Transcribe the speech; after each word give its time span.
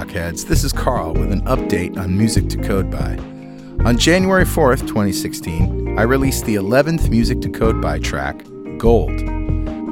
Rockheads. 0.00 0.46
This 0.46 0.64
is 0.64 0.72
Carl 0.72 1.12
with 1.12 1.30
an 1.30 1.42
update 1.42 1.98
on 1.98 2.16
Music 2.16 2.48
to 2.48 2.56
Code 2.56 2.90
By. 2.90 3.18
On 3.84 3.98
January 3.98 4.44
4th, 4.44 4.86
2016, 4.86 5.98
I 5.98 6.02
released 6.02 6.46
the 6.46 6.54
11th 6.54 7.10
Music 7.10 7.42
to 7.42 7.50
Code 7.50 7.82
By 7.82 7.98
track, 7.98 8.42
Gold. 8.78 9.12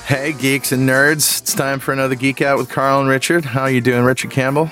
Hey, 0.07 0.33
geeks 0.33 0.73
and 0.73 0.89
nerds. 0.89 1.43
It's 1.43 1.53
time 1.53 1.79
for 1.79 1.93
another 1.93 2.15
Geek 2.15 2.41
Out 2.41 2.57
with 2.57 2.71
Carl 2.71 3.01
and 3.01 3.09
Richard. 3.09 3.45
How 3.45 3.63
are 3.63 3.71
you 3.71 3.83
doing, 3.83 4.05
Richard 4.05 4.31
Campbell? 4.31 4.71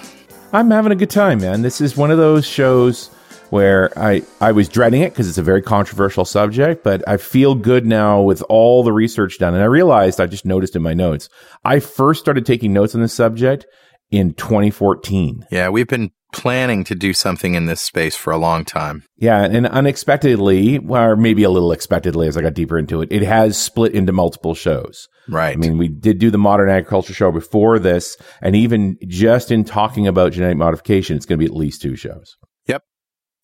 I'm 0.55 0.71
having 0.71 0.93
a 0.93 0.97
good 0.97 1.11
time, 1.11 1.41
man. 1.41 1.61
This 1.61 1.83
is 1.83 1.99
one 1.99 2.11
of 2.11 2.17
those 2.17 2.47
shows 2.47 3.11
where 3.51 3.97
I, 3.99 4.23
I 4.41 4.53
was 4.53 4.69
dreading 4.69 5.03
it 5.03 5.11
because 5.11 5.29
it's 5.29 5.39
a 5.39 5.43
very 5.43 5.63
controversial 5.63 6.25
subject, 6.25 6.83
but 6.83 7.07
I 7.09 7.17
feel 7.17 7.55
good 7.55 7.87
now 7.87 8.23
with 8.23 8.43
all 8.49 8.83
the 8.83 8.93
research 8.93 9.39
done. 9.39 9.55
And 9.55 9.63
I 9.63 9.67
realized 9.67 10.21
I 10.21 10.27
just 10.27 10.45
noticed 10.45 10.77
in 10.77 10.83
my 10.83 10.95
notes, 10.95 11.29
I 11.65 11.81
first 11.81 12.21
started 12.21 12.47
taking 12.47 12.73
notes 12.73 12.95
on 12.95 13.01
this 13.01 13.15
subject 13.15 13.67
in 14.11 14.35
2014. 14.35 15.47
Yeah, 15.51 15.69
we've 15.69 15.89
been 15.89 16.11
planning 16.33 16.85
to 16.85 16.95
do 16.95 17.13
something 17.13 17.55
in 17.55 17.67
this 17.67 17.81
space 17.81 18.15
for 18.15 18.33
a 18.33 18.39
long 18.39 18.65
time. 18.65 19.05
Yeah, 19.17 19.43
and 19.43 19.67
unexpectedly, 19.67 20.79
or 20.79 21.17
maybe 21.17 21.43
a 21.43 21.51
little 21.51 21.73
expectedly 21.73 22.29
as 22.29 22.37
I 22.37 22.43
got 22.43 22.55
deeper 22.55 22.79
into 22.79 23.03
it, 23.03 23.11
it 23.11 23.23
has 23.23 23.61
split 23.61 23.93
into 23.93 24.13
multiple 24.13 24.55
shows. 24.55 25.09
Right. 25.29 25.57
I 25.57 25.57
mean, 25.57 25.79
we 25.79 25.89
did 25.89 26.19
do 26.19 26.31
the 26.31 26.39
modern 26.39 26.71
agriculture 26.71 27.15
show 27.15 27.31
before 27.33 27.79
this, 27.79 28.17
and 28.41 28.57
even 28.57 28.97
just 29.07 29.51
in 29.51 29.65
talking 29.65 30.07
about 30.07 30.33
genetic 30.33 30.57
modification, 30.57 31.17
it's 31.17 31.27
going 31.27 31.39
to 31.39 31.45
be 31.45 31.51
at 31.51 31.57
least 31.57 31.83
two 31.83 31.97
shows. 31.97 32.37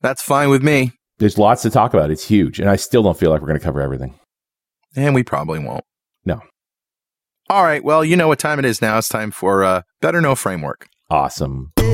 That's 0.06 0.22
fine 0.22 0.50
with 0.50 0.62
me. 0.62 0.92
There's 1.18 1.36
lots 1.36 1.62
to 1.62 1.70
talk 1.70 1.92
about. 1.92 2.12
It's 2.12 2.28
huge, 2.28 2.60
and 2.60 2.70
I 2.70 2.76
still 2.76 3.02
don't 3.02 3.18
feel 3.18 3.32
like 3.32 3.40
we're 3.40 3.48
going 3.48 3.58
to 3.58 3.64
cover 3.64 3.80
everything. 3.80 4.14
And 4.94 5.16
we 5.16 5.24
probably 5.24 5.58
won't. 5.58 5.82
No. 6.24 6.42
All 7.50 7.64
right. 7.64 7.82
Well, 7.82 8.04
you 8.04 8.14
know 8.14 8.28
what 8.28 8.38
time 8.38 8.60
it 8.60 8.64
is 8.64 8.80
now. 8.80 8.98
It's 8.98 9.08
time 9.08 9.32
for 9.32 9.64
uh, 9.64 9.82
Better 10.00 10.20
Know 10.20 10.36
Framework. 10.36 10.86
Awesome. 11.10 11.72
Hey, 11.74 11.88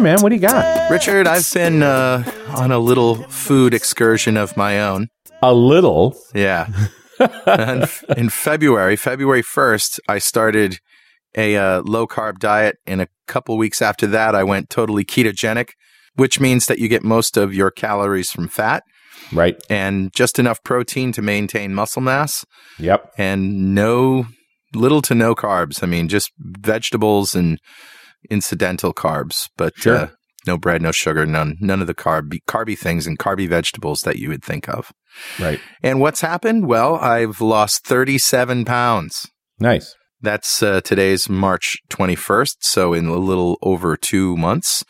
man, 0.00 0.22
what 0.22 0.28
do 0.28 0.36
you 0.36 0.40
got? 0.40 0.88
Richard, 0.88 1.26
I've 1.26 1.52
been 1.52 1.82
uh, 1.82 2.22
on 2.54 2.70
a 2.70 2.78
little 2.78 3.16
food 3.24 3.74
excursion 3.74 4.36
of 4.36 4.56
my 4.56 4.82
own. 4.82 5.08
A 5.42 5.52
little. 5.52 6.16
Yeah. 6.32 6.68
And 7.46 7.82
f- 7.82 8.04
in 8.16 8.28
February, 8.28 8.96
February 8.96 9.42
1st, 9.42 10.00
I 10.08 10.18
started 10.18 10.78
a 11.36 11.56
uh, 11.56 11.82
low 11.82 12.06
carb 12.06 12.38
diet. 12.38 12.76
And 12.86 13.00
a 13.02 13.08
couple 13.26 13.56
weeks 13.58 13.82
after 13.82 14.06
that, 14.08 14.34
I 14.34 14.44
went 14.44 14.70
totally 14.70 15.04
ketogenic, 15.04 15.70
which 16.14 16.40
means 16.40 16.66
that 16.66 16.78
you 16.78 16.88
get 16.88 17.04
most 17.04 17.36
of 17.36 17.54
your 17.54 17.70
calories 17.70 18.30
from 18.30 18.48
fat 18.48 18.82
Right. 19.32 19.56
and 19.68 20.10
just 20.14 20.38
enough 20.38 20.62
protein 20.64 21.12
to 21.12 21.22
maintain 21.22 21.74
muscle 21.74 22.00
mass 22.02 22.44
Yep. 22.78 23.12
and 23.18 23.74
no 23.74 24.26
little 24.74 25.02
to 25.02 25.14
no 25.14 25.34
carbs. 25.34 25.82
I 25.82 25.86
mean, 25.86 26.08
just 26.08 26.30
vegetables 26.38 27.34
and 27.34 27.58
incidental 28.30 28.92
carbs, 28.94 29.48
but 29.56 29.72
Sure. 29.76 29.96
uh, 29.96 30.08
no 30.48 30.58
bread, 30.58 30.82
no 30.82 30.90
sugar, 30.90 31.24
none 31.24 31.56
none 31.60 31.80
of 31.80 31.86
the 31.86 31.94
carb 31.94 32.32
carby 32.48 32.76
things 32.76 33.06
and 33.06 33.18
carby 33.18 33.48
vegetables 33.48 34.00
that 34.00 34.16
you 34.16 34.28
would 34.28 34.42
think 34.42 34.68
of. 34.68 34.92
Right. 35.38 35.60
And 35.82 36.00
what's 36.00 36.20
happened? 36.20 36.66
Well, 36.66 36.96
I've 36.96 37.40
lost 37.40 37.84
37 37.84 38.64
pounds. 38.64 39.26
Nice. 39.60 39.94
That's 40.20 40.62
uh, 40.62 40.80
today's 40.80 41.28
March 41.28 41.76
21st, 41.90 42.56
so 42.60 42.92
in 42.92 43.06
a 43.06 43.16
little 43.16 43.56
over 43.62 43.96
two 43.96 44.36
months. 44.36 44.84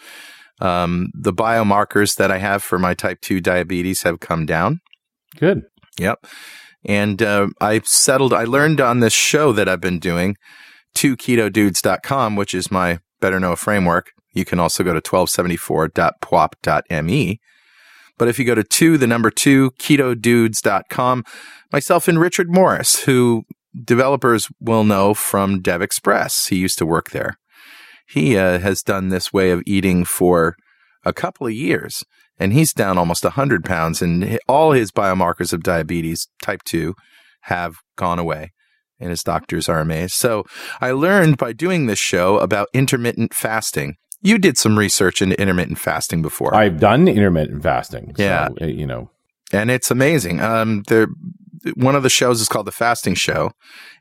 Um, 0.60 1.10
the 1.14 1.34
biomarkers 1.34 2.16
that 2.16 2.30
I 2.30 2.38
have 2.38 2.62
for 2.62 2.78
my 2.78 2.94
type 2.94 3.20
2 3.20 3.40
diabetes 3.40 4.02
have 4.02 4.20
come 4.20 4.46
down. 4.46 4.80
Good. 5.36 5.62
Yep. 5.98 6.26
And 6.84 7.22
uh, 7.22 7.48
I 7.60 7.80
settled, 7.84 8.32
I 8.32 8.44
learned 8.44 8.80
on 8.80 9.00
this 9.00 9.12
show 9.12 9.52
that 9.52 9.68
I've 9.68 9.80
been 9.80 9.98
doing, 9.98 10.36
to 10.94 11.16
ketodudes.com, 11.16 12.36
which 12.36 12.54
is 12.54 12.70
my 12.70 13.00
better 13.20 13.38
know 13.38 13.54
framework. 13.54 14.10
You 14.38 14.44
can 14.44 14.60
also 14.60 14.84
go 14.84 14.94
to 14.94 15.00
1274.pwop.me. 15.00 17.40
But 18.16 18.28
if 18.28 18.38
you 18.38 18.44
go 18.44 18.54
to 18.54 18.62
two, 18.64 18.98
the 18.98 19.06
number 19.06 19.30
two, 19.30 19.70
ketodudes.com, 19.72 21.24
myself 21.72 22.08
and 22.08 22.20
Richard 22.20 22.50
Morris, 22.50 23.04
who 23.04 23.44
developers 23.84 24.48
will 24.60 24.84
know 24.84 25.14
from 25.14 25.60
Dev 25.60 25.82
Express, 25.82 26.48
he 26.48 26.56
used 26.56 26.78
to 26.78 26.86
work 26.86 27.10
there. 27.10 27.38
He 28.08 28.36
uh, 28.36 28.58
has 28.58 28.82
done 28.82 29.10
this 29.10 29.32
way 29.32 29.50
of 29.50 29.62
eating 29.66 30.04
for 30.04 30.56
a 31.04 31.12
couple 31.12 31.46
of 31.46 31.52
years 31.52 32.02
and 32.38 32.52
he's 32.52 32.72
down 32.72 32.98
almost 32.98 33.24
100 33.24 33.64
pounds 33.64 34.00
and 34.00 34.38
all 34.48 34.72
his 34.72 34.90
biomarkers 34.90 35.52
of 35.52 35.62
diabetes 35.62 36.28
type 36.42 36.62
2 36.64 36.94
have 37.42 37.76
gone 37.96 38.18
away 38.18 38.52
and 39.00 39.10
his 39.10 39.22
doctors 39.22 39.68
are 39.68 39.80
amazed 39.80 40.14
so 40.14 40.44
i 40.80 40.90
learned 40.90 41.36
by 41.36 41.52
doing 41.52 41.86
this 41.86 41.98
show 41.98 42.38
about 42.38 42.68
intermittent 42.72 43.32
fasting 43.32 43.94
you 44.20 44.38
did 44.38 44.58
some 44.58 44.78
research 44.78 45.22
into 45.22 45.40
intermittent 45.40 45.78
fasting 45.78 46.22
before 46.22 46.54
I've 46.54 46.80
done 46.80 47.06
intermittent 47.08 47.62
fasting. 47.62 48.14
so, 48.16 48.22
Yeah. 48.22 48.48
uh, 48.60 48.66
you 48.66 48.86
know, 48.86 49.10
and 49.52 49.70
it's 49.70 49.90
amazing. 49.90 50.40
Um, 50.40 50.82
there, 50.88 51.06
one 51.74 51.96
of 51.96 52.02
the 52.02 52.10
shows 52.10 52.40
is 52.40 52.48
called 52.48 52.66
the 52.66 52.72
Fasting 52.72 53.14
Show, 53.14 53.50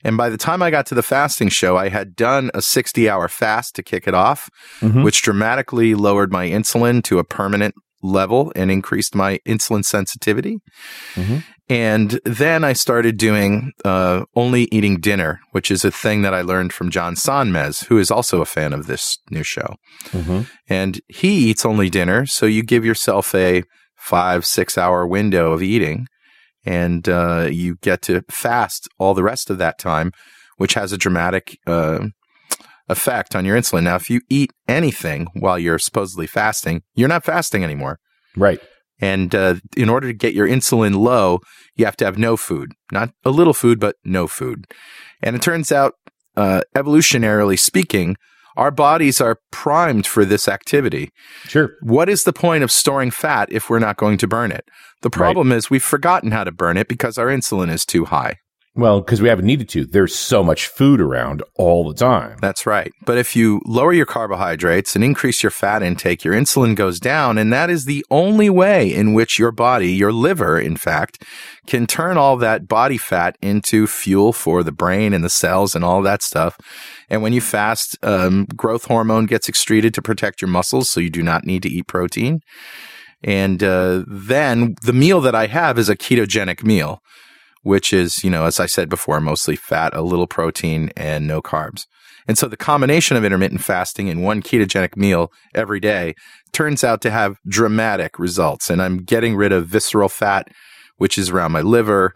and 0.03 0.16
by 0.17 0.29
the 0.29 0.38
time 0.38 0.61
I 0.61 0.69
got 0.72 0.85
to 0.88 0.95
the 0.95 1.01
Fasting 1.03 1.50
Show, 1.50 1.75
I 1.77 1.89
had 1.89 2.16
done 2.16 2.51
a 2.53 2.61
sixty-hour 2.61 3.27
fast 3.29 3.75
to 3.75 3.83
kick 3.83 4.07
it 4.07 4.13
off, 4.13 4.50
Mhm. 4.81 5.03
which 5.03 5.22
dramatically 5.22 5.95
lowered 5.95 6.31
my 6.31 6.47
insulin 6.47 7.03
to 7.06 7.17
a 7.19 7.23
permanent 7.23 7.73
level 8.03 8.51
and 8.56 8.69
increased 8.69 9.16
my 9.16 9.39
insulin 9.47 9.83
sensitivity. 9.83 10.59
Mhm. 11.16 11.44
And 11.69 12.19
then 12.23 12.63
I 12.63 12.72
started 12.73 13.17
doing 13.17 13.73
uh, 13.83 14.23
only 14.35 14.69
eating 14.72 15.00
dinner, 15.01 15.39
which 15.51 15.69
is 15.69 15.83
a 15.83 15.91
thing 15.91 16.22
that 16.22 16.33
I 16.33 16.41
learned 16.41 16.72
from 16.72 16.89
John 16.89 17.16
Sonmez, 17.16 17.85
who 17.88 17.97
is 17.97 18.09
also 18.09 18.41
a 18.41 18.45
fan 18.45 18.72
of 18.73 18.88
this 18.88 19.17
new 19.29 19.44
show 19.44 19.75
Mhm. 20.11 20.47
and 20.69 21.01
he 21.09 21.50
eats 21.50 21.65
only 21.65 21.89
dinner. 21.89 22.25
So 22.25 22.45
you 22.45 22.63
give 22.63 22.86
yourself 22.86 23.36
a 23.36 23.63
five, 23.97 24.45
six 24.45 24.77
hour 24.77 25.06
window 25.06 25.51
of 25.51 25.62
eating 25.62 26.07
and 26.65 27.07
uh, 27.09 27.50
you 27.51 27.75
get 27.81 28.01
to 28.03 28.21
fast 28.30 28.88
all 28.97 29.13
the 29.13 29.24
rest 29.24 29.50
of 29.50 29.57
that 29.57 29.77
time, 29.77 30.12
which 30.57 30.74
has 30.75 30.94
a 30.94 30.97
dramatic 30.97 31.57
uh, 31.68 32.00
effect 32.88 33.36
on 33.36 33.44
your 33.44 33.57
insulin. 33.57 33.83
Now, 33.83 33.95
if 33.95 34.09
you 34.09 34.21
eat 34.30 34.51
anything 34.69 35.27
while 35.33 35.59
you're 35.59 35.80
supposedly 35.80 36.27
fasting, 36.27 36.83
you're 36.95 37.09
not 37.09 37.25
fasting 37.25 37.63
anymore. 37.63 38.00
right. 38.38 38.62
And 38.99 39.35
uh, 39.35 39.55
in 39.75 39.89
order 39.89 40.07
to 40.07 40.13
get 40.13 40.33
your 40.33 40.47
insulin 40.47 40.95
low, 40.95 41.39
you 41.75 41.85
have 41.85 41.97
to 41.97 42.05
have 42.05 42.17
no 42.17 42.35
food, 42.35 42.71
not 42.91 43.11
a 43.23 43.29
little 43.29 43.53
food, 43.53 43.79
but 43.79 43.95
no 44.03 44.27
food. 44.27 44.65
And 45.21 45.35
it 45.35 45.41
turns 45.41 45.71
out, 45.71 45.94
uh, 46.35 46.61
evolutionarily 46.75 47.59
speaking, 47.59 48.15
our 48.55 48.71
bodies 48.71 49.21
are 49.21 49.39
primed 49.51 50.07
for 50.07 50.25
this 50.25 50.47
activity. 50.47 51.11
Sure. 51.45 51.75
What 51.81 52.09
is 52.09 52.23
the 52.23 52.33
point 52.33 52.63
of 52.63 52.71
storing 52.71 53.11
fat 53.11 53.49
if 53.51 53.69
we're 53.69 53.79
not 53.79 53.97
going 53.97 54.17
to 54.17 54.27
burn 54.27 54.51
it? 54.51 54.65
The 55.03 55.11
problem 55.11 55.51
is 55.51 55.69
we've 55.69 55.83
forgotten 55.83 56.31
how 56.31 56.43
to 56.43 56.51
burn 56.51 56.75
it 56.75 56.88
because 56.88 57.19
our 57.19 57.27
insulin 57.27 57.69
is 57.69 57.85
too 57.85 58.05
high. 58.05 58.38
Well, 58.77 59.01
because 59.01 59.24
we 59.24 59.27
haven't 59.27 59.47
needed 59.47 59.69
to. 59.69 59.85
There's 59.85 60.13
so 60.13 60.44
much 60.44 60.68
food 60.68 61.01
around 61.01 61.41
all 61.56 61.88
the 61.88 61.95
time. 61.95 62.38
That's 62.41 62.68
right. 62.68 62.94
But 63.06 63.18
if 63.18 63.35
you 63.35 63.59
lower 63.65 63.91
your 63.91 64.06
carbohydrates 64.06 64.94
and 64.94 65.03
increase 65.03 65.41
your 65.41 65.50
fat 65.50 65.81
intake, 65.81 66.24
your 66.24 66.35
insulin 66.35 66.75
goes 66.75 67.00
down. 67.00 67.39
And 67.39 67.51
that 67.51 67.71
is 67.71 67.85
the 67.85 68.06
only 68.12 68.51
way 68.51 68.94
in 68.94 69.15
which 69.15 69.39
your 69.39 69.51
body, 69.51 69.91
your 69.91 70.12
liver, 70.12 70.59
in 70.59 70.77
fact, 70.77 71.24
can 71.65 71.88
turn 71.88 72.18
all 72.18 72.38
that 72.38 72.68
body 72.68 72.97
fat 72.97 73.35
into 73.41 73.88
fuel 73.88 74.31
for 74.31 74.62
the 74.62 74.71
brain 74.71 75.12
and 75.12 75.24
the 75.24 75.29
cells 75.29 75.74
and 75.74 75.83
all 75.83 76.03
that 76.03 76.21
stuff. 76.21 76.56
And 77.09 77.24
when 77.24 77.33
you 77.33 77.41
fast, 77.41 77.97
um, 78.03 78.45
growth 78.56 78.85
hormone 78.85 79.25
gets 79.25 79.50
excreted 79.50 79.95
to 79.95 80.03
protect 80.03 80.39
your 80.39 80.50
muscles. 80.50 80.88
So 80.88 81.00
you 81.00 81.09
do 81.09 81.24
not 81.24 81.45
need 81.45 81.63
to 81.63 81.69
eat 81.69 81.88
protein. 81.88 82.41
And 83.24 83.63
uh, 83.63 84.03
then 84.06 84.75
the 84.83 84.94
meal 84.94 85.19
that 85.21 85.33
I 85.33 85.47
have 85.47 85.79
is 85.79 85.89
a 85.89 85.97
ketogenic 85.97 86.63
meal 86.63 87.01
which 87.67 87.91
is, 87.91 88.23
you 88.23 88.29
know, 88.29 88.45
as 88.45 88.61
I 88.61 88.65
said 88.65 88.87
before, 88.87 89.19
mostly 89.19 89.57
fat, 89.57 89.93
a 89.93 90.01
little 90.01 90.25
protein, 90.25 90.89
and 90.95 91.27
no 91.27 91.41
carbs. 91.41 91.85
And 92.25 92.37
so 92.37 92.47
the 92.47 92.55
combination 92.55 93.17
of 93.17 93.25
intermittent 93.25 93.61
fasting 93.61 94.09
and 94.09 94.23
one 94.23 94.41
ketogenic 94.41 94.95
meal 94.95 95.33
every 95.53 95.81
day 95.81 96.15
turns 96.53 96.85
out 96.85 97.01
to 97.01 97.11
have 97.11 97.35
dramatic 97.45 98.19
results. 98.19 98.69
And 98.69 98.81
I'm 98.81 98.99
getting 98.99 99.35
rid 99.35 99.51
of 99.51 99.67
visceral 99.67 100.07
fat, 100.07 100.47
which 100.95 101.17
is 101.17 101.29
around 101.29 101.51
my 101.51 101.59
liver 101.59 102.13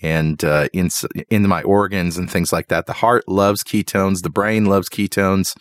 and 0.00 0.42
uh, 0.42 0.68
in, 0.72 0.88
in 1.28 1.46
my 1.48 1.62
organs 1.64 2.16
and 2.16 2.30
things 2.30 2.50
like 2.50 2.68
that. 2.68 2.86
The 2.86 2.94
heart 2.94 3.28
loves 3.28 3.62
ketones, 3.62 4.22
the 4.22 4.30
brain 4.30 4.64
loves 4.64 4.88
ketones. 4.88 5.54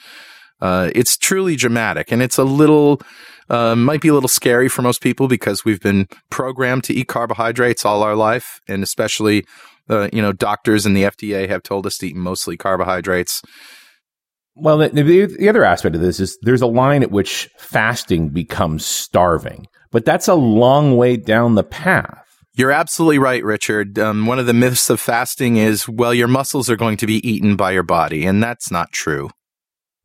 Uh, 0.61 0.89
it's 0.95 1.17
truly 1.17 1.55
dramatic, 1.55 2.11
and 2.11 2.21
it's 2.21 2.37
a 2.37 2.43
little 2.43 3.01
uh, 3.49 3.75
might 3.75 4.01
be 4.01 4.07
a 4.07 4.13
little 4.13 4.29
scary 4.29 4.69
for 4.69 4.81
most 4.81 5.01
people 5.01 5.27
because 5.27 5.65
we've 5.65 5.81
been 5.81 6.07
programmed 6.29 6.83
to 6.85 6.93
eat 6.93 7.07
carbohydrates 7.07 7.85
all 7.85 8.03
our 8.03 8.15
life, 8.15 8.59
and 8.67 8.83
especially 8.83 9.45
uh, 9.89 10.09
you 10.13 10.21
know 10.21 10.31
doctors 10.31 10.85
and 10.85 10.95
the 10.95 11.03
FDA 11.03 11.47
have 11.49 11.63
told 11.63 11.85
us 11.85 11.97
to 11.97 12.07
eat 12.07 12.15
mostly 12.15 12.57
carbohydrates. 12.57 13.41
Well, 14.55 14.77
the, 14.77 14.89
the, 14.89 15.25
the 15.25 15.49
other 15.49 15.63
aspect 15.63 15.95
of 15.95 16.01
this 16.01 16.19
is 16.19 16.37
there's 16.43 16.61
a 16.61 16.67
line 16.67 17.01
at 17.01 17.11
which 17.11 17.49
fasting 17.57 18.29
becomes 18.29 18.85
starving, 18.85 19.67
but 19.91 20.05
that's 20.05 20.27
a 20.27 20.35
long 20.35 20.95
way 20.95 21.17
down 21.17 21.55
the 21.55 21.63
path. 21.63 22.19
You're 22.55 22.71
absolutely 22.71 23.17
right, 23.17 23.43
Richard. 23.43 23.97
Um, 23.97 24.27
one 24.27 24.37
of 24.37 24.45
the 24.45 24.53
myths 24.53 24.91
of 24.91 24.99
fasting 24.99 25.57
is, 25.57 25.89
well, 25.89 26.13
your 26.13 26.27
muscles 26.27 26.69
are 26.69 26.75
going 26.75 26.97
to 26.97 27.07
be 27.07 27.27
eaten 27.27 27.55
by 27.55 27.71
your 27.71 27.81
body, 27.81 28.25
and 28.25 28.43
that's 28.43 28.69
not 28.69 28.91
true. 28.91 29.31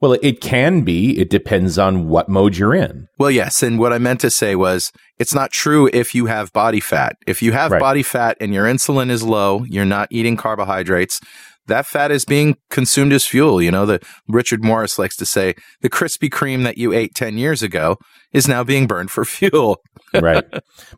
Well, 0.01 0.17
it 0.23 0.41
can 0.41 0.83
be. 0.83 1.19
It 1.19 1.29
depends 1.29 1.77
on 1.77 2.09
what 2.09 2.29
mode 2.29 2.57
you're 2.57 2.75
in. 2.75 3.09
Well, 3.19 3.33
yes. 3.33 3.63
And 3.63 3.81
what 3.81 3.93
I 3.93 3.99
meant 3.99 4.21
to 4.21 4.31
say 4.31 4.55
was 4.55 4.93
it's 5.19 5.35
not 5.35 5.51
true 5.51 5.91
if 5.93 6.15
you 6.15 6.27
have 6.27 6.53
body 6.53 6.79
fat. 6.79 7.17
If 7.27 7.43
you 7.43 7.51
have 7.53 7.73
right. 7.73 7.81
body 7.81 8.05
fat 8.05 8.37
and 8.41 8.55
your 8.55 8.67
insulin 8.67 9.11
is 9.11 9.25
low, 9.25 9.65
you're 9.65 9.85
not 9.85 10.09
eating 10.13 10.37
carbohydrates, 10.37 11.21
that 11.69 11.87
fat 11.87 12.11
is 12.11 12.25
being 12.25 12.57
consumed 12.71 13.13
as 13.13 13.25
fuel. 13.25 13.63
You 13.63 13.71
know, 13.71 13.87
the 13.87 14.01
Richard 14.29 14.65
Morris 14.65 14.99
likes 14.99 15.17
to 15.17 15.27
say 15.27 15.55
the 15.81 15.91
Krispy 15.91 16.29
Kreme 16.29 16.65
that 16.65 16.79
you 16.79 16.93
ate 16.93 17.15
10 17.15 17.39
years 17.39 17.63
ago 17.63 17.99
is 18.33 18.49
now 18.49 18.65
being 18.65 18.87
burned 18.87 19.11
for 19.11 19.25
fuel. 19.25 19.81
right. 20.15 20.45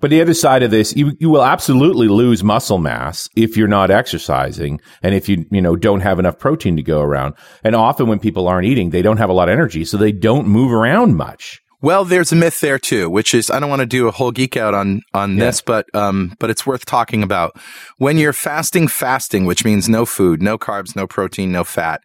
But 0.00 0.11
the 0.11 0.20
other 0.20 0.34
side 0.34 0.62
of 0.62 0.70
this, 0.70 0.94
you, 0.96 1.12
you 1.19 1.28
will 1.28 1.44
absolutely 1.44 2.08
lose 2.08 2.43
muscle 2.43 2.78
mass 2.78 3.28
if 3.37 3.56
you're 3.56 3.69
not 3.69 3.90
exercising 3.90 4.81
and 5.02 5.14
if 5.14 5.28
you, 5.28 5.44
you 5.50 5.61
know, 5.61 5.76
don't 5.76 6.00
have 6.00 6.19
enough 6.19 6.38
protein 6.38 6.76
to 6.76 6.82
go 6.82 7.00
around. 7.00 7.34
And 7.64 7.75
often 7.75 8.06
when 8.06 8.20
people 8.20 8.49
aren't 8.49 8.66
eating, 8.66 8.90
they 8.90 9.02
don't 9.02 9.19
have 9.19 9.31
a 9.31 9.34
lot 9.34 9.49
of 9.49 9.52
energy, 9.52 9.84
so 9.84 9.96
they 9.96 10.12
don't 10.12 10.46
move 10.46 10.73
around 10.73 11.16
much. 11.16 11.61
Well, 11.82 12.05
there's 12.05 12.31
a 12.31 12.37
myth 12.37 12.61
there 12.61 12.79
too, 12.79 13.09
which 13.09 13.35
is 13.35 13.50
I 13.50 13.59
don't 13.59 13.71
want 13.71 13.81
to 13.81 13.87
do 13.87 14.06
a 14.06 14.11
whole 14.11 14.32
geek 14.32 14.56
out 14.56 14.75
on 14.75 15.00
on 15.15 15.37
yeah. 15.37 15.47
this, 15.47 15.62
but 15.62 15.93
um, 15.94 16.35
but 16.38 16.50
it's 16.50 16.67
worth 16.67 16.85
talking 16.85 17.23
about. 17.23 17.59
When 17.97 18.19
you're 18.19 18.35
fasting, 18.35 18.87
fasting, 18.87 19.47
which 19.47 19.65
means 19.65 19.88
no 19.88 20.05
food, 20.05 20.43
no 20.43 20.59
carbs, 20.59 20.94
no 20.94 21.06
protein, 21.06 21.53
no 21.53 21.65
fat. 21.65 22.03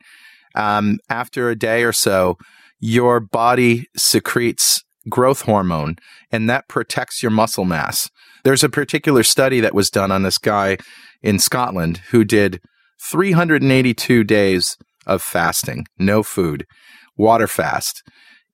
Um, 0.56 1.00
after 1.10 1.50
a 1.50 1.58
day 1.58 1.84
or 1.84 1.92
so, 1.92 2.38
your 2.80 3.20
body 3.20 3.88
secretes 3.98 4.82
growth 5.10 5.42
hormone, 5.42 5.98
and 6.32 6.50
that 6.50 6.70
protects 6.70 7.22
your 7.22 7.32
muscle 7.32 7.66
mass. 7.66 8.10
There's 8.46 8.64
a 8.64 8.70
particular 8.70 9.24
study 9.24 9.60
that 9.60 9.76
was 9.76 9.90
done 9.90 10.12
on 10.12 10.24
this 10.24 10.38
guy 10.38 10.78
in 11.22 11.38
Scotland 11.38 11.98
who 12.12 12.24
did 12.24 12.62
382 13.02 14.24
days 14.24 14.78
of 15.06 15.22
fasting, 15.22 15.86
no 16.00 16.24
food, 16.24 16.66
water 17.18 17.48
fast 17.48 18.02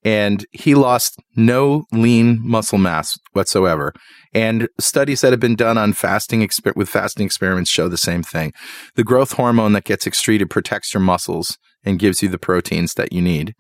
and 0.04 0.46
he 0.52 0.76
lost 0.76 1.20
no 1.36 1.86
lean 1.92 2.40
muscle 2.42 2.78
mass 2.78 3.18
whatsoever. 3.34 3.94
And 4.34 4.68
studies 4.80 5.22
that 5.22 5.32
have 5.32 5.40
been 5.40 5.56
done 5.56 5.78
on 5.78 5.94
fasting 5.94 6.42
exper- 6.42 6.76
with 6.76 6.90
fasting 6.90 7.26
experiments 7.26 7.70
show 7.70 7.88
the 7.88 7.98
same 7.98 8.24
thing. 8.24 8.54
The 8.96 9.04
growth 9.04 9.34
hormone 9.34 9.74
that 9.74 9.84
gets 9.84 10.08
excreted 10.08 10.50
protects 10.50 10.94
your 10.94 11.02
muscles 11.02 11.58
and 11.84 12.00
gives 12.00 12.22
you 12.22 12.30
the 12.30 12.40
proteins 12.40 12.94
that 12.96 13.12
you 13.12 13.22
need. 13.22 13.54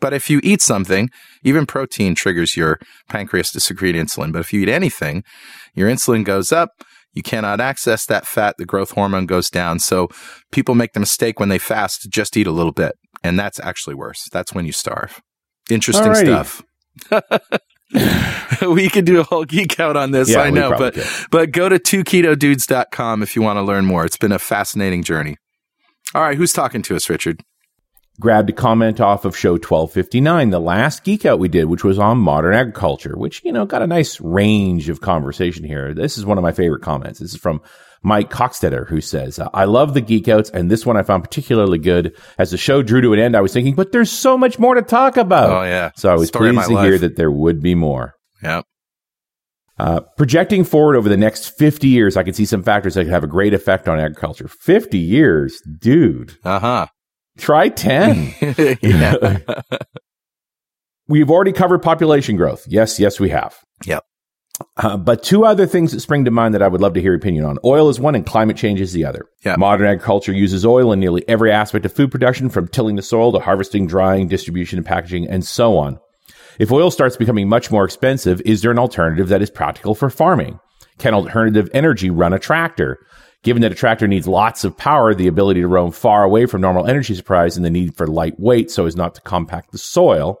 But 0.00 0.14
if 0.14 0.30
you 0.30 0.40
eat 0.42 0.62
something, 0.62 1.10
even 1.42 1.66
protein 1.66 2.14
triggers 2.14 2.56
your 2.56 2.78
pancreas 3.08 3.52
to 3.52 3.60
secrete 3.60 3.94
insulin. 3.94 4.32
But 4.32 4.40
if 4.40 4.52
you 4.52 4.62
eat 4.62 4.68
anything, 4.68 5.22
your 5.74 5.90
insulin 5.90 6.24
goes 6.24 6.52
up. 6.52 6.70
You 7.12 7.22
cannot 7.22 7.60
access 7.60 8.06
that 8.06 8.26
fat. 8.26 8.54
The 8.56 8.64
growth 8.64 8.92
hormone 8.92 9.26
goes 9.26 9.50
down. 9.50 9.80
So 9.80 10.08
people 10.52 10.74
make 10.74 10.92
the 10.92 11.00
mistake 11.00 11.38
when 11.38 11.48
they 11.48 11.58
fast 11.58 12.08
just 12.10 12.36
eat 12.36 12.46
a 12.46 12.52
little 12.52 12.72
bit. 12.72 12.94
And 13.22 13.38
that's 13.38 13.60
actually 13.60 13.94
worse. 13.94 14.26
That's 14.32 14.54
when 14.54 14.64
you 14.64 14.72
starve. 14.72 15.20
Interesting 15.70 16.12
Alrighty. 16.12 16.46
stuff. 17.10 17.60
we 18.62 18.88
could 18.88 19.04
do 19.04 19.20
a 19.20 19.24
whole 19.24 19.44
geek 19.44 19.80
out 19.80 19.96
on 19.96 20.10
this, 20.10 20.30
yeah, 20.30 20.40
I 20.40 20.50
know, 20.50 20.70
but 20.76 20.94
could. 20.94 21.06
but 21.30 21.50
go 21.52 21.68
to 21.68 21.78
2ketodudes.com 21.78 23.22
if 23.22 23.34
you 23.34 23.42
want 23.42 23.56
to 23.56 23.62
learn 23.62 23.84
more. 23.84 24.04
It's 24.04 24.16
been 24.16 24.32
a 24.32 24.38
fascinating 24.38 25.02
journey. 25.02 25.36
All 26.14 26.22
right, 26.22 26.36
who's 26.36 26.52
talking 26.52 26.82
to 26.82 26.96
us, 26.96 27.08
Richard? 27.08 27.42
Grabbed 28.20 28.50
a 28.50 28.52
comment 28.52 29.00
off 29.00 29.24
of 29.24 29.36
show 29.36 29.52
1259, 29.52 30.50
the 30.50 30.60
last 30.60 31.04
geek 31.04 31.24
out 31.24 31.38
we 31.38 31.48
did, 31.48 31.64
which 31.64 31.84
was 31.84 31.98
on 31.98 32.18
modern 32.18 32.54
agriculture, 32.54 33.16
which, 33.16 33.42
you 33.44 33.52
know, 33.52 33.64
got 33.64 33.80
a 33.80 33.86
nice 33.86 34.20
range 34.20 34.88
of 34.88 35.00
conversation 35.00 35.64
here. 35.64 35.94
This 35.94 36.18
is 36.18 36.26
one 36.26 36.36
of 36.36 36.42
my 36.42 36.52
favorite 36.52 36.82
comments. 36.82 37.20
This 37.20 37.32
is 37.32 37.40
from 37.40 37.62
Mike 38.02 38.30
Coxtetter, 38.30 38.88
who 38.88 39.00
says, 39.00 39.38
I 39.52 39.64
love 39.64 39.92
the 39.94 40.00
geek 40.00 40.28
outs, 40.28 40.48
and 40.50 40.70
this 40.70 40.86
one 40.86 40.96
I 40.96 41.02
found 41.02 41.22
particularly 41.22 41.78
good. 41.78 42.16
As 42.38 42.50
the 42.50 42.56
show 42.56 42.82
drew 42.82 43.00
to 43.02 43.12
an 43.12 43.18
end, 43.18 43.36
I 43.36 43.40
was 43.42 43.52
thinking, 43.52 43.74
but 43.74 43.92
there's 43.92 44.10
so 44.10 44.38
much 44.38 44.58
more 44.58 44.74
to 44.74 44.82
talk 44.82 45.16
about. 45.16 45.50
Oh, 45.50 45.62
yeah. 45.64 45.90
So 45.96 46.10
I 46.10 46.14
was 46.14 46.28
Story 46.28 46.52
pleased 46.52 46.68
to 46.68 46.74
life. 46.74 46.86
hear 46.88 46.98
that 46.98 47.16
there 47.16 47.30
would 47.30 47.60
be 47.62 47.74
more. 47.74 48.14
Yep. 48.42 48.64
Uh, 49.78 50.00
projecting 50.16 50.64
forward 50.64 50.96
over 50.96 51.08
the 51.08 51.16
next 51.16 51.56
50 51.58 51.88
years, 51.88 52.16
I 52.16 52.22
can 52.22 52.34
see 52.34 52.44
some 52.44 52.62
factors 52.62 52.94
that 52.94 53.04
could 53.04 53.12
have 53.12 53.24
a 53.24 53.26
great 53.28 53.54
effect 53.54 53.88
on 53.88 53.98
agriculture. 53.98 54.48
50 54.48 54.98
years, 54.98 55.60
dude. 55.78 56.36
Uh 56.44 56.58
huh. 56.58 56.86
Try 57.38 57.68
10. 57.68 58.34
We've 61.08 61.30
already 61.30 61.52
covered 61.52 61.80
population 61.82 62.36
growth. 62.36 62.64
Yes, 62.68 63.00
yes, 63.00 63.18
we 63.18 63.30
have. 63.30 63.58
Yep. 63.84 64.04
Uh, 64.76 64.96
but 64.96 65.22
two 65.22 65.44
other 65.44 65.66
things 65.66 65.92
that 65.92 66.00
spring 66.00 66.24
to 66.24 66.30
mind 66.30 66.54
that 66.54 66.62
I 66.62 66.68
would 66.68 66.80
love 66.80 66.94
to 66.94 67.00
hear 67.00 67.12
your 67.12 67.18
opinion 67.18 67.44
on. 67.44 67.58
Oil 67.64 67.88
is 67.88 68.00
one 68.00 68.14
and 68.14 68.26
climate 68.26 68.56
change 68.56 68.80
is 68.80 68.92
the 68.92 69.04
other. 69.04 69.26
Yeah. 69.44 69.56
Modern 69.56 69.86
agriculture 69.86 70.32
uses 70.32 70.66
oil 70.66 70.92
in 70.92 71.00
nearly 71.00 71.26
every 71.28 71.50
aspect 71.52 71.86
of 71.86 71.92
food 71.92 72.10
production, 72.10 72.48
from 72.48 72.68
tilling 72.68 72.96
the 72.96 73.02
soil 73.02 73.32
to 73.32 73.40
harvesting, 73.40 73.86
drying, 73.86 74.28
distribution, 74.28 74.78
and 74.78 74.86
packaging, 74.86 75.28
and 75.28 75.44
so 75.44 75.76
on. 75.76 75.98
If 76.58 76.72
oil 76.72 76.90
starts 76.90 77.16
becoming 77.16 77.48
much 77.48 77.70
more 77.70 77.84
expensive, 77.84 78.42
is 78.44 78.62
there 78.62 78.70
an 78.70 78.78
alternative 78.78 79.28
that 79.28 79.42
is 79.42 79.50
practical 79.50 79.94
for 79.94 80.10
farming? 80.10 80.58
Can 80.98 81.14
alternative 81.14 81.70
energy 81.72 82.10
run 82.10 82.34
a 82.34 82.38
tractor? 82.38 82.98
Given 83.42 83.62
that 83.62 83.72
a 83.72 83.76
tractor 83.76 84.06
needs 84.06 84.28
lots 84.28 84.64
of 84.64 84.76
power, 84.76 85.14
the 85.14 85.28
ability 85.28 85.62
to 85.62 85.68
roam 85.68 85.92
far 85.92 86.22
away 86.22 86.44
from 86.44 86.60
normal 86.60 86.86
energy 86.86 87.14
supplies, 87.14 87.56
and 87.56 87.64
the 87.64 87.70
need 87.70 87.96
for 87.96 88.06
light 88.06 88.38
weight 88.38 88.70
so 88.70 88.84
as 88.84 88.96
not 88.96 89.14
to 89.14 89.22
compact 89.22 89.72
the 89.72 89.78
soil, 89.78 90.38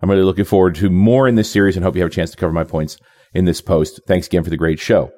I'm 0.00 0.08
really 0.08 0.22
looking 0.22 0.46
forward 0.46 0.74
to 0.76 0.88
more 0.88 1.28
in 1.28 1.34
this 1.34 1.50
series 1.50 1.76
and 1.76 1.84
hope 1.84 1.94
you 1.94 2.00
have 2.00 2.10
a 2.10 2.14
chance 2.14 2.30
to 2.30 2.38
cover 2.38 2.52
my 2.52 2.64
points 2.64 2.96
in 3.34 3.44
this 3.44 3.60
post. 3.60 4.00
Thanks 4.06 4.26
again 4.26 4.44
for 4.44 4.50
the 4.50 4.56
great 4.56 4.78
show. 4.78 5.12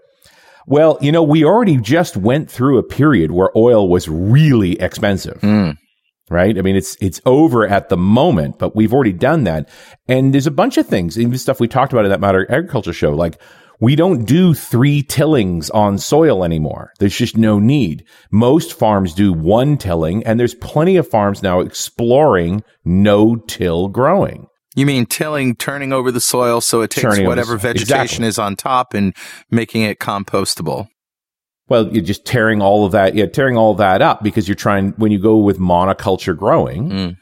Well, 0.67 0.99
you 1.01 1.11
know, 1.11 1.23
we 1.23 1.45
already 1.45 1.79
just 1.79 2.17
went 2.17 2.51
through 2.51 2.79
a 2.79 2.83
period 2.83 3.31
where 3.31 3.51
oil 3.57 3.89
was 3.89 4.09
really 4.09 4.81
expensive. 4.81 5.41
Mm. 5.41 5.77
Right. 6.31 6.57
I 6.57 6.63
mean, 6.63 6.77
it's, 6.77 6.97
it's 7.01 7.21
over 7.27 7.67
at 7.67 7.89
the 7.89 7.97
moment, 7.97 8.61
but 8.61 8.77
we've 8.77 8.95
already 8.95 9.13
done 9.13 9.45
that. 9.45 9.69
And 10.07 10.33
there's 10.33 10.47
a 10.47 10.53
bunch 10.53 10.79
of 10.79 10.87
things, 10.87 11.19
even 11.19 11.37
stuff 11.39 11.59
we 11.59 11.67
talked 11.67 11.93
about 11.93 12.05
in 12.05 12.11
that 12.13 12.21
Modern 12.21 12.47
Agriculture 12.49 12.93
show, 12.93 13.11
like 13.11 13.41
we 13.81 13.97
don't 13.97 14.27
do 14.27 14.55
three 14.55 15.03
tillings 15.03 15.71
on 15.71 15.99
soil 15.99 16.45
anymore. 16.45 16.93
There's 17.01 17.17
just 17.17 17.37
no 17.37 17.59
need. 17.59 18.05
Most 18.31 18.75
farms 18.75 19.15
do 19.15 19.33
one 19.33 19.77
tilling 19.77 20.23
and 20.25 20.39
there's 20.39 20.55
plenty 20.55 20.97
of 20.99 21.09
farms 21.09 21.43
now 21.43 21.61
exploring 21.61 22.63
no 22.85 23.37
till 23.37 23.89
growing. 23.89 24.47
You 24.81 24.87
mean 24.87 25.05
tilling, 25.05 25.57
turning 25.57 25.93
over 25.93 26.11
the 26.11 26.23
soil 26.23 26.63
so 26.63 26.81
it 26.81 26.91
takes 26.91 27.03
turning 27.03 27.27
whatever 27.27 27.59
vegetation 27.59 28.25
exactly. 28.25 28.29
is 28.29 28.39
on 28.39 28.57
top 28.57 28.95
and 28.95 29.15
making 29.51 29.83
it 29.83 29.99
compostable? 29.99 30.89
Well, 31.69 31.93
you're 31.93 32.03
just 32.03 32.25
tearing 32.25 32.63
all 32.63 32.87
of 32.87 32.93
that, 32.93 33.15
yeah, 33.15 33.27
tearing 33.27 33.59
all 33.59 33.75
that 33.75 34.01
up 34.01 34.23
because 34.23 34.49
you're 34.49 34.55
trying, 34.55 34.93
when 34.93 35.13
you 35.13 35.19
go 35.19 35.37
with 35.37 35.59
monoculture 35.59 36.35
growing, 36.35 36.89
mm. 36.89 37.17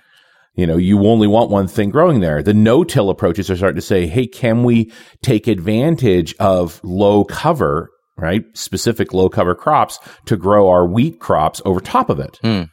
you 0.55 0.69
know, 0.69 0.77
you 0.77 1.05
only 1.05 1.27
want 1.27 1.51
one 1.51 1.67
thing 1.67 1.91
growing 1.91 2.21
there. 2.21 2.45
The 2.45 2.55
no-till 2.55 3.11
approaches 3.11 3.51
are 3.51 3.57
starting 3.57 3.75
to 3.75 3.83
say, 3.83 4.07
hey, 4.07 4.29
can 4.29 4.63
we 4.63 4.93
take 5.25 5.49
advantage 5.49 6.37
of 6.39 6.81
low 6.85 7.25
cover 7.25 7.91
right? 8.21 8.45
Specific 8.55 9.15
low 9.15 9.29
cover 9.29 9.55
crops 9.55 9.99
to 10.27 10.37
grow 10.37 10.69
our 10.69 10.85
wheat 10.87 11.21
crops 11.21 11.63
over 11.65 11.81
top 11.81 12.11
of 12.11 12.19
it. 12.19 12.39
Hmm. 12.43 12.65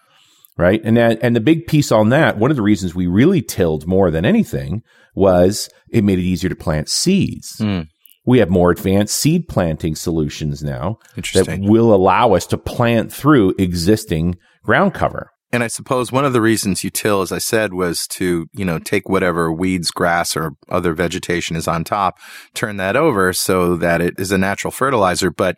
Right. 0.58 0.82
And 0.86 0.96
that, 0.96 1.20
and 1.22 1.36
the 1.36 1.42
big 1.42 1.68
piece 1.68 1.92
on 1.92 2.10
that, 2.10 2.38
one 2.38 2.50
of 2.50 2.56
the 2.56 2.64
reasons 2.64 2.96
we 2.96 3.08
really 3.08 3.42
tilled 3.42 3.86
more 3.86 4.10
than 4.10 4.24
anything 4.24 4.84
was 5.14 5.70
it 5.90 6.04
made 6.04 6.18
it 6.18 6.24
easier 6.24 6.50
to 6.50 6.56
plant 6.56 6.88
seeds. 6.88 7.58
Hmm. 7.58 7.82
We 8.26 8.40
have 8.40 8.50
more 8.50 8.72
advanced 8.72 9.18
seed 9.18 9.48
planting 9.48 9.96
solutions 9.96 10.64
now 10.64 10.98
that 11.34 11.60
will 11.62 11.94
allow 11.94 12.34
us 12.34 12.48
to 12.48 12.58
plant 12.58 13.12
through 13.12 13.54
existing 13.60 14.38
ground 14.64 14.94
cover. 14.94 15.32
And 15.52 15.64
I 15.64 15.68
suppose 15.68 16.12
one 16.12 16.26
of 16.26 16.34
the 16.34 16.42
reasons 16.42 16.84
you 16.84 16.90
till, 16.90 17.22
as 17.22 17.32
I 17.32 17.38
said, 17.38 17.74
was 17.74 18.08
to, 18.08 18.48
you 18.54 18.66
know, 18.66 18.78
take 18.78 19.08
whatever 19.08 19.54
weeds, 19.54 19.90
grass, 19.90 20.36
or 20.36 20.52
other 20.70 20.94
vegetation 20.94 21.56
is 21.56 21.68
on 21.68 21.84
top, 21.84 22.18
turn 22.54 22.78
that 22.78 22.98
over 22.98 23.32
so 23.32 23.78
that 23.78 24.02
it 24.02 24.16
is 24.18 24.34
a 24.34 24.38
natural 24.38 24.72
fertilizer. 24.72 25.32
But, 25.32 25.58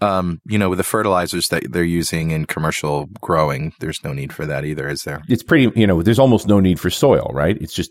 um, 0.00 0.40
you 0.46 0.58
know, 0.58 0.68
with 0.68 0.78
the 0.78 0.84
fertilizers 0.84 1.48
that 1.48 1.72
they're 1.72 1.82
using 1.82 2.30
in 2.30 2.46
commercial 2.46 3.06
growing, 3.20 3.72
there's 3.80 4.02
no 4.04 4.12
need 4.12 4.32
for 4.32 4.46
that 4.46 4.64
either, 4.64 4.88
is 4.88 5.04
there? 5.04 5.22
it's 5.28 5.42
pretty 5.42 5.70
you 5.78 5.86
know 5.86 6.02
there's 6.02 6.18
almost 6.18 6.46
no 6.48 6.60
need 6.60 6.80
for 6.80 6.90
soil 6.90 7.30
right 7.32 7.56
it's 7.60 7.72
just 7.72 7.90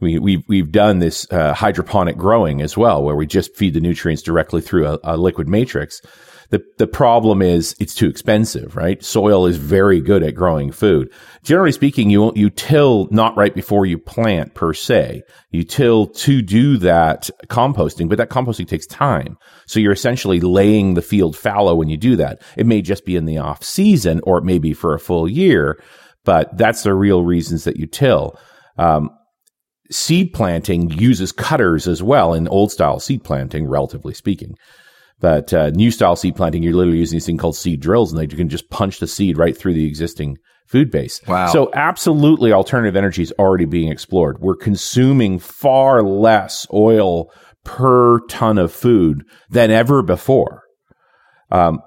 we, 0.00 0.18
we've 0.18 0.42
we've 0.48 0.72
done 0.72 0.98
this 0.98 1.26
uh, 1.30 1.54
hydroponic 1.54 2.16
growing 2.16 2.60
as 2.60 2.76
well 2.76 3.02
where 3.02 3.16
we 3.16 3.26
just 3.26 3.56
feed 3.56 3.74
the 3.74 3.80
nutrients 3.80 4.22
directly 4.22 4.60
through 4.60 4.86
a, 4.86 4.98
a 5.04 5.16
liquid 5.16 5.48
matrix 5.48 6.00
the 6.50 6.62
the 6.78 6.86
problem 6.86 7.42
is 7.42 7.74
it's 7.80 7.94
too 7.94 8.08
expensive 8.08 8.76
right? 8.76 9.02
Soil 9.04 9.46
is 9.46 9.56
very 9.56 10.00
good 10.00 10.22
at 10.22 10.34
growing 10.34 10.72
food. 10.72 11.12
Generally 11.42 11.72
speaking 11.72 12.10
you 12.10 12.32
you 12.34 12.50
till 12.50 13.08
not 13.10 13.36
right 13.36 13.54
before 13.54 13.86
you 13.86 13.98
plant 13.98 14.54
per 14.54 14.72
se. 14.72 15.22
You 15.50 15.64
till 15.64 16.06
to 16.06 16.42
do 16.42 16.76
that 16.78 17.30
composting 17.48 18.08
but 18.08 18.18
that 18.18 18.30
composting 18.30 18.68
takes 18.68 18.86
time. 18.86 19.36
So 19.66 19.80
you're 19.80 19.92
essentially 19.92 20.40
laying 20.40 20.94
the 20.94 21.02
field 21.02 21.36
fallow 21.36 21.74
when 21.74 21.88
you 21.88 21.96
do 21.96 22.16
that. 22.16 22.42
It 22.56 22.66
may 22.66 22.82
just 22.82 23.04
be 23.04 23.16
in 23.16 23.24
the 23.24 23.38
off 23.38 23.62
season 23.62 24.20
or 24.24 24.38
it 24.38 24.44
may 24.44 24.58
be 24.58 24.72
for 24.72 24.94
a 24.94 25.00
full 25.00 25.28
year 25.28 25.78
but 26.24 26.56
that's 26.56 26.82
the 26.82 26.94
real 26.94 27.22
reasons 27.22 27.64
that 27.64 27.76
you 27.76 27.86
till. 27.86 28.38
Um, 28.78 29.10
seed 29.90 30.32
planting 30.32 30.90
uses 30.90 31.32
cutters 31.32 31.86
as 31.86 32.02
well 32.02 32.34
in 32.34 32.48
old 32.48 32.72
style 32.72 32.98
seed 32.98 33.22
planting, 33.22 33.66
relatively 33.66 34.14
speaking. 34.14 34.56
But 35.24 35.54
uh, 35.54 35.70
new 35.70 35.90
style 35.90 36.16
seed 36.16 36.36
planting, 36.36 36.62
you're 36.62 36.74
literally 36.74 36.98
using 36.98 37.16
this 37.16 37.24
thing 37.24 37.38
called 37.38 37.56
seed 37.56 37.80
drills, 37.80 38.12
and 38.12 38.20
they 38.20 38.30
you 38.30 38.36
can 38.36 38.50
just 38.50 38.68
punch 38.68 38.98
the 38.98 39.06
seed 39.06 39.38
right 39.38 39.56
through 39.56 39.72
the 39.72 39.86
existing 39.86 40.36
food 40.66 40.90
base. 40.90 41.22
Wow. 41.26 41.46
So 41.46 41.70
absolutely, 41.72 42.52
alternative 42.52 42.94
energy 42.94 43.22
is 43.22 43.32
already 43.38 43.64
being 43.64 43.90
explored. 43.90 44.40
We're 44.40 44.54
consuming 44.54 45.38
far 45.38 46.02
less 46.02 46.66
oil 46.74 47.32
per 47.64 48.20
ton 48.26 48.58
of 48.58 48.70
food 48.70 49.24
than 49.48 49.70
ever 49.70 50.02
before. 50.02 50.64
Um, 51.50 51.80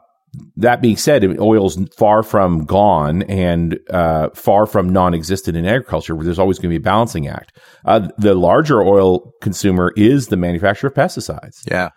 that 0.55 0.81
being 0.81 0.97
said, 0.97 1.23
oil's 1.39 1.77
far 1.95 2.23
from 2.23 2.65
gone 2.65 3.21
and 3.21 3.77
uh, 3.91 4.29
far 4.33 4.65
from 4.65 4.89
non-existent 4.89 5.55
in 5.55 5.67
agriculture. 5.67 6.15
Where 6.15 6.25
there's 6.25 6.39
always 6.39 6.57
going 6.57 6.71
to 6.71 6.79
be 6.79 6.81
a 6.81 6.91
balancing 6.91 7.27
act. 7.27 7.55
Uh, 7.85 8.09
the 8.17 8.33
larger 8.33 8.81
oil 8.81 9.31
consumer 9.43 9.93
is 9.95 10.29
the 10.29 10.37
manufacturer 10.37 10.87
of 10.87 10.95
pesticides. 10.95 11.59
Yeah. 11.69 11.89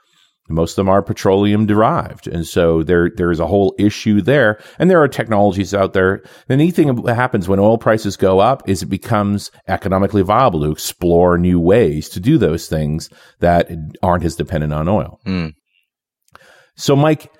Most 0.50 0.72
of 0.72 0.76
them 0.76 0.88
are 0.88 1.02
petroleum 1.02 1.66
derived, 1.66 2.26
and 2.26 2.46
so 2.46 2.82
there 2.82 3.10
there 3.10 3.30
is 3.30 3.40
a 3.40 3.46
whole 3.46 3.74
issue 3.78 4.20
there. 4.20 4.60
And 4.78 4.90
there 4.90 5.00
are 5.02 5.08
technologies 5.08 5.74
out 5.74 5.92
there. 5.92 6.22
The 6.48 6.56
neat 6.56 6.74
thing 6.74 6.94
that 7.02 7.14
happens 7.14 7.48
when 7.48 7.58
oil 7.58 7.78
prices 7.78 8.16
go 8.16 8.40
up 8.40 8.68
is 8.68 8.82
it 8.82 8.86
becomes 8.86 9.50
economically 9.68 10.22
viable 10.22 10.60
to 10.60 10.70
explore 10.70 11.38
new 11.38 11.60
ways 11.60 12.08
to 12.10 12.20
do 12.20 12.38
those 12.38 12.68
things 12.68 13.08
that 13.40 13.70
aren't 14.02 14.24
as 14.24 14.36
dependent 14.36 14.72
on 14.72 14.88
oil. 14.88 15.20
Mm. 15.26 15.54
So, 16.76 16.96
Mike, 16.96 17.30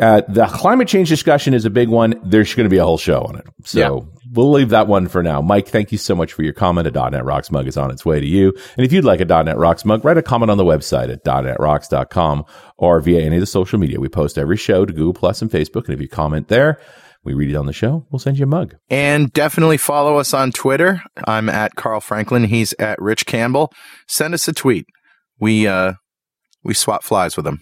uh, 0.00 0.22
the 0.28 0.46
climate 0.46 0.88
change 0.88 1.08
discussion 1.08 1.54
is 1.54 1.64
a 1.64 1.70
big 1.70 1.88
one. 1.88 2.14
There's 2.24 2.54
going 2.54 2.64
to 2.64 2.70
be 2.70 2.78
a 2.78 2.84
whole 2.84 2.98
show 2.98 3.22
on 3.22 3.36
it. 3.36 3.44
So 3.64 3.78
Yeah. 3.78 4.21
We'll 4.32 4.50
leave 4.50 4.70
that 4.70 4.88
one 4.88 5.08
for 5.08 5.22
now. 5.22 5.40
Mike, 5.40 5.68
thank 5.68 5.92
you 5.92 5.98
so 5.98 6.14
much 6.14 6.32
for 6.32 6.42
your 6.42 6.52
comment. 6.52 6.86
A 6.86 7.10
.NET 7.10 7.24
Rocks 7.24 7.50
mug 7.50 7.66
is 7.66 7.76
on 7.76 7.90
its 7.90 8.04
way 8.04 8.18
to 8.18 8.26
you. 8.26 8.52
And 8.76 8.84
if 8.84 8.92
you'd 8.92 9.04
like 9.04 9.20
a 9.20 9.24
.NET 9.24 9.58
Rocks 9.58 9.84
mug, 9.84 10.04
write 10.04 10.18
a 10.18 10.22
comment 10.22 10.50
on 10.50 10.58
the 10.58 10.64
website 10.64 11.12
at 11.12 11.24
.NETRocks.com 11.24 12.44
or 12.78 13.00
via 13.00 13.20
any 13.22 13.36
of 13.36 13.40
the 13.40 13.46
social 13.46 13.78
media. 13.78 14.00
We 14.00 14.08
post 14.08 14.38
every 14.38 14.56
show 14.56 14.84
to 14.84 14.92
Google 14.92 15.14
Plus 15.14 15.42
and 15.42 15.50
Facebook. 15.50 15.84
And 15.84 15.94
if 15.94 16.00
you 16.00 16.08
comment 16.08 16.48
there, 16.48 16.80
we 17.24 17.34
read 17.34 17.50
it 17.50 17.56
on 17.56 17.66
the 17.66 17.72
show. 17.72 18.06
We'll 18.10 18.18
send 18.18 18.38
you 18.38 18.44
a 18.44 18.48
mug. 18.48 18.74
And 18.90 19.32
definitely 19.32 19.76
follow 19.76 20.18
us 20.18 20.34
on 20.34 20.50
Twitter. 20.50 21.02
I'm 21.26 21.48
at 21.48 21.76
Carl 21.76 22.00
Franklin. 22.00 22.44
He's 22.44 22.74
at 22.78 23.00
Rich 23.00 23.26
Campbell. 23.26 23.72
Send 24.08 24.34
us 24.34 24.48
a 24.48 24.52
tweet. 24.52 24.86
We, 25.38 25.66
uh, 25.66 25.94
we 26.64 26.74
swap 26.74 27.04
flies 27.04 27.36
with 27.36 27.44
them. 27.44 27.60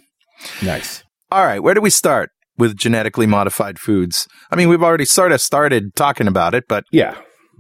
Nice. 0.63 1.05
All 1.31 1.45
right, 1.45 1.63
where 1.63 1.75
do 1.75 1.81
we 1.81 1.91
start 1.91 2.31
with 2.61 2.77
genetically 2.77 3.27
modified 3.27 3.79
foods? 3.81 4.29
I 4.53 4.57
mean, 4.57 4.69
we've 4.69 4.83
already 4.83 5.05
sort 5.07 5.33
of 5.33 5.41
started 5.41 5.97
talking 5.97 6.29
about 6.29 6.55
it, 6.55 6.65
but 6.69 6.85
Yeah. 6.93 7.17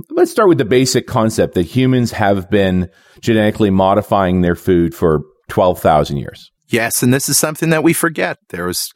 Let's 0.09 0.31
start 0.31 0.49
with 0.49 0.57
the 0.57 0.65
basic 0.65 1.07
concept 1.07 1.53
that 1.55 1.65
humans 1.65 2.13
have 2.13 2.49
been 2.49 2.89
genetically 3.21 3.69
modifying 3.71 4.41
their 4.41 4.55
food 4.57 4.95
for 4.95 5.21
12,000 5.49 6.17
years. 6.17 6.51
yes, 6.69 7.03
and 7.03 7.13
this 7.13 7.29
is 7.29 7.37
something 7.37 7.69
that 7.71 7.83
we 7.83 7.93
forget. 7.93 8.39
There 8.49 8.65
was 8.67 8.93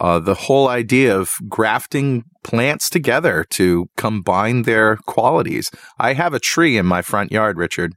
uh, 0.00 0.20
the 0.20 0.34
whole 0.34 0.68
idea 0.68 1.16
of 1.18 1.32
grafting 1.48 2.22
plants 2.44 2.88
together 2.90 3.44
to 3.50 3.86
combine 3.96 4.62
their 4.62 4.96
qualities. 5.06 5.70
I 5.98 6.12
have 6.12 6.34
a 6.34 6.38
tree 6.40 6.76
in 6.76 6.86
my 6.86 7.00
front 7.02 7.32
yard, 7.32 7.56
Richard. 7.58 7.94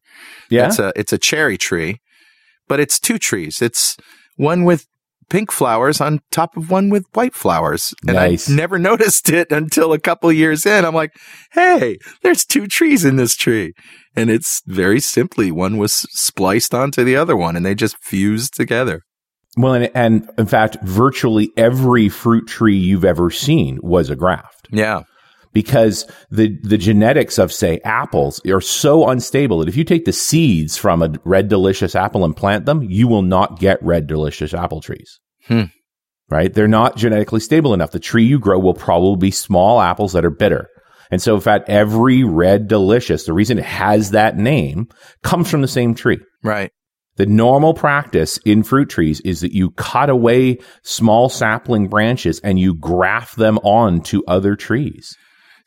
Yeah. 0.50 0.68
It's 0.68 0.80
a 0.80 0.92
it's 0.96 1.14
a 1.14 1.18
cherry 1.18 1.58
tree, 1.58 2.00
but 2.68 2.80
it's 2.80 3.00
two 3.00 3.20
trees. 3.20 3.62
It's 3.62 3.98
one 4.38 4.64
with 4.64 4.86
pink 5.30 5.52
flowers 5.52 6.00
on 6.02 6.20
top 6.32 6.56
of 6.58 6.70
one 6.70 6.90
with 6.90 7.06
white 7.14 7.36
flowers. 7.36 7.94
And 8.08 8.16
Nice. 8.16 8.50
I 8.50 8.56
never 8.56 8.78
noticed 8.92 9.30
it 9.30 9.52
until 9.52 9.94
a 9.94 10.00
couple 10.00 10.32
years 10.32 10.66
in. 10.66 10.86
I'm 10.86 10.96
like, 10.96 11.14
hey, 11.52 11.98
there's 12.24 12.46
two 12.46 12.68
trees 12.68 13.04
in 13.06 13.16
this 13.18 13.36
tree. 13.36 13.74
And 14.16 14.30
it's 14.30 14.62
very 14.66 15.00
simply 15.00 15.52
one 15.52 15.78
was 15.78 15.94
spliced 15.94 16.74
onto 16.74 17.04
the 17.04 17.16
other 17.16 17.36
one 17.36 17.56
and 17.56 17.66
they 17.66 17.76
just 17.76 17.98
fused 18.04 18.56
together. 18.56 19.02
Well, 19.56 19.74
and, 19.74 19.92
and 19.96 20.30
in 20.38 20.46
fact, 20.46 20.78
virtually 20.84 21.50
every 21.58 22.10
fruit 22.10 22.48
tree 22.48 22.78
you've 22.78 23.06
ever 23.06 23.30
seen 23.32 23.80
was 23.82 24.10
a 24.10 24.16
graft 24.16 24.68
Yeah. 24.72 25.02
Because 25.58 26.06
the, 26.30 26.56
the 26.62 26.78
genetics 26.78 27.40
of, 27.40 27.52
say, 27.52 27.80
apples 27.84 28.40
are 28.46 28.62
so 28.62 29.10
unstable 29.10 29.58
that 29.58 29.68
if 29.68 29.76
you 29.76 29.84
take 29.84 30.06
the 30.06 30.14
seeds 30.14 30.78
from 30.78 31.02
a 31.02 31.12
red 31.26 31.48
delicious 31.48 31.96
apple 31.96 32.24
and 32.24 32.38
plant 32.38 32.68
them, 32.68 32.84
you 32.84 33.08
will 33.08 33.24
not 33.24 33.60
get 33.60 33.82
red 33.82 34.06
delicious 34.06 34.54
apple 34.54 34.82
trees. 34.82 35.20
Hmm. 35.48 35.64
Right? 36.30 36.54
They're 36.54 36.68
not 36.68 36.96
genetically 36.96 37.40
stable 37.40 37.74
enough. 37.74 37.90
The 37.90 37.98
tree 37.98 38.26
you 38.26 38.38
grow 38.38 38.60
will 38.60 38.76
probably 38.76 39.30
be 39.30 39.32
small 39.32 39.82
apples 39.82 40.14
that 40.14 40.26
are 40.26 40.30
bitter. 40.30 40.68
And 41.10 41.20
so, 41.20 41.34
in 41.34 41.42
fact, 41.42 41.70
every 41.70 42.24
red 42.24 42.68
delicious, 42.68 43.26
the 43.26 43.34
reason 43.34 43.58
it 43.58 43.66
has 43.66 44.12
that 44.12 44.38
name 44.38 44.90
comes 45.24 45.50
from 45.50 45.64
the 45.64 45.68
same 45.68 45.96
tree. 45.96 46.20
Right. 46.44 46.70
The 47.16 47.26
normal 47.26 47.74
practice 47.74 48.38
in 48.46 48.62
fruit 48.62 48.92
trees 48.92 49.22
is 49.22 49.40
that 49.40 49.56
you 49.56 49.72
cut 49.72 50.12
away 50.12 50.60
small 50.84 51.30
sapling 51.30 51.88
branches 51.88 52.40
and 52.42 52.60
you 52.60 52.76
graft 52.76 53.38
them 53.38 53.58
onto 53.64 54.22
other 54.28 54.56
trees. 54.56 55.18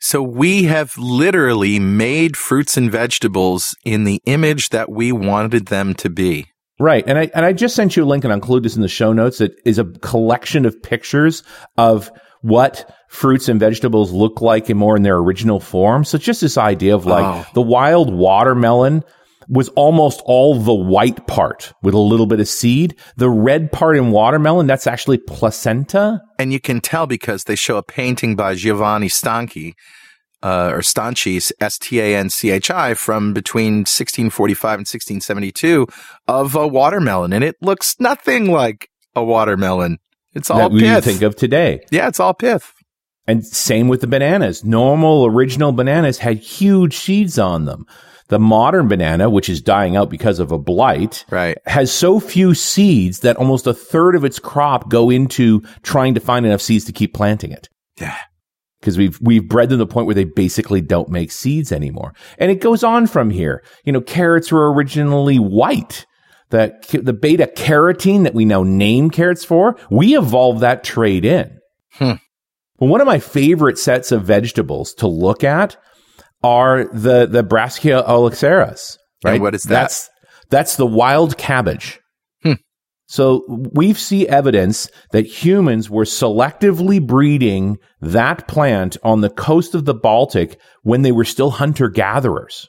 So 0.01 0.21
we 0.23 0.63
have 0.63 0.97
literally 0.97 1.79
made 1.79 2.35
fruits 2.35 2.75
and 2.75 2.91
vegetables 2.91 3.75
in 3.85 4.03
the 4.03 4.19
image 4.25 4.69
that 4.69 4.89
we 4.91 5.11
wanted 5.11 5.67
them 5.67 5.93
to 5.95 6.09
be. 6.09 6.47
Right. 6.79 7.03
And 7.05 7.19
I, 7.19 7.29
and 7.35 7.45
I 7.45 7.53
just 7.53 7.75
sent 7.75 7.95
you 7.95 8.03
a 8.03 8.05
link 8.05 8.23
and 8.23 8.33
I'll 8.33 8.37
include 8.37 8.63
this 8.63 8.75
in 8.75 8.81
the 8.81 8.87
show 8.87 9.13
notes. 9.13 9.37
That 9.37 9.51
is 9.63 9.77
a 9.77 9.85
collection 9.85 10.65
of 10.65 10.81
pictures 10.81 11.43
of 11.77 12.11
what 12.41 12.91
fruits 13.09 13.47
and 13.47 13.59
vegetables 13.59 14.11
look 14.11 14.41
like 14.41 14.71
in 14.71 14.77
more 14.77 14.97
in 14.97 15.03
their 15.03 15.17
original 15.17 15.59
form. 15.59 16.03
So 16.03 16.15
it's 16.15 16.25
just 16.25 16.41
this 16.41 16.57
idea 16.57 16.95
of 16.95 17.05
like 17.05 17.23
Oh. 17.23 17.45
the 17.53 17.61
wild 17.61 18.11
watermelon 18.11 19.03
was 19.51 19.67
almost 19.69 20.21
all 20.25 20.57
the 20.57 20.73
white 20.73 21.27
part 21.27 21.73
with 21.83 21.93
a 21.93 21.99
little 21.99 22.25
bit 22.25 22.39
of 22.39 22.47
seed. 22.47 22.95
The 23.17 23.29
red 23.29 23.71
part 23.71 23.97
in 23.97 24.11
watermelon, 24.11 24.65
that's 24.65 24.87
actually 24.87 25.17
placenta. 25.17 26.21
And 26.39 26.53
you 26.53 26.59
can 26.59 26.79
tell 26.79 27.05
because 27.05 27.43
they 27.43 27.55
show 27.55 27.75
a 27.75 27.83
painting 27.83 28.37
by 28.37 28.55
Giovanni 28.55 29.09
Stanchi, 29.09 29.73
uh, 30.41 30.71
or 30.73 30.79
Stanchi, 30.79 31.51
S-T-A-N-C-H-I, 31.59 32.93
from 32.93 33.33
between 33.33 33.79
1645 33.79 34.69
and 34.71 34.87
1672 34.87 35.85
of 36.29 36.55
a 36.55 36.65
watermelon. 36.65 37.33
And 37.33 37.43
it 37.43 37.57
looks 37.61 37.97
nothing 37.99 38.49
like 38.49 38.89
a 39.15 39.23
watermelon. 39.23 39.97
It's 40.33 40.49
all 40.49 40.59
that 40.59 40.71
we 40.71 40.79
pith. 40.79 41.03
think 41.03 41.23
of 41.23 41.35
today. 41.35 41.81
yeah, 41.91 42.07
it's 42.07 42.21
all 42.21 42.33
pith. 42.33 42.71
And 43.27 43.45
same 43.45 43.89
with 43.89 43.99
the 43.99 44.07
bananas. 44.07 44.63
Normal 44.63 45.25
original 45.25 45.73
bananas 45.73 46.19
had 46.19 46.37
huge 46.37 46.95
seeds 46.95 47.37
on 47.37 47.65
them. 47.65 47.85
The 48.31 48.39
modern 48.39 48.87
banana, 48.87 49.29
which 49.29 49.49
is 49.49 49.61
dying 49.61 49.97
out 49.97 50.09
because 50.09 50.39
of 50.39 50.51
a 50.53 50.57
blight, 50.57 51.25
Right. 51.29 51.57
has 51.65 51.91
so 51.91 52.19
few 52.19 52.53
seeds 52.53 53.19
that 53.19 53.35
almost 53.35 53.67
a 53.67 53.73
third 53.73 54.15
of 54.15 54.23
its 54.23 54.39
crop 54.39 54.89
go 54.89 55.09
into 55.09 55.61
trying 55.83 56.13
to 56.15 56.21
find 56.21 56.45
enough 56.45 56.61
seeds 56.61 56.85
to 56.85 56.93
keep 56.93 57.13
planting 57.13 57.51
it. 57.51 57.67
Yeah. 57.99 58.15
Because 58.79 58.97
we've 58.97 59.19
we've 59.21 59.47
bred 59.47 59.67
them 59.69 59.77
to 59.79 59.85
the 59.85 59.93
point 59.93 60.05
where 60.07 60.15
they 60.15 60.23
basically 60.23 60.79
don't 60.81 61.09
make 61.09 61.31
seeds 61.31 61.71
anymore. 61.73 62.13
And 62.39 62.49
it 62.49 62.61
goes 62.61 62.83
on 62.83 63.05
from 63.05 63.29
here. 63.29 63.63
You 63.83 63.91
know, 63.91 64.01
carrots 64.01 64.51
were 64.51 64.73
originally 64.73 65.37
white. 65.37 66.05
the, 66.51 66.73
the 67.03 67.13
beta 67.13 67.47
carotene 67.55 68.23
that 68.23 68.33
we 68.33 68.45
now 68.45 68.63
name 68.63 69.09
carrots 69.09 69.43
for, 69.45 69.75
we 69.89 70.17
evolved 70.17 70.61
that 70.61 70.83
trait 70.83 71.25
in. 71.25 71.59
Hmm. 71.95 72.13
Well, 72.79 72.89
one 72.89 73.01
of 73.01 73.07
my 73.07 73.19
favorite 73.19 73.77
sets 73.77 74.11
of 74.11 74.23
vegetables 74.23 74.93
to 74.95 75.07
look 75.07 75.43
at 75.43 75.77
are 76.43 76.85
the, 76.85 77.25
the 77.27 77.43
Brassica 77.43 78.03
oleracea, 78.07 78.97
right? 79.23 79.33
And 79.33 79.41
what 79.41 79.55
is 79.55 79.63
that? 79.63 79.69
That's, 79.69 80.09
that's 80.49 80.75
the 80.75 80.85
wild 80.85 81.37
cabbage. 81.37 81.99
Hmm. 82.43 82.53
So 83.07 83.43
we 83.73 83.93
see 83.93 84.27
evidence 84.27 84.89
that 85.11 85.25
humans 85.25 85.89
were 85.89 86.03
selectively 86.05 87.05
breeding 87.05 87.77
that 88.01 88.47
plant 88.47 88.97
on 89.03 89.21
the 89.21 89.29
coast 89.29 89.75
of 89.75 89.85
the 89.85 89.93
Baltic 89.93 90.59
when 90.83 91.01
they 91.01 91.11
were 91.11 91.25
still 91.25 91.51
hunter 91.51 91.89
gatherers 91.89 92.67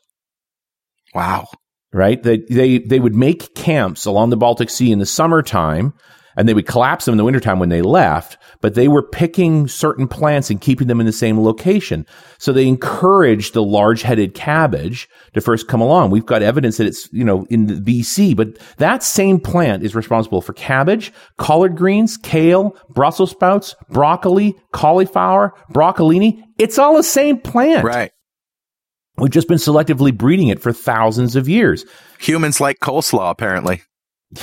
Wow. 1.15 1.49
right? 1.93 2.23
They, 2.23 2.39
they, 2.39 2.79
they 2.79 3.01
would 3.01 3.15
make 3.15 3.55
camps 3.55 4.07
along 4.07 4.31
the 4.31 4.37
Baltic 4.37 4.71
Sea 4.71 4.93
in 4.93 4.99
the 4.99 5.07
summertime 5.07 5.93
and 6.37 6.49
they 6.49 6.55
would 6.55 6.67
collapse 6.67 7.05
them 7.05 7.13
in 7.13 7.19
the 7.19 7.25
wintertime 7.25 7.59
when 7.59 7.69
they 7.69 7.83
left, 7.83 8.39
but 8.63 8.75
they 8.75 8.89
were 8.89 9.03
picking 9.03 9.69
certain 9.69 10.09
plants 10.09 10.49
and 10.49 10.61
keeping 10.61 10.87
them 10.87 11.01
in 11.01 11.07
the 11.07 11.13
same 11.13 11.39
location. 11.39 12.07
So 12.39 12.53
they 12.53 12.67
encouraged 12.67 13.53
the 13.53 13.63
large 13.63 14.01
headed 14.01 14.35
cabbage 14.35 15.09
to 15.35 15.43
first 15.43 15.69
come 15.69 15.83
along. 15.83 16.11
We've 16.11 16.25
got 16.25 16.43
evidence 16.43 16.79
that 16.79 16.87
it's, 16.87 17.13
you 17.13 17.25
know, 17.25 17.45
in 17.51 17.67
the 17.67 17.75
BC, 17.75 18.35
but 18.35 18.57
that 18.79 19.03
same 19.03 19.39
plant 19.39 19.83
is 19.83 19.95
responsible 19.95 20.41
for 20.41 20.55
cabbage, 20.55 21.13
collard 21.37 21.77
greens, 21.77 22.17
kale, 22.17 22.75
Brussels 22.89 23.33
sprouts, 23.33 23.75
broccoli, 23.91 24.57
cauliflower, 24.73 25.53
broccolini. 25.73 26.43
It's 26.59 26.79
all 26.79 26.97
the 26.97 27.03
same 27.03 27.39
plant. 27.39 27.85
Right. 27.85 28.13
We've 29.19 29.31
just 29.31 29.49
been 29.49 29.59
selectively 29.59 30.17
breeding 30.17 30.49
it 30.49 30.63
for 30.63 30.73
thousands 30.73 31.37
of 31.37 31.49
years. 31.49 31.85
Humans 32.21 32.61
like 32.61 32.79
coleslaw, 32.79 33.31
apparently. 33.31 33.83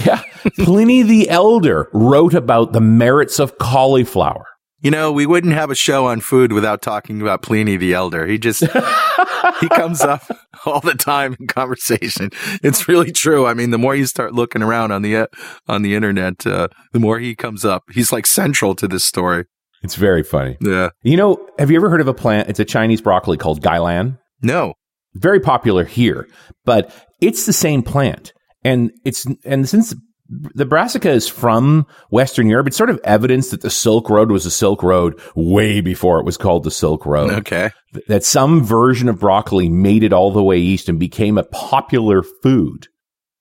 Yeah. 0.05 0.21
Pliny 0.57 1.01
the 1.01 1.29
Elder 1.29 1.89
wrote 1.93 2.33
about 2.33 2.73
the 2.73 2.81
merits 2.81 3.39
of 3.39 3.57
cauliflower. 3.57 4.45
You 4.81 4.91
know, 4.91 5.11
we 5.11 5.25
wouldn't 5.25 5.53
have 5.53 5.71
a 5.71 5.75
show 5.75 6.05
on 6.05 6.21
food 6.21 6.53
without 6.53 6.81
talking 6.81 7.21
about 7.21 7.41
Pliny 7.41 7.75
the 7.75 7.93
Elder. 7.93 8.25
He 8.25 8.37
just, 8.37 8.61
he 8.61 9.69
comes 9.69 9.99
up 10.01 10.23
all 10.65 10.79
the 10.79 10.93
time 10.93 11.35
in 11.37 11.47
conversation. 11.47 12.29
It's 12.63 12.87
really 12.87 13.11
true. 13.11 13.45
I 13.45 13.53
mean, 13.53 13.71
the 13.71 13.77
more 13.77 13.93
you 13.93 14.05
start 14.05 14.33
looking 14.33 14.61
around 14.61 14.91
on 14.91 15.01
the, 15.01 15.17
uh, 15.17 15.27
on 15.67 15.81
the 15.81 15.95
internet, 15.95 16.47
uh, 16.47 16.69
the 16.93 16.99
more 16.99 17.19
he 17.19 17.35
comes 17.35 17.65
up. 17.65 17.83
He's 17.91 18.13
like 18.13 18.25
central 18.25 18.73
to 18.75 18.87
this 18.87 19.03
story. 19.03 19.45
It's 19.81 19.95
very 19.95 20.23
funny. 20.23 20.57
Yeah. 20.61 20.89
You 21.03 21.17
know, 21.17 21.45
have 21.57 21.71
you 21.71 21.77
ever 21.77 21.89
heard 21.89 22.01
of 22.01 22.07
a 22.07 22.13
plant? 22.13 22.49
It's 22.49 22.59
a 22.59 22.65
Chinese 22.65 23.01
broccoli 23.01 23.37
called 23.37 23.61
gailan. 23.61 24.17
No. 24.41 24.75
Very 25.15 25.39
popular 25.39 25.83
here, 25.83 26.27
but 26.63 26.93
it's 27.19 27.45
the 27.45 27.53
same 27.53 27.81
plant. 27.81 28.31
And 28.63 28.91
it's, 29.05 29.25
and 29.45 29.67
since 29.67 29.95
the 30.27 30.65
brassica 30.65 31.09
is 31.09 31.27
from 31.27 31.87
Western 32.11 32.47
Europe, 32.47 32.67
it's 32.67 32.77
sort 32.77 32.89
of 32.89 32.99
evidence 33.03 33.49
that 33.49 33.61
the 33.61 33.69
Silk 33.69 34.09
Road 34.09 34.31
was 34.31 34.45
a 34.45 34.51
Silk 34.51 34.83
Road 34.83 35.19
way 35.35 35.81
before 35.81 36.19
it 36.19 36.25
was 36.25 36.37
called 36.37 36.63
the 36.63 36.71
Silk 36.71 37.05
Road. 37.05 37.31
Okay. 37.31 37.71
That 38.07 38.23
some 38.23 38.63
version 38.63 39.09
of 39.09 39.19
broccoli 39.19 39.69
made 39.69 40.03
it 40.03 40.13
all 40.13 40.31
the 40.31 40.43
way 40.43 40.57
east 40.57 40.87
and 40.87 40.99
became 40.99 41.37
a 41.37 41.43
popular 41.43 42.21
food. 42.43 42.87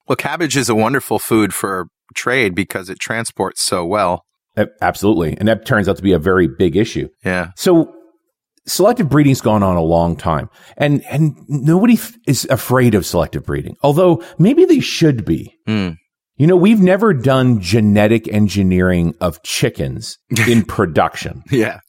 Well, 0.07 0.17
cabbage 0.17 0.57
is 0.57 0.71
a 0.71 0.75
wonderful 0.75 1.19
food 1.19 1.53
for 1.53 1.89
trade 2.15 2.55
because 2.55 2.89
it 2.89 2.99
transports 2.99 3.61
so 3.61 3.85
well. 3.85 4.25
Absolutely. 4.81 5.37
And 5.37 5.47
that 5.47 5.67
turns 5.67 5.89
out 5.89 5.97
to 5.99 6.03
be 6.03 6.13
a 6.13 6.19
very 6.19 6.49
big 6.49 6.75
issue. 6.75 7.09
Yeah. 7.25 7.51
So 7.55 7.93
selective 8.69 9.09
breeding's 9.09 9.41
gone 9.41 9.63
on 9.63 9.77
a 9.77 9.83
long 9.83 10.17
time 10.17 10.49
and, 10.77 11.05
and 11.07 11.37
nobody 11.49 11.95
f- 11.95 12.17
is 12.27 12.47
afraid 12.51 12.95
of 12.95 13.07
selective 13.07 13.45
breeding, 13.45 13.77
although 13.83 14.23
maybe 14.39 14.65
they 14.65 14.81
should 14.81 15.25
be. 15.25 15.55
Hmm. 15.67 15.91
You 16.37 16.47
know, 16.47 16.57
we've 16.57 16.81
never 16.81 17.13
done 17.13 17.61
genetic 17.61 18.29
engineering 18.29 19.15
of 19.21 19.43
chickens 19.43 20.19
in 20.49 20.65
production. 20.65 21.43
Yeah. 21.51 21.81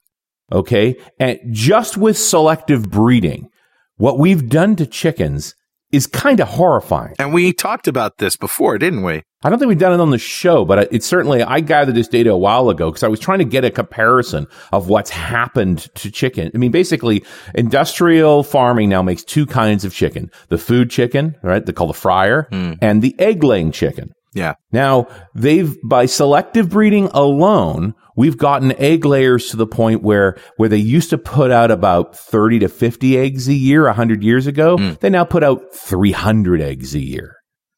Okay. 0.52 0.96
And 1.20 1.40
just 1.52 1.98
with 1.98 2.18
selective 2.18 2.90
breeding, 2.90 3.50
what 3.98 4.18
we've 4.18 4.50
done 4.50 4.76
to 4.78 4.88
chickens 4.88 5.54
is 5.92 6.08
kind 6.08 6.40
of 6.40 6.48
horrifying. 6.48 7.16
And 7.20 7.34
we 7.34 7.54
talked 7.54 7.88
about 7.88 8.18
this 8.18 8.36
before, 8.36 8.78
didn't 8.78 9.04
we? 9.04 9.24
I 9.42 9.50
don't 9.50 9.58
think 9.58 9.70
we've 9.70 9.80
done 9.80 9.94
it 9.94 10.02
on 10.02 10.10
the 10.10 10.18
show, 10.18 10.66
but 10.66 10.92
it's 10.92 11.08
certainly, 11.08 11.42
I 11.42 11.62
gathered 11.62 11.96
this 11.96 12.10
data 12.10 12.32
a 12.32 12.38
while 12.38 12.70
ago 12.70 12.90
because 12.90 13.04
I 13.04 13.08
was 13.08 13.22
trying 13.22 13.40
to 13.40 13.46
get 13.46 13.64
a 13.64 13.72
comparison 13.72 14.48
of 14.74 14.90
what's 14.90 15.10
happened 15.10 15.88
to 15.96 16.12
chicken. 16.12 16.52
I 16.54 16.58
mean, 16.58 16.72
basically, 16.72 17.24
industrial 17.56 18.44
farming 18.44 18.90
now 18.90 19.02
makes 19.02 19.24
two 19.24 19.46
kinds 19.46 19.86
of 19.86 19.94
chicken. 19.94 20.30
The 20.50 20.58
food 20.58 20.90
chicken, 20.90 21.38
right? 21.42 21.66
They 21.66 21.72
call 21.72 21.88
the 21.88 21.94
fryer 21.94 22.48
hmm. 22.52 22.74
and 22.82 23.02
the 23.02 23.18
egg 23.18 23.42
laying 23.42 23.72
chicken. 23.72 24.12
Yeah. 24.34 24.56
Now, 24.74 25.08
they've, 25.34 25.74
by 25.86 26.06
selective 26.06 26.70
breeding 26.70 27.06
alone, 27.14 27.96
we've 28.18 28.38
gotten 28.38 28.74
egg 28.74 29.06
layers 29.06 29.52
to 29.52 29.58
the 29.58 29.66
point 29.66 30.04
where, 30.04 30.38
where 30.58 30.70
they 30.70 30.78
used 30.78 31.12
to 31.12 31.18
put 31.18 31.50
out 31.50 31.72
about 31.72 32.14
30 32.14 32.60
to 32.60 32.68
50 32.68 33.18
eggs 33.18 33.48
a 33.48 33.54
year 33.54 33.86
100 33.86 34.22
years 34.22 34.48
ago. 34.48 34.78
Hmm. 34.78 34.94
They 35.00 35.10
now 35.10 35.24
put 35.24 35.46
out 35.46 35.74
300 35.74 36.60
eggs 36.60 36.94
a 36.94 37.00
year. 37.00 37.38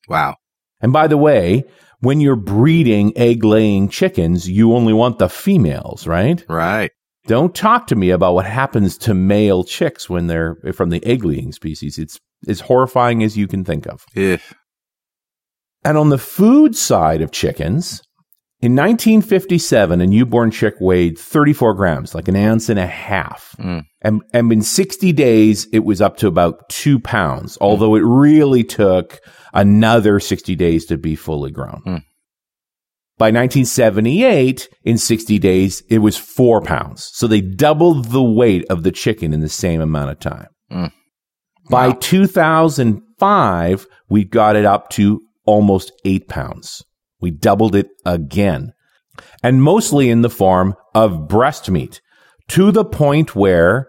Wow. 0.10 0.38
And 0.82 0.92
by 0.92 1.08
the 1.08 1.18
way, 1.18 1.66
when 2.00 2.20
you're 2.20 2.36
breeding 2.36 3.16
egg 3.18 3.44
laying 3.44 3.90
chickens, 3.90 4.50
you 4.50 4.74
only 4.74 4.94
want 4.94 5.20
the 5.20 5.30
females, 5.30 6.08
right? 6.08 6.44
Right. 6.50 6.92
Don't 7.28 7.54
talk 7.54 7.88
to 7.88 7.96
me 7.96 8.10
about 8.10 8.34
what 8.34 8.46
happens 8.48 8.98
to 9.00 9.14
male 9.14 9.64
chicks 9.64 10.10
when 10.10 10.28
they're 10.28 10.58
from 10.74 10.90
the 10.90 11.06
egg 11.06 11.24
laying 11.24 11.52
species. 11.52 12.00
It's 12.00 12.20
as 12.48 12.62
horrifying 12.62 13.22
as 13.24 13.38
you 13.38 13.48
can 13.48 13.64
think 13.64 13.86
of. 13.86 14.04
Yeah. 14.16 14.38
And 15.84 15.98
on 15.98 16.10
the 16.10 16.18
food 16.18 16.76
side 16.76 17.22
of 17.22 17.32
chickens, 17.32 18.02
in 18.62 18.76
1957, 18.76 20.02
a 20.02 20.06
newborn 20.06 20.52
chick 20.52 20.76
weighed 20.80 21.18
34 21.18 21.74
grams, 21.74 22.14
like 22.14 22.28
an 22.28 22.36
ounce 22.36 22.70
and 22.70 22.78
a 22.78 22.86
half. 22.86 23.56
Mm. 23.60 23.86
And, 24.02 24.22
and 24.34 24.54
in 24.54 24.62
60 24.62 25.12
days, 25.14 25.68
it 25.74 25.80
was 25.80 26.00
up 26.00 26.18
to 26.18 26.28
about 26.28 26.70
two 26.70 27.00
pounds, 27.00 27.58
although 27.60 27.96
it 27.96 28.02
really 28.02 28.64
took 28.64 29.20
another 29.54 30.20
60 30.20 30.56
days 30.56 30.86
to 30.86 30.98
be 30.98 31.16
fully 31.16 31.50
grown. 31.50 31.82
Mm. 31.86 32.04
By 33.18 33.28
1978, 33.28 34.70
in 34.84 34.98
60 34.98 35.40
days, 35.40 35.84
it 35.90 36.00
was 36.00 36.18
four 36.18 36.62
pounds. 36.62 37.10
So 37.14 37.28
they 37.28 37.42
doubled 37.42 38.06
the 38.06 38.24
weight 38.24 38.66
of 38.70 38.84
the 38.84 38.92
chicken 38.92 39.34
in 39.34 39.42
the 39.42 39.50
same 39.50 39.82
amount 39.82 40.12
of 40.12 40.20
time. 40.20 40.48
Mm. 40.72 40.92
By 41.70 41.90
Wow. 41.90 41.98
2005, 42.00 43.88
we 44.10 44.24
got 44.24 44.56
it 44.56 44.66
up 44.66 44.90
to 44.92 45.20
almost 45.46 45.92
eight 46.06 46.28
pounds. 46.28 46.84
We 47.22 47.32
doubled 47.32 47.76
it 47.76 47.88
again. 48.06 48.74
And 49.44 49.62
mostly 49.62 50.10
in 50.10 50.22
the 50.22 50.30
form 50.30 50.76
of 50.94 51.28
breast 51.28 51.70
meat 51.70 52.02
to 52.50 52.72
the 52.72 52.86
point 52.86 53.36
where 53.36 53.88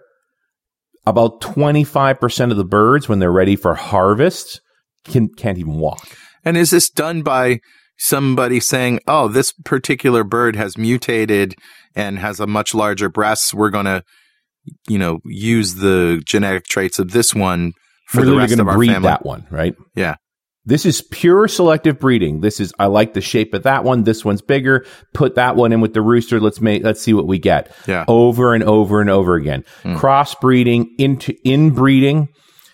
about 1.06 1.40
25% 1.40 2.50
of 2.50 2.56
the 2.56 2.64
birds, 2.64 3.08
when 3.08 3.18
they're 3.18 3.32
ready 3.32 3.56
for 3.56 3.74
harvest, 3.74 4.60
can, 5.04 5.28
can't 5.34 5.58
even 5.58 5.74
walk. 5.74 6.16
And 6.44 6.56
is 6.56 6.70
this 6.70 6.90
done 6.90 7.22
by 7.22 7.60
somebody 7.98 8.60
saying, 8.60 9.00
oh, 9.06 9.28
this 9.28 9.52
particular 9.64 10.24
bird 10.24 10.56
has 10.56 10.78
mutated 10.78 11.54
and 11.94 12.18
has 12.18 12.40
a 12.40 12.46
much 12.46 12.74
larger 12.74 13.08
breast? 13.08 13.54
We're 13.54 13.70
going 13.70 13.86
to, 13.86 14.04
you 14.88 14.98
know, 14.98 15.20
use 15.24 15.76
the 15.76 16.22
genetic 16.24 16.64
traits 16.66 16.98
of 16.98 17.10
this 17.10 17.34
one 17.34 17.72
for 18.06 18.20
We're 18.20 18.26
the 18.26 18.36
rest 18.36 18.58
of 18.58 18.68
our 18.68 18.76
breed 18.76 18.92
family. 18.92 19.08
that 19.08 19.24
one, 19.24 19.46
right? 19.50 19.74
Yeah. 19.94 20.16
This 20.64 20.86
is 20.86 21.02
pure 21.02 21.48
selective 21.48 21.98
breeding. 21.98 22.40
This 22.40 22.60
is 22.60 22.72
I 22.78 22.86
like 22.86 23.14
the 23.14 23.20
shape 23.20 23.52
of 23.52 23.64
that 23.64 23.82
one. 23.82 24.04
This 24.04 24.24
one's 24.24 24.42
bigger. 24.42 24.86
Put 25.12 25.34
that 25.34 25.56
one 25.56 25.72
in 25.72 25.80
with 25.80 25.92
the 25.92 26.02
rooster. 26.02 26.38
Let's 26.40 26.60
make 26.60 26.84
let's 26.84 27.00
see 27.02 27.14
what 27.14 27.26
we 27.26 27.38
get. 27.38 27.74
Yeah. 27.88 28.04
Over 28.06 28.54
and 28.54 28.62
over 28.62 29.00
and 29.00 29.10
over 29.10 29.34
again. 29.34 29.64
Crossbreeding 29.84 30.86
into 30.98 31.34
inbreeding 31.44 32.28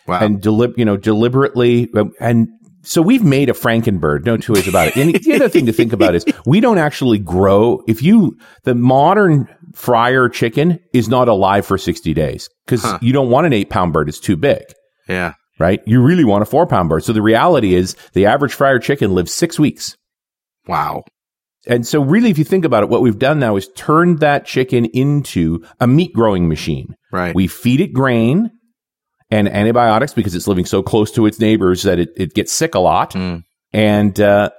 Wow. 0.06 0.20
and 0.20 0.40
delib 0.40 0.78
you 0.78 0.86
know 0.86 0.96
deliberately 0.96 1.88
um, 1.94 2.12
and 2.18 2.48
so 2.82 3.02
we've 3.02 3.24
made 3.24 3.50
a 3.50 3.52
Frankenbird, 3.52 4.24
no 4.24 4.38
two 4.38 4.54
ways 4.54 4.66
about 4.66 4.88
it. 4.88 4.96
And 4.96 5.14
the 5.14 5.34
other 5.34 5.48
thing 5.50 5.66
to 5.66 5.72
think 5.72 5.92
about 5.92 6.14
is 6.14 6.24
we 6.46 6.60
don't 6.60 6.78
actually 6.78 7.18
grow. 7.18 7.82
If 7.86 8.02
you, 8.02 8.38
the 8.64 8.74
modern 8.74 9.46
fryer 9.74 10.30
chicken 10.30 10.78
is 10.94 11.06
not 11.08 11.28
alive 11.28 11.66
for 11.66 11.76
60 11.76 12.14
days 12.14 12.48
because 12.64 12.80
Huh. 12.82 12.98
you 13.02 13.12
don't 13.12 13.28
want 13.28 13.46
an 13.46 13.52
eight 13.52 13.68
pound 13.68 13.92
bird. 13.92 14.08
It's 14.08 14.20
too 14.20 14.36
big 14.36 14.62
yeah. 15.08 15.34
Right? 15.58 15.80
You 15.86 16.02
really 16.02 16.24
want 16.24 16.42
a 16.42 16.46
four 16.46 16.66
pound 16.66 16.88
bird. 16.88 17.04
So 17.04 17.12
the 17.12 17.22
reality 17.22 17.74
is 17.74 17.96
the 18.12 18.26
average 18.26 18.54
fryer 18.54 18.78
chicken 18.78 19.14
lives 19.14 19.32
six 19.32 19.58
weeks. 19.58 19.96
Wow. 20.66 21.04
And 21.66 21.86
so 21.86 22.00
really, 22.00 22.30
if 22.30 22.38
you 22.38 22.44
think 22.44 22.64
about 22.64 22.82
it, 22.82 22.88
what 22.88 23.02
we've 23.02 23.18
done 23.18 23.40
now 23.40 23.56
is 23.56 23.68
turned 23.74 24.20
that 24.20 24.46
chicken 24.46 24.86
into 24.86 25.64
a 25.80 25.86
meat 25.86 26.12
growing 26.14 26.48
machine. 26.48 26.94
Right. 27.12 27.34
We 27.34 27.46
feed 27.46 27.80
it 27.80 27.92
grain 27.92 28.50
and 29.30 29.48
antibiotics 29.48 30.14
because 30.14 30.34
it's 30.34 30.48
living 30.48 30.64
so 30.64 30.82
close 30.82 31.10
to 31.12 31.26
its 31.26 31.38
neighbors 31.38 31.82
that 31.82 31.98
it, 31.98 32.10
it 32.16 32.34
gets 32.34 32.52
sick 32.52 32.74
a 32.74 32.78
lot. 32.78 33.12
Mm. 33.12 33.42
And, 33.72 34.18
uh, 34.18 34.50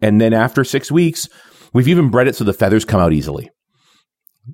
and 0.00 0.20
then 0.20 0.34
after 0.34 0.64
six 0.64 0.92
weeks, 0.92 1.28
we've 1.72 1.88
even 1.88 2.10
bred 2.10 2.28
it 2.28 2.36
so 2.36 2.44
the 2.44 2.52
feathers 2.52 2.84
come 2.84 3.00
out 3.00 3.12
easily. 3.12 3.50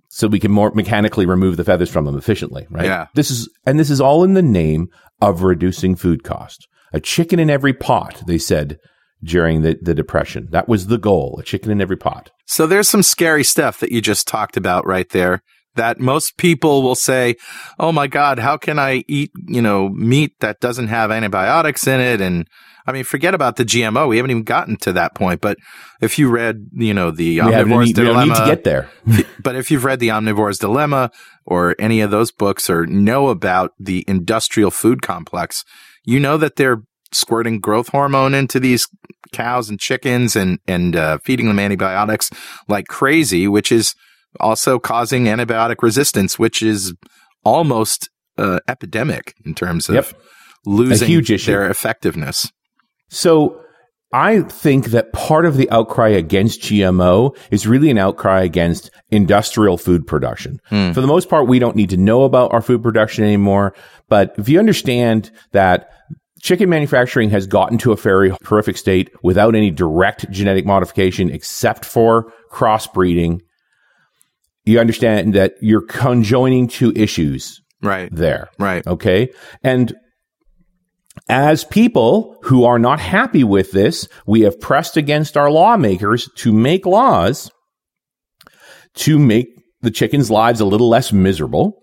So 0.08 0.28
we 0.28 0.40
can 0.40 0.50
more 0.50 0.72
mechanically 0.72 1.26
remove 1.26 1.56
the 1.56 1.64
feathers 1.64 1.90
from 1.90 2.04
them 2.04 2.16
efficiently, 2.16 2.66
right? 2.70 2.86
Yeah. 2.86 3.06
This 3.14 3.30
is, 3.30 3.48
and 3.64 3.78
this 3.78 3.90
is 3.90 4.00
all 4.00 4.24
in 4.24 4.34
the 4.34 4.42
name 4.42 4.88
of 5.20 5.42
reducing 5.42 5.96
food 5.96 6.22
cost. 6.24 6.66
A 6.92 7.00
chicken 7.00 7.38
in 7.38 7.50
every 7.50 7.72
pot, 7.72 8.22
they 8.26 8.38
said, 8.38 8.78
during 9.22 9.62
the, 9.62 9.78
the 9.80 9.94
depression. 9.94 10.48
That 10.50 10.68
was 10.68 10.86
the 10.86 10.98
goal, 10.98 11.38
a 11.40 11.42
chicken 11.42 11.70
in 11.70 11.80
every 11.80 11.96
pot. 11.96 12.30
So 12.46 12.66
there's 12.66 12.88
some 12.88 13.02
scary 13.02 13.44
stuff 13.44 13.80
that 13.80 13.90
you 13.90 14.00
just 14.00 14.28
talked 14.28 14.56
about 14.56 14.86
right 14.86 15.08
there 15.10 15.42
that 15.76 15.98
most 15.98 16.36
people 16.36 16.82
will 16.82 16.94
say, 16.94 17.36
"Oh 17.78 17.90
my 17.90 18.06
god, 18.06 18.38
how 18.38 18.56
can 18.56 18.78
I 18.78 19.04
eat, 19.08 19.30
you 19.48 19.62
know, 19.62 19.88
meat 19.88 20.34
that 20.40 20.60
doesn't 20.60 20.88
have 20.88 21.10
antibiotics 21.10 21.86
in 21.86 22.00
it?" 22.00 22.20
And 22.20 22.46
I 22.86 22.92
mean, 22.92 23.04
forget 23.04 23.34
about 23.34 23.56
the 23.56 23.64
GMO. 23.64 24.08
We 24.08 24.16
haven't 24.16 24.30
even 24.30 24.42
gotten 24.42 24.76
to 24.78 24.92
that 24.92 25.14
point. 25.14 25.40
But 25.40 25.58
if 26.02 26.18
you 26.18 26.28
read, 26.28 26.66
you 26.72 26.92
know, 26.92 27.10
the 27.10 27.38
Omnivore's 27.38 27.88
need, 27.88 27.96
Dilemma, 27.96 28.26
need 28.26 28.36
to 28.36 28.46
get 28.46 28.64
there. 28.64 28.90
but 29.42 29.56
if 29.56 29.70
you've 29.70 29.84
read 29.84 30.00
the 30.00 30.08
Omnivore's 30.08 30.58
Dilemma 30.58 31.10
or 31.46 31.74
any 31.78 32.00
of 32.00 32.10
those 32.10 32.30
books 32.30 32.68
or 32.68 32.86
know 32.86 33.28
about 33.28 33.72
the 33.78 34.04
industrial 34.06 34.70
food 34.70 35.00
complex, 35.02 35.64
you 36.04 36.20
know 36.20 36.36
that 36.36 36.56
they're 36.56 36.82
squirting 37.12 37.60
growth 37.60 37.88
hormone 37.88 38.34
into 38.34 38.60
these 38.60 38.88
cows 39.32 39.70
and 39.70 39.80
chickens 39.80 40.36
and 40.36 40.58
and 40.66 40.94
uh, 40.96 41.18
feeding 41.24 41.48
them 41.48 41.58
antibiotics 41.58 42.30
like 42.68 42.86
crazy, 42.86 43.48
which 43.48 43.72
is 43.72 43.94
also 44.40 44.78
causing 44.78 45.24
antibiotic 45.24 45.76
resistance, 45.82 46.38
which 46.38 46.62
is 46.62 46.94
almost 47.44 48.10
uh, 48.36 48.60
epidemic 48.68 49.34
in 49.44 49.54
terms 49.54 49.88
of 49.88 49.94
Yep. 49.94 50.12
losing 50.66 51.22
their 51.46 51.70
effectiveness. 51.70 52.50
So 53.14 53.60
I 54.12 54.40
think 54.42 54.86
that 54.86 55.12
part 55.12 55.44
of 55.46 55.56
the 55.56 55.70
outcry 55.70 56.08
against 56.08 56.60
GMO 56.62 57.36
is 57.50 57.66
really 57.66 57.90
an 57.90 57.98
outcry 57.98 58.42
against 58.42 58.90
industrial 59.10 59.76
food 59.76 60.06
production. 60.06 60.60
Hmm. 60.66 60.92
For 60.92 61.00
the 61.00 61.06
most 61.06 61.28
part, 61.28 61.48
we 61.48 61.58
don't 61.58 61.76
need 61.76 61.90
to 61.90 61.96
know 61.96 62.22
about 62.24 62.52
our 62.52 62.62
food 62.62 62.82
production 62.82 63.24
anymore. 63.24 63.74
But 64.08 64.34
if 64.38 64.48
you 64.48 64.58
understand 64.58 65.30
that 65.52 65.90
chicken 66.42 66.68
manufacturing 66.68 67.30
has 67.30 67.46
gotten 67.46 67.78
to 67.78 67.92
a 67.92 67.96
very 67.96 68.32
horrific 68.44 68.76
state 68.76 69.10
without 69.22 69.54
any 69.54 69.70
direct 69.70 70.30
genetic 70.30 70.66
modification 70.66 71.30
except 71.30 71.84
for 71.84 72.32
crossbreeding, 72.52 73.40
you 74.64 74.78
understand 74.78 75.34
that 75.34 75.54
you're 75.60 75.86
conjoining 75.86 76.68
two 76.68 76.92
issues 76.94 77.60
Right. 77.82 78.08
there. 78.14 78.48
Right. 78.58 78.86
Okay. 78.86 79.30
And 79.62 79.94
as 81.28 81.64
people 81.64 82.36
who 82.42 82.64
are 82.64 82.78
not 82.78 83.00
happy 83.00 83.44
with 83.44 83.72
this, 83.72 84.08
we 84.26 84.42
have 84.42 84.60
pressed 84.60 84.96
against 84.96 85.36
our 85.36 85.50
lawmakers 85.50 86.28
to 86.36 86.52
make 86.52 86.84
laws 86.86 87.50
to 88.96 89.18
make 89.18 89.48
the 89.80 89.90
chickens' 89.90 90.30
lives 90.30 90.60
a 90.60 90.64
little 90.64 90.88
less 90.88 91.12
miserable. 91.12 91.80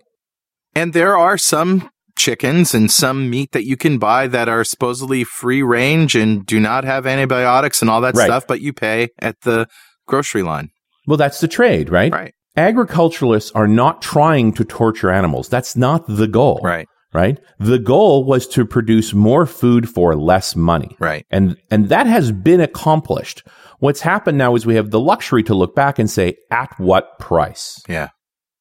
And 0.74 0.92
there 0.92 1.16
are 1.16 1.36
some 1.36 1.90
chickens 2.16 2.74
and 2.74 2.90
some 2.90 3.28
meat 3.30 3.52
that 3.52 3.64
you 3.64 3.76
can 3.76 3.98
buy 3.98 4.26
that 4.28 4.48
are 4.48 4.64
supposedly 4.64 5.24
free 5.24 5.62
range 5.62 6.14
and 6.14 6.44
do 6.46 6.60
not 6.60 6.84
have 6.84 7.06
antibiotics 7.06 7.80
and 7.82 7.90
all 7.90 8.00
that 8.02 8.14
Right. 8.14 8.24
stuff, 8.24 8.46
but 8.46 8.60
you 8.60 8.72
pay 8.72 9.08
at 9.18 9.36
the 9.42 9.66
grocery 10.06 10.42
line. 10.42 10.68
Well, 11.06 11.16
that's 11.16 11.40
the 11.40 11.48
trade, 11.48 11.90
right? 11.90 12.12
Right. 12.12 12.32
Agriculturalists 12.56 13.50
are 13.54 13.68
not 13.68 14.02
trying 14.02 14.52
to 14.54 14.64
torture 14.64 15.10
animals. 15.10 15.48
That's 15.48 15.74
not 15.76 16.04
the 16.06 16.28
goal. 16.28 16.60
Right. 16.62 16.86
Right. 17.12 17.38
The 17.58 17.78
goal 17.78 18.24
was 18.24 18.46
to 18.48 18.64
produce 18.64 19.12
more 19.12 19.44
food 19.44 19.88
for 19.88 20.16
less 20.16 20.56
money. 20.56 20.96
Right. 20.98 21.26
And, 21.30 21.56
and 21.70 21.90
that 21.90 22.06
has 22.06 22.32
been 22.32 22.60
accomplished. 22.60 23.46
What's 23.80 24.00
happened 24.00 24.38
now 24.38 24.54
is 24.54 24.64
we 24.64 24.76
have 24.76 24.90
the 24.90 25.00
luxury 25.00 25.42
to 25.42 25.54
look 25.54 25.74
back 25.74 25.98
and 25.98 26.10
say, 26.10 26.36
at 26.50 26.72
what 26.78 27.18
price? 27.18 27.82
Yeah. 27.88 28.08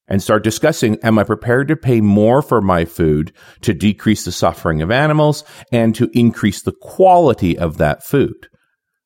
and 0.07 0.21
start 0.21 0.43
discussing 0.43 0.97
am 1.03 1.17
I 1.17 1.23
prepared 1.23 1.69
to 1.69 1.77
pay 1.77 2.01
more 2.01 2.41
for 2.41 2.61
my 2.61 2.83
food 2.83 3.31
to 3.61 3.73
decrease 3.73 4.25
the 4.25 4.31
suffering 4.33 4.81
of 4.81 4.91
animals 4.91 5.45
and 5.71 5.95
to 5.95 6.09
increase 6.13 6.61
the 6.61 6.73
quality 6.81 7.57
of 7.57 7.77
that 7.77 8.03
food? 8.03 8.47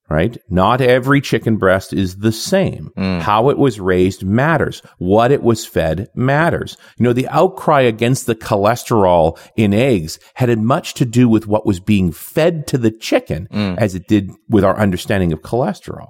Right? 0.07 0.37
Not 0.51 0.81
every 0.81 1.19
chicken 1.19 1.57
breast 1.57 1.91
is 1.91 2.17
the 2.17 2.31
same. 2.31 2.91
How 2.95 3.49
it 3.49 3.57
was 3.57 3.79
raised 3.79 4.23
matters. 4.23 4.83
What 4.99 5.31
it 5.31 5.41
was 5.41 5.65
fed 5.65 6.09
matters. 6.13 6.77
You 6.97 7.05
know, 7.05 7.13
the 7.13 7.27
outcry 7.29 7.81
against 7.81 8.27
the 8.27 8.35
cholesterol 8.35 9.39
in 9.55 9.73
eggs 9.73 10.19
had 10.35 10.49
as 10.51 10.57
much 10.59 10.93
to 10.95 11.05
do 11.05 11.27
with 11.27 11.47
what 11.47 11.65
was 11.65 11.79
being 11.79 12.11
fed 12.11 12.67
to 12.67 12.77
the 12.77 12.91
chicken 12.91 13.47
as 13.79 13.95
it 13.95 14.07
did 14.07 14.29
with 14.47 14.63
our 14.63 14.77
understanding 14.77 15.33
of 15.33 15.41
cholesterol. 15.41 16.09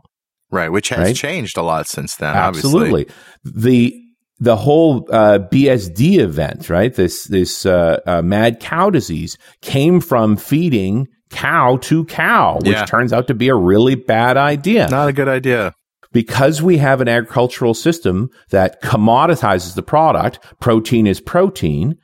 Right. 0.51 0.69
Which 0.69 0.89
has 0.89 0.99
Right? 0.99 1.15
changed 1.15 1.57
a 1.57 1.61
lot 1.63 1.87
since 1.87 2.15
then. 2.17 2.35
Obviously. 2.35 2.69
Absolutely. 2.69 3.07
The 3.45 4.01
the 4.39 4.57
whole 4.57 5.07
uh, 5.11 5.39
BSE 5.49 6.17
event, 6.19 6.69
right? 6.69 6.93
This 6.93 7.23
this 7.25 7.65
uh, 7.65 8.01
uh, 8.05 8.21
mad 8.21 8.59
cow 8.59 8.89
disease 8.89 9.37
came 9.61 10.01
from 10.01 10.35
feeding 10.35 11.07
cow 11.35 11.77
to 11.81 12.05
cow, 12.05 12.55
which 12.61 12.67
Yeah. 12.73 12.85
turns 12.85 13.11
out 13.13 13.27
to 13.27 13.33
be 13.33 13.49
a 13.49 13.55
really 13.55 13.95
bad 13.95 14.37
idea 14.37 14.87
Not 14.89 15.09
a 15.09 15.13
good 15.13 15.27
idea. 15.27 15.73
because 16.11 16.61
we 16.61 16.77
have 16.77 17.01
an 17.01 17.07
agricultural 17.07 17.73
system 17.73 18.29
that 18.51 18.81
commoditizes 18.81 19.75
the 19.75 19.83
product. 19.83 20.39
Protein 20.59 21.07
is 21.07 21.19
protein. 21.19 21.95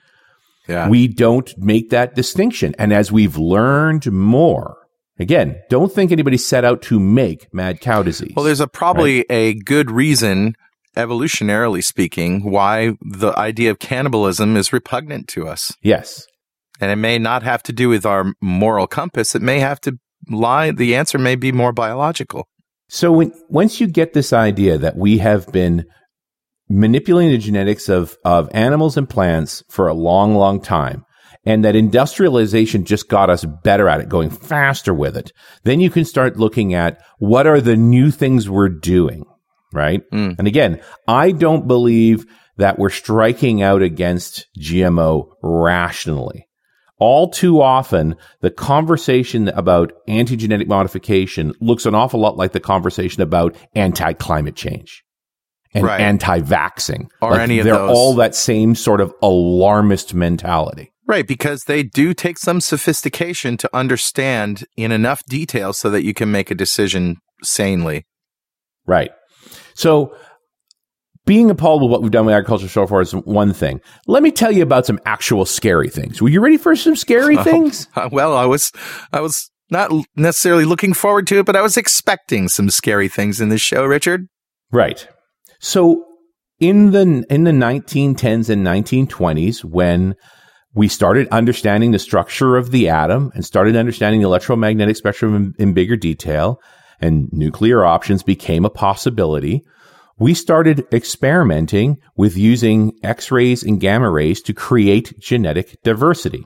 Yeah. 0.68 0.90
We 0.90 1.08
don't 1.08 1.52
make 1.58 1.90
that 1.90 2.14
distinction, 2.16 2.76
and 2.78 2.94
as 2.94 3.12
we've 3.12 3.38
learned 3.38 4.12
more. 4.12 4.78
Again, 5.20 5.56
don't 5.70 5.92
think 5.94 6.12
anybody 6.12 6.38
set 6.38 6.64
out 6.66 6.82
to 6.84 7.00
make 7.00 7.48
mad 7.54 7.80
cow 7.82 8.02
disease. 8.04 8.34
well, 8.36 8.46
there's 8.46 8.60
a 8.60 8.68
probably 8.68 9.26
a 9.30 9.54
good 9.54 9.92
reason, 9.92 10.54
evolutionarily 10.98 11.84
speaking, 11.84 12.50
why 12.50 12.94
the 13.02 13.32
idea 13.38 13.72
of 13.72 13.80
cannibalism 13.80 14.56
is 14.58 14.72
repugnant 14.74 15.28
to 15.30 15.48
us. 15.48 15.74
yes. 15.82 16.26
And 16.82 16.90
it 16.90 16.96
may 16.96 17.20
not 17.20 17.44
have 17.44 17.62
to 17.64 17.74
do 17.74 17.90
with 17.90 18.06
our 18.06 18.34
moral 18.42 18.88
compass. 18.88 19.36
It 19.36 19.44
may 19.44 19.60
have 19.60 19.80
to 19.82 20.00
lie. 20.28 20.72
The 20.72 20.96
answer 20.96 21.20
may 21.20 21.36
be 21.36 21.52
more 21.52 21.72
biological. 21.72 22.48
So 22.90 23.12
when, 23.12 23.32
once 23.48 23.80
you 23.80 23.88
get 23.88 24.14
this 24.14 24.34
idea 24.34 24.78
that 24.80 24.98
we 24.98 25.20
have 25.20 25.50
been 25.52 25.86
manipulating 26.68 27.32
the 27.32 27.38
genetics 27.38 27.88
of, 27.88 28.18
of 28.26 28.50
animals 28.52 28.98
and 28.98 29.08
plants 29.08 29.64
for 29.70 29.88
a 29.88 29.94
long, 29.94 30.36
long 30.36 30.60
time, 30.60 31.06
and 31.46 31.64
that 31.64 31.76
industrialization 31.76 32.84
just 32.84 33.08
got 33.08 33.30
us 33.30 33.46
better 33.64 33.88
at 33.88 34.02
it, 34.02 34.10
going 34.10 34.30
faster 34.30 34.94
with 34.94 35.16
it, 35.16 35.32
then 35.64 35.80
you 35.80 35.90
can 35.90 36.04
start 36.04 36.38
looking 36.38 36.74
at 36.74 37.02
what 37.20 37.48
are 37.48 37.62
the 37.62 37.76
new 37.76 38.12
things 38.12 38.50
we're 38.50 38.70
doing, 38.70 39.24
right? 39.72 40.02
Hmm. 40.12 40.32
And 40.38 40.48
again, 40.48 40.82
I 41.08 41.32
don't 41.32 41.68
believe 41.68 42.26
that 42.58 42.78
we're 42.78 42.90
striking 42.90 43.62
out 43.62 43.82
against 43.82 44.48
GMO 44.60 45.32
rationally 45.42 46.48
all 47.02 47.28
too 47.32 47.64
often, 47.64 48.16
the 48.42 48.52
conversation 48.52 49.48
about 49.50 49.92
anti 50.08 50.36
genetic 50.36 50.68
modification 50.68 51.52
looks 51.60 51.88
an 51.88 51.96
awful 51.96 52.20
lot 52.20 52.38
like 52.38 52.52
the 52.52 52.60
conversation 52.60 53.24
about 53.24 53.56
anti 53.74 54.14
climate 54.14 54.56
change 54.56 55.04
and 55.74 55.84
Right. 55.84 56.00
anti 56.00 56.42
vaxxing. 56.42 57.08
Or 57.20 57.40
any 57.40 57.58
of 57.58 57.66
they're 57.66 57.74
those. 57.74 57.90
all 57.90 58.14
that 58.16 58.36
same 58.36 58.76
sort 58.76 59.02
of 59.02 59.12
alarmist 59.24 60.14
mentality. 60.14 60.94
Right, 61.08 61.28
because 61.28 61.64
they 61.64 61.82
do 61.82 62.14
take 62.14 62.38
some 62.38 62.62
sophistication 62.62 63.58
to 63.58 63.70
understand 63.76 64.64
in 64.78 64.92
enough 64.92 65.24
detail 65.28 65.74
so 65.74 65.90
that 65.90 66.04
you 66.04 66.14
can 66.14 66.32
make 66.32 66.52
a 66.52 66.56
decision 66.56 67.18
sanely. 67.44 68.06
Right. 68.86 69.10
So, 69.74 70.16
being 71.26 71.50
appalled 71.50 71.82
with 71.82 71.92
what 71.92 72.02
we've 72.02 72.12
done 72.12 72.26
with 72.26 72.36
agriculture 72.36 72.68
so 72.68 72.88
far 72.88 73.02
is 73.02 73.12
one 73.12 73.54
thing. 73.54 73.80
Let 74.08 74.24
me 74.24 74.32
tell 74.32 74.52
you 74.52 74.64
about 74.64 74.86
some 74.86 75.00
actual 75.06 75.46
scary 75.46 75.90
things. 75.90 76.22
Were 76.22 76.30
you 76.30 76.42
ready 76.42 76.58
for 76.58 76.76
some 76.76 76.96
scary 76.96 77.38
things? 77.44 77.88
Uh, 77.96 78.10
Well, 78.12 78.36
I 78.36 78.46
was, 78.46 78.72
I 79.14 79.22
was 79.22 79.52
not 79.70 79.92
necessarily 80.16 80.66
looking 80.66 80.94
forward 80.94 81.28
to 81.28 81.40
it, 81.40 81.46
but 81.46 81.56
I 81.56 81.62
was 81.62 81.78
expecting 81.78 82.50
some 82.50 82.70
scary 82.70 83.08
things 83.08 83.40
in 83.40 83.50
this 83.50 83.62
show, 83.62 83.86
Richard. 83.86 84.28
Right. 84.72 85.08
So 85.60 86.06
in 86.60 86.92
the 86.92 87.26
in 87.30 87.44
the 87.44 87.52
1910s 87.52 88.50
and 88.50 88.66
1920s 88.66 89.64
when 89.66 90.16
we 90.74 90.88
started 90.88 91.28
understanding 91.30 91.92
the 91.92 92.00
structure 92.00 92.56
of 92.56 92.72
the 92.72 92.88
atom 92.88 93.32
and 93.34 93.44
started 93.44 93.76
understanding 93.76 94.22
the 94.22 94.28
electromagnetic 94.28 94.96
spectrum 94.96 95.36
in, 95.36 95.54
in 95.60 95.74
bigger 95.74 95.98
detail 95.98 96.62
and 97.02 97.28
nuclear 97.34 97.84
options 97.84 98.24
became 98.24 98.64
a 98.64 98.70
possibility, 98.70 99.64
we 100.22 100.36
started 100.36 100.86
experimenting 100.94 101.98
with 102.16 102.38
using 102.38 102.94
X-rays 103.02 103.64
and 103.64 103.82
gamma 103.82 104.08
rays 104.08 104.40
to 104.44 104.54
create 104.54 105.20
genetic 105.20 105.82
diversity. 105.84 106.46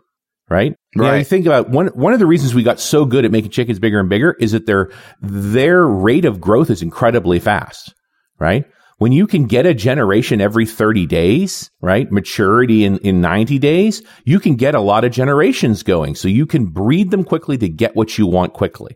Right? 0.50 0.76
Now, 0.96 1.16
you 1.16 1.26
think 1.26 1.46
about 1.46 1.70
one 1.72 1.88
one 1.88 2.14
of 2.14 2.20
the 2.20 2.26
reasons 2.26 2.54
we 2.54 2.64
got 2.64 2.80
so 2.80 3.04
good 3.04 3.26
at 3.26 3.32
making 3.32 3.52
chickens 3.52 3.80
bigger 3.80 4.00
and 4.00 4.08
bigger 4.08 4.34
is 4.40 4.54
that 4.54 4.66
their 4.66 4.92
their 5.20 5.86
rate 5.86 6.24
of 6.24 6.40
growth 6.40 6.70
is 6.70 6.82
incredibly 6.82 7.40
fast. 7.40 7.94
Right? 8.40 8.66
When 8.98 9.12
you 9.12 9.28
can 9.28 9.46
get 9.46 9.66
a 9.66 9.74
generation 9.74 10.40
every 10.40 10.66
30 10.66 11.06
days, 11.08 11.70
right? 11.82 12.10
Maturity 12.10 12.86
in, 12.86 12.98
in 13.00 13.20
90 13.20 13.60
days, 13.60 14.02
you 14.24 14.40
can 14.40 14.56
get 14.56 14.74
a 14.74 14.80
lot 14.80 15.04
of 15.04 15.12
generations 15.12 15.84
going. 15.84 16.16
So 16.16 16.30
you 16.30 16.46
can 16.46 16.68
breed 16.68 17.12
them 17.12 17.26
quickly 17.26 17.58
to 17.58 17.68
get 17.68 17.96
what 17.96 18.18
you 18.18 18.26
want 18.26 18.54
quickly. 18.54 18.96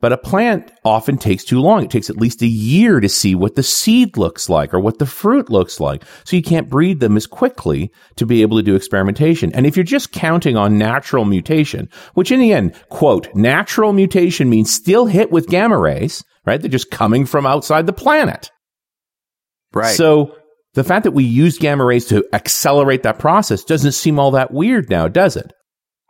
But 0.00 0.12
a 0.12 0.18
plant 0.18 0.70
often 0.84 1.18
takes 1.18 1.42
too 1.42 1.60
long. 1.60 1.82
It 1.82 1.90
takes 1.90 2.08
at 2.08 2.16
least 2.16 2.40
a 2.42 2.46
year 2.46 3.00
to 3.00 3.08
see 3.08 3.34
what 3.34 3.56
the 3.56 3.64
seed 3.64 4.16
looks 4.16 4.48
like 4.48 4.72
or 4.72 4.78
what 4.78 5.00
the 5.00 5.06
fruit 5.06 5.50
looks 5.50 5.80
like. 5.80 6.04
So 6.24 6.36
you 6.36 6.42
can't 6.42 6.68
breed 6.68 7.00
them 7.00 7.16
as 7.16 7.26
quickly 7.26 7.90
to 8.16 8.24
be 8.24 8.42
able 8.42 8.58
to 8.58 8.62
do 8.62 8.76
experimentation. 8.76 9.52
And 9.54 9.66
if 9.66 9.76
you're 9.76 9.84
just 9.84 10.12
counting 10.12 10.56
on 10.56 10.78
natural 10.78 11.24
mutation, 11.24 11.88
which 12.14 12.30
in 12.30 12.38
the 12.38 12.52
end, 12.52 12.76
quote, 12.90 13.34
natural 13.34 13.92
mutation 13.92 14.48
means 14.48 14.72
still 14.72 15.06
hit 15.06 15.32
with 15.32 15.48
gamma 15.48 15.76
rays, 15.76 16.22
right? 16.46 16.60
They're 16.60 16.70
just 16.70 16.92
coming 16.92 17.26
from 17.26 17.44
outside 17.44 17.86
the 17.86 17.92
planet. 17.92 18.50
Right. 19.72 19.96
So 19.96 20.36
the 20.74 20.84
fact 20.84 21.04
that 21.04 21.12
we 21.12 21.24
use 21.24 21.58
gamma 21.58 21.84
rays 21.84 22.06
to 22.06 22.24
accelerate 22.32 23.02
that 23.02 23.18
process 23.18 23.64
doesn't 23.64 23.92
seem 23.92 24.20
all 24.20 24.30
that 24.30 24.52
weird 24.52 24.88
now, 24.90 25.08
does 25.08 25.36
it? 25.36 25.52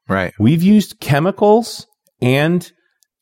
right. 0.09 0.33
We've 0.39 0.63
used 0.63 1.01
chemicals 1.01 1.87
and 2.21 2.71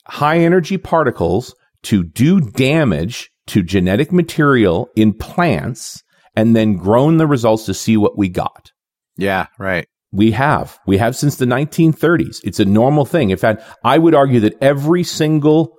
high 0.08 0.38
energy 0.38 0.78
particles 0.78 1.54
to 1.84 2.02
do 2.02 2.40
damage 2.40 3.30
to 3.48 3.62
genetic 3.62 4.12
material 4.12 4.88
in 4.96 5.12
plants 5.12 6.02
and 6.34 6.54
then 6.54 6.76
grown 6.76 7.16
the 7.16 7.26
results 7.26 7.64
to 7.66 7.74
see 7.74 7.96
what 7.96 8.18
we 8.18 8.28
got. 8.28 8.72
Yeah. 9.16 9.46
Right. 9.58 9.86
We 10.12 10.32
have. 10.32 10.78
We 10.86 10.98
have 10.98 11.16
since 11.16 11.36
the 11.36 11.46
1930s. 11.46 12.40
It's 12.44 12.60
a 12.60 12.64
normal 12.64 13.04
thing. 13.04 13.30
In 13.30 13.36
fact, 13.36 13.62
I 13.84 13.98
would 13.98 14.14
argue 14.14 14.40
that 14.40 14.56
every 14.60 15.02
single 15.02 15.76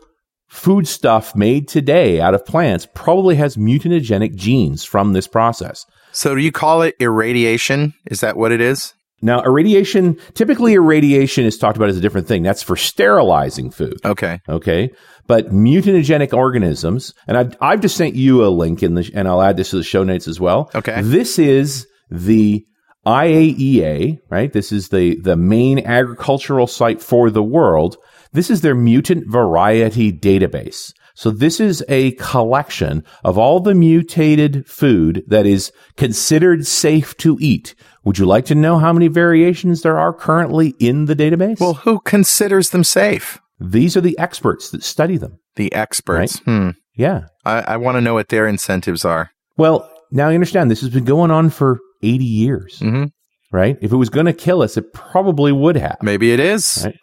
foodstuff 0.47 1.35
made 1.35 1.67
today 1.67 2.21
out 2.21 2.33
of 2.33 2.45
plants 2.45 2.87
probably 2.93 3.35
has 3.35 3.57
mutagenic 3.57 4.35
genes 4.35 4.83
from 4.83 5.13
this 5.13 5.27
process. 5.27 5.85
So 6.11 6.35
do 6.35 6.41
you 6.41 6.51
call 6.51 6.81
it 6.81 6.95
irradiation? 6.99 7.93
Is 8.05 8.21
that 8.21 8.37
what 8.37 8.51
it 8.51 8.61
is? 8.61 8.93
Now, 9.21 9.43
irradiation, 9.43 10.17
typically 10.34 10.73
irradiation 10.73 11.45
is 11.45 11.58
talked 11.58 11.75
about 11.75 11.89
as 11.89 11.97
a 11.97 12.01
different 12.01 12.27
thing. 12.27 12.43
That's 12.43 12.62
for 12.62 12.75
sterilizing 12.75 13.71
food. 13.71 13.99
Okay. 14.06 14.39
Okay. 14.47 14.91
But 15.25 15.51
mutagenic 15.51 16.34
organisms, 16.34 17.13
and 17.27 17.36
I've, 17.38 17.58
I've 17.60 17.82
just 17.82 17.97
sent 17.97 18.15
you 18.15 18.45
a 18.45 18.49
link 18.49 18.84
in 18.84 18.93
the, 18.93 19.10
and 19.15 19.27
I'll 19.27 19.41
add 19.41 19.58
this 19.58 19.71
to 19.71 19.77
the 19.77 19.84
show 19.84 20.03
notes 20.03 20.27
as 20.27 20.39
well. 20.39 20.69
Okay. 20.75 21.01
This 21.01 21.39
is 21.39 21.88
the 22.12 22.63
IAEA, 23.08 24.19
right? 24.30 24.53
This 24.53 24.71
is 24.71 24.89
the, 24.89 25.19
the 25.21 25.36
main 25.36 25.80
agricultural 25.80 26.67
site 26.67 27.01
for 27.01 27.32
the 27.32 27.43
world. 27.43 27.97
This 28.34 28.49
is 28.49 28.62
their 28.62 28.75
mutant 28.75 29.32
variety 29.32 30.13
database. 30.13 30.93
So 31.15 31.32
this 31.32 31.60
is 31.60 31.84
a 31.89 32.12
collection 32.12 33.03
of 33.23 33.39
all 33.39 33.60
the 33.60 33.73
mutated 33.73 34.67
food 34.67 35.23
that 35.25 35.47
is 35.47 35.71
considered 35.95 36.67
safe 36.67 37.17
to 37.17 37.39
eat. 37.41 37.73
Would 38.07 38.17
you 38.17 38.25
like 38.25 38.45
to 38.45 38.55
know 38.55 38.79
how 38.79 38.93
many 38.93 39.09
variations 39.09 39.81
there 39.81 39.99
are 39.99 40.13
currently 40.13 40.69
in 40.79 41.05
the 41.05 41.15
database? 41.15 41.59
Well, 41.59 41.73
who 41.73 41.99
considers 41.99 42.69
them 42.69 42.85
safe? 42.85 43.37
these 43.59 43.97
are 43.97 44.01
the 44.01 44.17
experts 44.17 44.69
that 44.69 44.81
study 44.81 45.17
them. 45.17 45.39
The 45.57 45.73
experts. 45.73 46.39
Hmm. 46.39 46.69
Yeah. 46.95 47.25
I, 47.43 47.61
I 47.61 47.77
want 47.77 47.97
to 47.97 48.01
know 48.01 48.13
what 48.13 48.29
their 48.29 48.47
incentives 48.47 49.03
are. 49.03 49.31
Well, 49.57 49.91
now 50.09 50.29
you 50.29 50.35
understand 50.35 50.71
this 50.71 50.79
has 50.81 50.89
been 50.89 51.03
going 51.03 51.31
on 51.31 51.49
for 51.49 51.79
80 52.01 52.23
years, 52.23 52.79
hmm 52.79 53.05
right? 53.51 53.77
If 53.81 53.91
it 53.91 53.97
was 53.97 54.09
going 54.09 54.25
to 54.25 54.33
kill 54.33 54.61
us, 54.61 54.77
it 54.77 54.93
probably 54.93 55.51
would 55.51 55.75
have, 55.75 55.97
Maybe 56.01 56.31
it 56.31 56.39
is. 56.39 56.85
Right. 56.85 56.95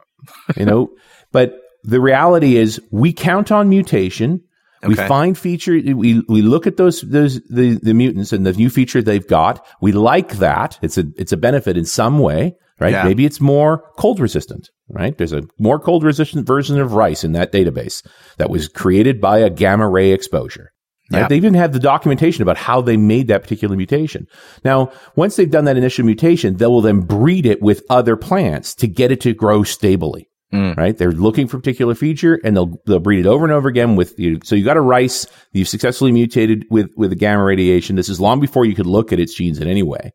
you 0.57 0.65
know, 0.65 0.89
but 1.33 1.55
the 1.83 2.01
reality 2.01 2.57
is 2.57 2.81
we 2.91 3.13
count 3.13 3.53
on 3.53 3.69
mutation. 3.69 4.43
We 4.89 4.95
find 4.95 5.37
feature, 5.39 5.73
we, 5.73 6.23
we 6.29 6.43
look 6.43 6.67
at 6.67 6.77
those, 6.77 7.01
those, 7.03 7.41
the, 7.49 7.79
the 7.83 7.95
mutants 7.95 8.33
and 8.33 8.47
the 8.47 8.53
new 8.53 8.71
feature 8.71 9.03
they've 9.03 9.27
got. 9.27 9.65
We 9.81 9.93
like 9.93 10.35
that. 10.35 10.79
It's 10.83 10.99
a, 10.99 11.05
it's 11.17 11.33
a 11.33 11.37
benefit 11.37 11.77
in 11.77 11.85
some 11.85 12.19
way, 12.19 12.57
right? 12.79 12.93
Yeah. 12.93 13.05
Maybe 13.05 13.25
it's 13.25 13.41
more 13.41 13.91
cold 13.97 14.21
resistant, 14.21 14.71
right? 14.89 15.17
There's 15.17 15.33
a 15.33 15.43
more 15.59 15.79
cold 15.79 16.05
resistant 16.05 16.47
version 16.47 16.81
of 16.81 16.93
rice 16.93 17.25
in 17.25 17.33
that 17.33 17.53
database 17.53 18.07
that 18.39 18.51
was 18.51 18.69
created 18.69 19.21
by 19.21 19.39
a 19.39 19.51
gamma 19.51 19.89
ray 19.89 20.13
exposure. 20.13 20.71
Right? 21.13 21.21
Yeah. 21.21 21.29
They 21.29 21.37
even 21.37 21.55
have 21.55 21.73
the 21.73 21.81
documentation 21.81 22.43
about 22.43 22.57
how 22.57 22.81
they 22.81 22.97
made 22.97 23.29
that 23.29 23.43
particular 23.43 23.77
mutation. 23.77 24.27
Now, 24.65 24.91
once 25.17 25.37
they've 25.37 25.51
done 25.51 25.67
that 25.67 25.77
initial 25.77 26.07
mutation, 26.07 26.57
they 26.57 26.67
will 26.67 26.81
then 26.81 27.01
breed 27.01 27.45
it 27.45 27.61
with 27.61 27.83
other 27.91 28.17
plants 28.17 28.75
to 28.77 28.89
get 28.89 29.13
it 29.13 29.21
to 29.21 29.35
grow 29.35 29.65
stably. 29.65 30.31
Mm. 30.55 30.77
Right? 30.77 30.97
They're 30.97 31.11
looking 31.11 31.49
for 31.49 31.57
a 31.57 31.61
particular 31.61 31.97
feature 31.97 32.41
and 32.45 32.57
they'll 32.57 32.81
they'll 32.87 33.01
breed 33.01 33.19
it 33.19 33.27
over 33.27 33.45
and 33.45 33.53
over 33.53 33.69
again 33.69 33.97
with 33.97 34.17
you. 34.21 34.39
So 34.45 34.55
you 34.55 34.65
got 34.65 34.77
a 34.77 34.81
rice 34.81 35.27
you've 35.53 35.67
successfully 35.69 36.13
mutated 36.13 36.65
with 36.71 36.91
with 36.97 37.11
the 37.11 37.17
gamma 37.17 37.43
radiation. 37.43 37.97
This 37.97 38.09
is 38.09 38.21
long 38.21 38.39
before 38.39 38.65
you 38.65 38.77
could 38.77 38.87
look 38.87 39.13
at 39.13 39.19
its 39.19 39.35
genes 39.35 39.59
in 39.59 39.67
any 39.67 39.83
way. 39.83 40.13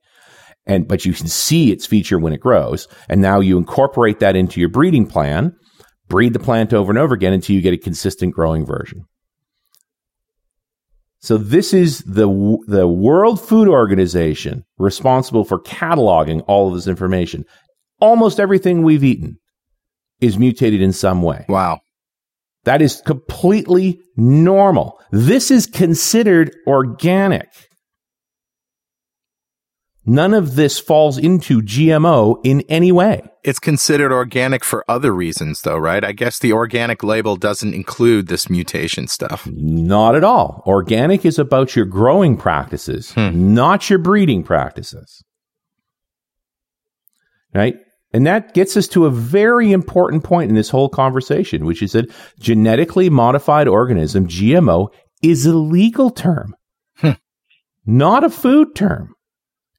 And 0.65 0.87
but 0.87 1.03
you 1.03 1.11
can 1.11 1.27
see 1.27 1.73
its 1.73 1.85
feature 1.85 2.17
when 2.17 2.31
it 2.31 2.39
grows. 2.39 2.87
And 3.09 3.21
now 3.21 3.41
you 3.41 3.57
incorporate 3.57 4.19
that 4.19 4.37
into 4.37 4.61
your 4.61 4.69
breeding 4.69 5.07
plan, 5.07 5.57
breed 6.07 6.31
the 6.31 6.39
plant 6.39 6.73
over 6.73 6.89
and 6.89 6.99
over 6.99 7.13
again 7.13 7.33
until 7.33 7.57
you 7.57 7.61
get 7.61 7.73
a 7.73 7.77
consistent 7.77 8.33
growing 8.33 8.65
version. 8.65 9.03
So 11.19 11.37
this 11.37 11.73
is 11.73 11.99
the 12.03 12.29
the 12.67 12.87
World 12.87 13.41
Food 13.41 13.67
Organization 13.67 14.63
responsible 14.77 15.43
for 15.43 15.59
cataloging 15.59 16.45
all 16.47 16.69
of 16.69 16.75
this 16.75 16.87
information. 16.87 17.43
Almost 17.99 18.39
everything 18.39 18.83
we've 18.83 19.03
eaten 19.03 19.37
is 20.21 20.37
mutated 20.37 20.81
in 20.81 20.93
some 20.93 21.21
way. 21.21 21.45
Wow. 21.47 21.79
That 22.65 22.81
is 22.81 23.01
completely 23.05 24.01
normal. 24.15 24.99
This 25.11 25.49
is 25.49 25.65
considered 25.65 26.55
organic. 26.67 27.49
None 30.05 30.33
of 30.33 30.55
this 30.55 30.79
falls 30.79 31.17
into 31.17 31.61
GMO 31.61 32.39
in 32.43 32.61
any 32.67 32.91
way. 32.91 33.21
It's 33.43 33.59
considered 33.59 34.11
organic 34.11 34.63
for 34.63 34.83
other 34.89 35.11
reasons, 35.13 35.61
though, 35.61 35.77
right? 35.77 36.03
I 36.03 36.13
guess 36.13 36.39
the 36.39 36.51
organic 36.51 37.03
label 37.03 37.35
doesn't 37.35 37.73
include 37.73 38.27
this 38.27 38.49
mutation 38.49 39.07
stuff. 39.07 39.47
Not 39.47 40.15
at 40.15 40.23
all. 40.23 40.63
Organic 40.65 41.25
is 41.25 41.37
about 41.37 41.75
your 41.75 41.85
growing 41.85 42.37
practices, 42.37 43.11
hmm. 43.13 43.53
not 43.53 43.89
your 43.89 43.99
breeding 43.99 44.43
practices. 44.43 45.23
Right? 47.53 47.75
And 48.11 48.25
that 48.25 48.53
gets 48.53 48.75
us 48.75 48.87
to 48.89 49.05
a 49.05 49.11
very 49.11 49.71
important 49.71 50.23
point 50.23 50.49
in 50.49 50.55
this 50.55 50.69
whole 50.69 50.89
conversation, 50.89 51.65
which 51.65 51.83
is 51.83 51.91
that 51.91 52.11
genetically 52.39 53.09
modified 53.09 53.67
organism, 53.67 54.27
GMO, 54.27 54.87
is 55.21 55.45
a 55.45 55.53
legal 55.53 56.09
term, 56.09 56.55
not 57.85 58.23
a 58.23 58.29
food 58.29 58.75
term. 58.75 59.15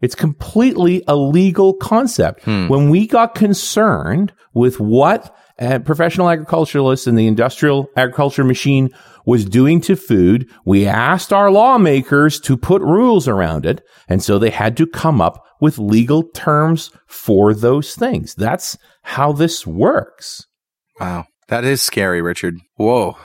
It's 0.00 0.14
completely 0.14 1.02
a 1.08 1.16
legal 1.16 1.74
concept. 1.74 2.46
When 2.68 2.88
we 2.88 3.06
got 3.06 3.34
concerned 3.34 4.32
with 4.54 4.80
what 4.80 5.36
uh, 5.58 5.80
professional 5.80 6.30
agriculturalists 6.30 7.06
and 7.06 7.18
the 7.18 7.26
industrial 7.26 7.88
agriculture 7.96 8.44
machine 8.44 8.90
was 9.30 9.44
doing 9.44 9.80
to 9.82 9.94
food, 9.94 10.50
we 10.64 10.86
asked 10.88 11.32
our 11.32 11.52
lawmakers 11.52 12.40
to 12.40 12.56
put 12.56 12.82
rules 12.82 13.28
around 13.28 13.64
it. 13.64 13.80
And 14.08 14.22
so 14.22 14.38
they 14.38 14.50
had 14.50 14.76
to 14.78 14.88
come 14.88 15.20
up 15.20 15.44
with 15.60 15.78
legal 15.78 16.24
terms 16.34 16.90
for 17.06 17.54
those 17.54 17.94
things. 17.94 18.34
That's 18.34 18.76
how 19.02 19.30
this 19.32 19.64
works. 19.64 20.46
Wow. 20.98 21.26
That 21.46 21.64
is 21.64 21.80
scary, 21.80 22.20
Richard. 22.20 22.58
Whoa. 22.74 23.16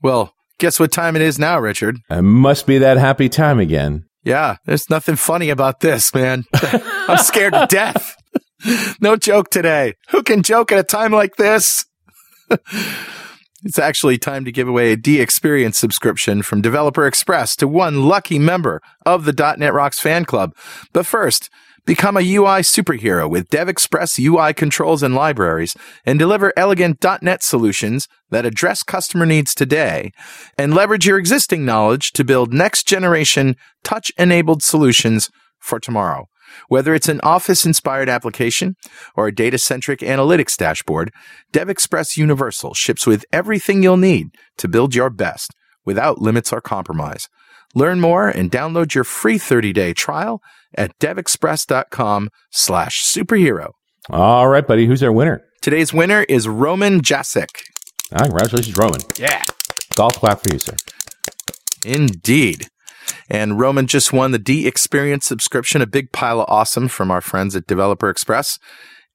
Well, 0.00 0.32
guess 0.60 0.78
what 0.78 0.92
time 0.92 1.16
it 1.16 1.22
is 1.22 1.40
now, 1.40 1.58
Richard? 1.58 1.98
It 2.08 2.22
must 2.22 2.64
be 2.64 2.78
that 2.78 2.96
happy 2.96 3.28
time 3.28 3.58
again. 3.58 4.04
Yeah, 4.22 4.58
there's 4.64 4.88
nothing 4.88 5.16
funny 5.16 5.50
about 5.50 5.80
this, 5.80 6.14
man. 6.14 6.44
I'm 6.54 7.18
scared 7.18 7.54
to 7.54 7.66
death. 7.68 8.16
no 9.00 9.16
joke 9.16 9.50
today. 9.50 9.94
Who 10.10 10.22
can 10.22 10.44
joke 10.44 10.70
at 10.70 10.78
a 10.78 10.84
time 10.84 11.10
like 11.10 11.34
this? 11.34 11.84
it's 13.64 13.78
actually 13.78 14.18
time 14.18 14.44
to 14.44 14.52
give 14.52 14.68
away 14.68 14.92
a 14.92 14.96
DXperience 14.96 15.74
subscription 15.74 16.42
from 16.42 16.62
Developer 16.62 17.06
Express 17.06 17.56
to 17.56 17.66
one 17.66 18.04
lucky 18.04 18.38
member 18.38 18.80
of 19.04 19.24
the 19.24 19.56
.NET 19.58 19.74
Rocks 19.74 19.98
fan 19.98 20.24
club. 20.24 20.54
But 20.92 21.06
first, 21.06 21.50
become 21.84 22.16
a 22.16 22.20
UI 22.20 22.60
superhero 22.60 23.28
with 23.28 23.48
DevExpress 23.50 24.22
UI 24.24 24.54
controls 24.54 25.02
and 25.02 25.14
libraries 25.14 25.74
and 26.04 26.18
deliver 26.18 26.52
elegant 26.56 27.04
.NET 27.22 27.42
solutions 27.42 28.06
that 28.30 28.46
address 28.46 28.82
customer 28.82 29.26
needs 29.26 29.54
today 29.54 30.12
and 30.56 30.74
leverage 30.74 31.06
your 31.06 31.18
existing 31.18 31.64
knowledge 31.64 32.12
to 32.12 32.24
build 32.24 32.52
next 32.52 32.86
generation 32.86 33.56
touch 33.82 34.12
enabled 34.18 34.62
solutions 34.62 35.30
for 35.58 35.80
tomorrow. 35.80 36.28
Whether 36.68 36.94
it's 36.94 37.08
an 37.08 37.20
office 37.22 37.64
inspired 37.66 38.08
application 38.08 38.76
or 39.16 39.28
a 39.28 39.34
data 39.34 39.58
centric 39.58 40.00
analytics 40.00 40.56
dashboard, 40.56 41.12
DevExpress 41.52 42.16
Universal 42.16 42.74
ships 42.74 43.06
with 43.06 43.24
everything 43.32 43.82
you'll 43.82 43.96
need 43.96 44.28
to 44.58 44.68
build 44.68 44.94
your 44.94 45.10
best 45.10 45.52
without 45.84 46.20
limits 46.20 46.52
or 46.52 46.60
compromise. 46.60 47.28
Learn 47.74 48.00
more 48.00 48.28
and 48.28 48.50
download 48.50 48.94
your 48.94 49.04
free 49.04 49.38
30-day 49.38 49.92
trial 49.92 50.40
at 50.74 50.98
devexpress.com 50.98 52.30
slash 52.50 53.02
superhero. 53.04 53.70
All 54.10 54.48
right, 54.48 54.66
buddy. 54.66 54.86
Who's 54.86 55.02
our 55.02 55.12
winner? 55.12 55.42
Today's 55.60 55.92
winner 55.92 56.22
is 56.28 56.48
Roman 56.48 57.00
Jasic. 57.00 57.48
Ah, 58.12 58.22
congratulations, 58.22 58.76
Roman. 58.76 59.00
Yeah. 59.18 59.42
Golf 59.96 60.14
clap 60.14 60.42
for 60.42 60.52
you, 60.52 60.58
sir. 60.58 60.76
Indeed. 61.84 62.68
And 63.28 63.58
Roman 63.58 63.86
just 63.86 64.12
won 64.12 64.32
the 64.32 64.38
DXperience 64.38 65.24
subscription, 65.24 65.82
a 65.82 65.86
big 65.86 66.12
pile 66.12 66.40
of 66.40 66.46
awesome 66.48 66.88
from 66.88 67.10
our 67.10 67.20
friends 67.20 67.54
at 67.54 67.66
Developer 67.66 68.10
Express. 68.10 68.58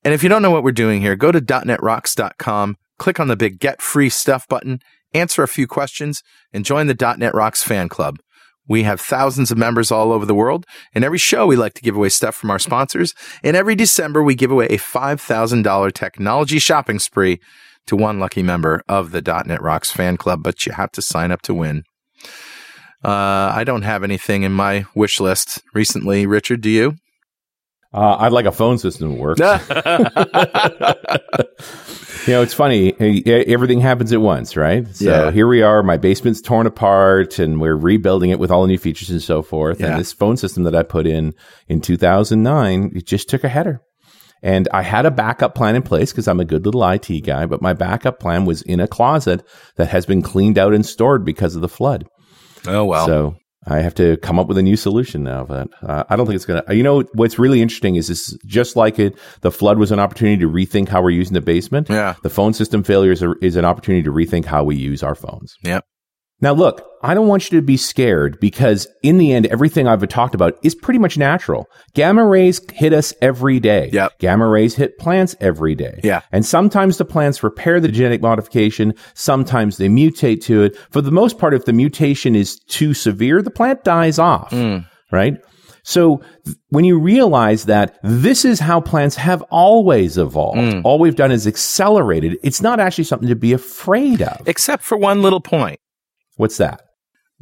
And 0.03 0.13
if 0.13 0.23
you 0.23 0.29
don't 0.29 0.41
know 0.41 0.51
what 0.51 0.63
we're 0.63 0.71
doing 0.71 1.01
here, 1.01 1.15
go 1.15 1.31
to 1.31 1.39
.netrocks.com 1.39 2.77
click 3.03 3.19
on 3.19 3.27
the 3.27 3.35
big 3.35 3.59
Get 3.59 3.81
Free 3.81 4.09
Stuff 4.09 4.47
button, 4.47 4.79
answer 5.13 5.43
a 5.43 5.47
few 5.47 5.67
questions, 5.67 6.21
and 6.51 6.65
join 6.65 6.87
the 6.87 7.15
.NET 7.17 7.33
Rocks 7.33 7.63
fan 7.63 7.89
club. 7.89 8.17
We 8.67 8.83
have 8.83 9.01
thousands 9.01 9.51
of 9.51 9.57
members 9.57 9.91
all 9.91 10.13
over 10.13 10.25
the 10.25 10.35
world, 10.35 10.65
and 10.95 11.03
every 11.03 11.17
show 11.17 11.45
we 11.45 11.57
like 11.57 11.73
to 11.73 11.81
give 11.81 11.97
away 11.97 12.09
stuff 12.09 12.35
from 12.35 12.49
our 12.49 12.59
sponsors. 12.59 13.13
And 13.43 13.57
every 13.57 13.75
December 13.75 14.23
we 14.23 14.35
give 14.35 14.51
away 14.51 14.67
a 14.67 14.77
$5,000 14.77 15.93
technology 15.93 16.59
shopping 16.59 16.99
spree 16.99 17.41
to 17.87 17.97
one 17.97 18.19
lucky 18.19 18.41
member 18.41 18.81
of 18.87 19.11
the 19.11 19.21
.NET 19.45 19.61
Rocks 19.61 19.91
fan 19.91 20.15
club, 20.15 20.41
but 20.41 20.65
you 20.65 20.71
have 20.71 20.91
to 20.93 21.01
sign 21.01 21.31
up 21.31 21.41
to 21.41 21.53
win. 21.53 21.83
Uh, 23.03 23.51
I 23.53 23.63
don't 23.65 23.81
have 23.81 24.03
anything 24.03 24.43
in 24.43 24.53
my 24.53 24.85
wish 24.95 25.19
list 25.19 25.61
recently. 25.73 26.25
Richard, 26.25 26.61
do 26.61 26.69
you? 26.69 26.95
Uh, 27.93 28.15
I'd 28.19 28.31
like 28.31 28.45
a 28.45 28.51
phone 28.51 28.77
system 28.79 29.11
that 29.11 29.19
works. 29.19 29.39
you 32.27 32.33
know, 32.33 32.41
it's 32.41 32.53
funny. 32.53 32.93
Everything 33.27 33.79
happens 33.81 34.11
at 34.13 34.21
once, 34.21 34.55
right? 34.55 34.87
So 34.95 35.05
Yeah. 35.25 35.31
here 35.31 35.47
we 35.47 35.61
are. 35.61 35.83
My 35.83 35.97
basement's 35.97 36.41
torn 36.41 36.65
apart, 36.65 37.39
and 37.39 37.59
we're 37.61 37.75
rebuilding 37.75 38.29
it 38.31 38.39
with 38.39 38.51
all 38.51 38.61
the 38.63 38.67
new 38.67 38.77
features 38.77 39.09
and 39.09 39.21
so 39.21 39.41
forth. 39.41 39.79
Yeah. 39.79 39.87
And 39.91 39.99
this 39.99 40.13
phone 40.13 40.37
system 40.37 40.63
that 40.63 40.75
I 40.75 40.83
put 40.83 41.05
in 41.05 41.33
in 41.67 41.81
2009, 41.81 42.91
it 42.95 43.05
just 43.05 43.29
took 43.29 43.43
a 43.43 43.49
header. 43.49 43.81
And 44.41 44.67
I 44.73 44.81
had 44.81 45.05
a 45.05 45.11
backup 45.11 45.55
plan 45.55 45.75
in 45.75 45.83
place 45.83 46.11
because 46.11 46.27
I'm 46.27 46.39
a 46.39 46.45
good 46.45 46.65
little 46.65 46.83
IT 46.89 47.07
guy, 47.23 47.45
but 47.45 47.61
my 47.61 47.73
backup 47.73 48.19
plan 48.19 48.45
was 48.45 48.61
in 48.63 48.79
a 48.79 48.87
closet 48.87 49.41
that 49.77 49.87
has 49.89 50.05
been 50.05 50.21
cleaned 50.21 50.57
out 50.57 50.73
and 50.73 50.85
stored 50.85 51.23
because 51.23 51.55
of 51.55 51.61
the 51.61 51.69
flood. 51.69 52.05
Oh, 52.67 52.85
well. 52.85 53.05
So 53.05 53.35
I 53.65 53.79
have 53.79 53.95
to 53.95 54.17
come 54.17 54.39
up 54.39 54.47
with 54.47 54.57
a 54.57 54.63
new 54.63 54.75
solution 54.75 55.23
now. 55.23 55.43
But 55.45 55.69
uh, 55.81 56.03
I 56.09 56.15
don't 56.15 56.25
think 56.25 56.35
it's 56.35 56.45
going 56.45 56.63
to. 56.63 56.75
You 56.75 56.83
know 56.83 57.01
what's 57.13 57.39
really 57.39 57.61
interesting 57.61 57.95
is 57.95 58.07
this: 58.07 58.37
just 58.45 58.75
like 58.75 58.99
it, 58.99 59.17
the 59.41 59.51
flood 59.51 59.77
was 59.77 59.91
an 59.91 59.99
opportunity 59.99 60.41
to 60.41 60.49
rethink 60.49 60.89
how 60.89 61.01
we're 61.01 61.11
using 61.11 61.33
the 61.33 61.41
basement. 61.41 61.89
Yeah. 61.89 62.15
The 62.23 62.29
phone 62.29 62.53
system 62.53 62.83
failure 62.83 63.11
is, 63.11 63.23
is 63.41 63.55
an 63.55 63.65
opportunity 63.65 64.03
to 64.03 64.11
rethink 64.11 64.45
how 64.45 64.63
we 64.63 64.75
use 64.75 65.03
our 65.03 65.15
phones. 65.15 65.55
Yep. 65.63 65.85
Now, 66.43 66.51
look, 66.51 66.85
I 67.01 67.13
don't 67.13 67.29
want 67.29 67.49
you 67.49 67.57
to 67.57 67.65
be 67.65 67.77
scared 67.77 68.37
because 68.41 68.85
in 69.01 69.17
the 69.17 69.31
end, 69.31 69.45
everything 69.45 69.87
I've 69.87 70.05
talked 70.09 70.35
about 70.35 70.59
is 70.61 70.75
pretty 70.75 70.99
much 70.99 71.17
natural. 71.17 71.67
Gamma 71.93 72.25
rays 72.25 72.59
hit 72.73 72.91
us 72.91 73.13
every 73.21 73.61
day. 73.61 73.89
Yep. 73.93 74.19
Gamma 74.19 74.49
rays 74.49 74.75
hit 74.75 74.97
plants 74.97 75.37
every 75.39 75.73
day. 75.73 76.01
Yeah. 76.03 76.19
And 76.33 76.45
sometimes 76.45 76.97
the 76.97 77.05
plants 77.05 77.43
repair 77.43 77.79
the 77.79 77.87
genetic 77.87 78.21
modification. 78.21 78.93
Sometimes 79.13 79.77
they 79.77 79.87
mutate 79.87 80.41
to 80.41 80.63
it. 80.63 80.77
For 80.91 80.99
the 80.99 81.11
most 81.11 81.37
part, 81.39 81.53
if 81.53 81.63
the 81.63 81.71
mutation 81.71 82.35
is 82.35 82.59
too 82.67 82.93
severe, 82.93 83.41
the 83.41 83.49
plant 83.49 83.85
dies 83.85 84.19
off. 84.19 84.51
Mm. 84.51 84.85
Right? 85.13 85.37
So 85.83 86.21
th- 86.43 86.57
when 86.69 86.83
you 86.83 86.99
realize 86.99 87.65
that 87.65 87.97
this 88.03 88.43
is 88.43 88.59
how 88.59 88.81
plants 88.81 89.15
have 89.15 89.41
always 89.43 90.17
evolved, 90.17 90.57
mm. 90.57 90.81
all 90.83 90.99
we've 90.99 91.15
done 91.15 91.31
is 91.31 91.47
accelerated. 91.47 92.37
It's 92.43 92.61
not 92.61 92.81
actually 92.81 93.05
something 93.05 93.29
to 93.29 93.35
be 93.35 93.53
afraid 93.53 94.21
of. 94.21 94.45
Except 94.45 94.83
for 94.83 94.97
one 94.97 95.21
little 95.21 95.41
point. 95.41 95.79
What's 96.35 96.57
that? 96.57 96.81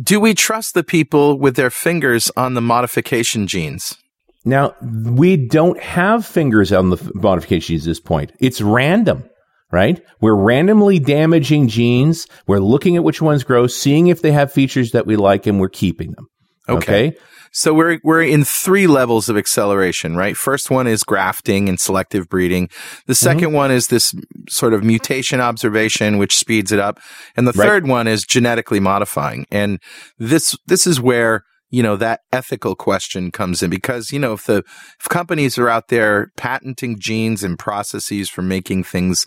Do 0.01 0.19
we 0.19 0.33
trust 0.33 0.73
the 0.73 0.83
people 0.83 1.37
with 1.37 1.55
their 1.55 1.69
fingers 1.69 2.31
on 2.35 2.53
the 2.53 2.61
modification 2.61 3.47
genes? 3.47 3.95
Now, 4.43 4.73
we 4.81 5.37
don't 5.37 5.79
have 5.79 6.25
fingers 6.25 6.71
on 6.71 6.89
the 6.89 6.97
f- 6.97 7.09
modifications 7.13 7.85
at 7.85 7.91
this 7.91 7.99
point. 7.99 8.31
It's 8.39 8.59
random, 8.61 9.29
right? 9.71 10.01
We're 10.19 10.35
randomly 10.35 10.97
damaging 10.97 11.67
genes. 11.67 12.25
We're 12.47 12.59
looking 12.59 12.95
at 12.95 13.03
which 13.03 13.21
ones 13.21 13.43
grow, 13.43 13.67
seeing 13.67 14.07
if 14.07 14.23
they 14.23 14.31
have 14.31 14.51
features 14.51 14.91
that 14.91 15.05
we 15.05 15.15
like, 15.15 15.45
and 15.45 15.59
we're 15.59 15.69
keeping 15.69 16.13
them. 16.13 16.27
Okay. 16.67 17.07
Okay. 17.09 17.17
So 17.51 17.73
we're 17.73 17.99
we're 18.03 18.23
in 18.23 18.43
three 18.43 18.87
levels 18.87 19.27
of 19.29 19.37
acceleration, 19.37 20.15
right? 20.15 20.37
First 20.37 20.71
one 20.71 20.87
is 20.87 21.03
grafting 21.03 21.67
and 21.67 21.79
selective 21.79 22.29
breeding. 22.29 22.69
The 23.07 23.13
mm-hmm. 23.13 23.39
2nd 23.39 23.53
one 23.53 23.71
is 23.71 23.87
this 23.87 24.13
sort 24.49 24.73
of 24.73 24.83
mutation 24.83 25.41
observation, 25.41 26.17
which 26.17 26.35
speeds 26.35 26.71
it 26.71 26.79
up, 26.79 26.99
and 27.35 27.45
the 27.45 27.51
Right. 27.51 27.67
third 27.67 27.87
one 27.87 28.07
is 28.07 28.23
genetically 28.23 28.79
modifying. 28.79 29.45
And 29.51 29.79
this 30.17 30.55
this 30.67 30.87
is 30.87 31.01
where 31.01 31.43
you 31.69 31.83
know 31.83 31.97
that 31.97 32.21
ethical 32.31 32.75
question 32.75 33.31
comes 33.31 33.61
in 33.61 33.69
because 33.69 34.11
you 34.11 34.19
know 34.19 34.33
if 34.33 34.45
the 34.45 34.63
if 34.99 35.09
companies 35.09 35.57
are 35.57 35.69
out 35.69 35.89
there 35.89 36.31
patenting 36.37 36.99
genes 36.99 37.43
and 37.43 37.59
processes 37.59 38.29
for 38.29 38.41
making 38.41 38.83
things 38.85 39.25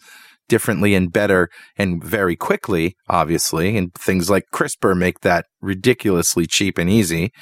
differently 0.49 0.95
and 0.95 1.13
better 1.13 1.49
and 1.79 2.05
very 2.05 2.37
quickly, 2.37 2.97
obviously, 3.09 3.77
and 3.77 3.95
things 3.95 4.29
like 4.29 4.45
CRISPR 4.53 4.97
make 4.97 5.21
that 5.21 5.47
ridiculously 5.63 6.47
cheap 6.47 6.79
and 6.79 6.91
easy 6.91 7.33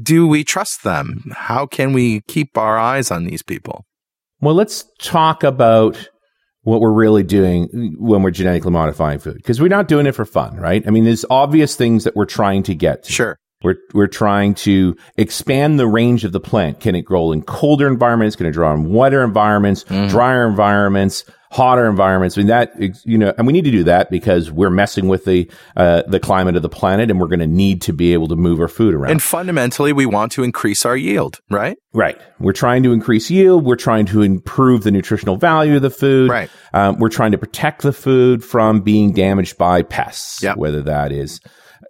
do 0.00 0.26
we 0.26 0.44
trust 0.44 0.84
them? 0.84 1.32
How 1.34 1.66
can 1.66 1.92
we 1.92 2.20
keep 2.22 2.56
our 2.56 2.78
eyes 2.78 3.10
on 3.10 3.24
these 3.24 3.42
people? 3.42 3.84
Well, 4.40 4.54
let's 4.54 4.84
talk 5.00 5.42
about 5.42 6.08
what 6.62 6.80
we're 6.80 6.92
really 6.92 7.22
doing 7.22 7.94
when 7.98 8.22
we're 8.22 8.30
genetically 8.32 8.72
modifying 8.72 9.18
food 9.18 9.36
because 9.36 9.60
we're 9.60 9.68
not 9.68 9.88
doing 9.88 10.06
it 10.06 10.12
for 10.12 10.24
fun, 10.24 10.56
right? 10.56 10.86
I 10.86 10.90
mean, 10.90 11.04
there's 11.04 11.24
obvious 11.30 11.76
things 11.76 12.04
that 12.04 12.16
we're 12.16 12.26
trying 12.26 12.64
to 12.64 12.74
get 12.74 13.04
to. 13.04 13.12
Sure. 13.12 13.38
We're, 13.62 13.76
we're 13.94 14.08
trying 14.08 14.54
to 14.56 14.96
expand 15.16 15.78
the 15.78 15.86
range 15.86 16.24
of 16.24 16.32
the 16.32 16.40
plant. 16.40 16.80
Can 16.80 16.94
it 16.94 17.02
grow 17.02 17.32
in 17.32 17.42
colder 17.42 17.86
environments? 17.86 18.36
Can 18.36 18.46
it 18.46 18.52
grow 18.52 18.74
in 18.74 18.92
wetter 18.92 19.24
environments, 19.24 19.84
mm-hmm. 19.84 20.08
drier 20.08 20.46
environments, 20.46 21.24
hotter 21.50 21.88
environments? 21.88 22.36
I 22.36 22.40
mean, 22.40 22.48
that, 22.48 22.72
you 23.04 23.18
know, 23.18 23.32
and 23.36 23.46
we 23.46 23.52
need 23.52 23.64
to 23.64 23.70
do 23.70 23.84
that 23.84 24.10
because 24.10 24.50
we're 24.50 24.70
messing 24.70 25.08
with 25.08 25.24
the, 25.24 25.50
uh, 25.76 26.02
the 26.08 26.20
climate 26.20 26.56
of 26.56 26.62
the 26.62 26.68
planet 26.68 27.10
and 27.10 27.20
we're 27.20 27.28
going 27.28 27.40
to 27.40 27.46
need 27.46 27.82
to 27.82 27.92
be 27.92 28.12
able 28.12 28.28
to 28.28 28.36
move 28.36 28.60
our 28.60 28.68
food 28.68 28.94
around. 28.94 29.10
And 29.12 29.22
fundamentally, 29.22 29.92
we 29.92 30.06
want 30.06 30.32
to 30.32 30.42
increase 30.42 30.84
our 30.84 30.96
yield, 30.96 31.40
right? 31.50 31.76
Right. 31.92 32.20
We're 32.38 32.52
trying 32.52 32.82
to 32.82 32.92
increase 32.92 33.30
yield. 33.30 33.64
We're 33.64 33.76
trying 33.76 34.06
to 34.06 34.22
improve 34.22 34.82
the 34.82 34.90
nutritional 34.90 35.36
value 35.36 35.76
of 35.76 35.82
the 35.82 35.90
food. 35.90 36.30
Right. 36.30 36.50
Um, 36.74 36.98
we're 36.98 37.08
trying 37.08 37.32
to 37.32 37.38
protect 37.38 37.82
the 37.82 37.92
food 37.92 38.44
from 38.44 38.80
being 38.80 39.12
damaged 39.12 39.56
by 39.56 39.82
pests, 39.82 40.42
Yep. 40.42 40.56
whether 40.58 40.82
that 40.82 41.12
is 41.12 41.40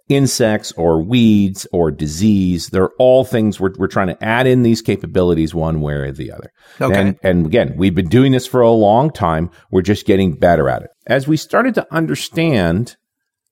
insects 0.09 0.71
or 0.73 1.01
weeds 1.03 1.67
or 1.71 1.91
disease. 1.91 2.67
They're 2.69 2.91
all 2.97 3.25
things 3.25 3.59
we're, 3.59 3.73
we're 3.77 3.87
trying 3.87 4.07
to 4.07 4.23
add 4.23 4.47
in 4.47 4.63
these 4.63 4.81
capabilities 4.81 5.53
one 5.53 5.81
way 5.81 5.93
or 5.93 6.11
the 6.11 6.31
other. 6.31 6.51
Okay. 6.79 6.99
And, 6.99 7.19
and 7.23 7.45
again, 7.45 7.73
we've 7.77 7.95
been 7.95 8.09
doing 8.09 8.31
this 8.31 8.47
for 8.47 8.61
a 8.61 8.71
long 8.71 9.11
time. 9.11 9.49
We're 9.71 9.81
just 9.81 10.05
getting 10.05 10.33
better 10.33 10.69
at 10.69 10.83
it. 10.83 10.89
As 11.05 11.27
we 11.27 11.37
started 11.37 11.75
to 11.75 11.87
understand 11.93 12.95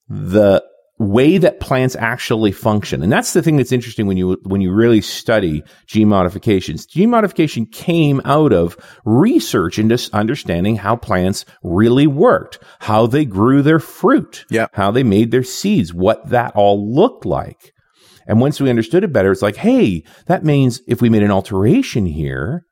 the 0.07 0.63
way 0.97 1.37
that 1.37 1.59
plants 1.59 1.95
actually 1.97 2.53
function. 2.53 3.03
And 3.03 3.11
that's 3.11 3.33
the 3.33 3.41
thing 3.41 3.57
that's 3.57 3.73
interesting 3.73 4.07
when 4.07 4.15
you 4.15 4.37
when 4.43 4.61
you 4.61 4.71
really 4.71 5.01
study 5.01 5.61
gene 5.87 6.07
modifications. 6.07 6.85
Gene 6.85 7.09
modification 7.09 7.65
came 7.65 8.21
out 8.23 8.53
of 8.53 8.77
research 9.03 9.77
into 9.77 10.09
understanding 10.13 10.77
how 10.77 10.95
plants 10.95 11.45
really 11.63 12.07
worked, 12.07 12.59
how 12.79 13.07
they 13.07 13.25
grew 13.25 13.61
their 13.61 13.79
fruit, 13.79 14.45
Yep. 14.49 14.71
how 14.73 14.91
they 14.91 15.03
made 15.03 15.31
their 15.31 15.43
seeds, 15.43 15.93
what 15.93 16.29
that 16.29 16.53
all 16.55 16.93
looked 16.93 17.25
like. 17.25 17.73
And 18.27 18.39
once 18.39 18.59
we 18.59 18.69
understood 18.69 19.03
it 19.03 19.13
better, 19.13 19.31
it's 19.31 19.41
like, 19.41 19.57
hey, 19.57 20.03
that 20.27 20.43
means 20.45 20.81
if 20.87 21.01
we 21.01 21.09
made 21.09 21.23
an 21.23 21.31
alteration 21.31 22.05
here, 22.05 22.63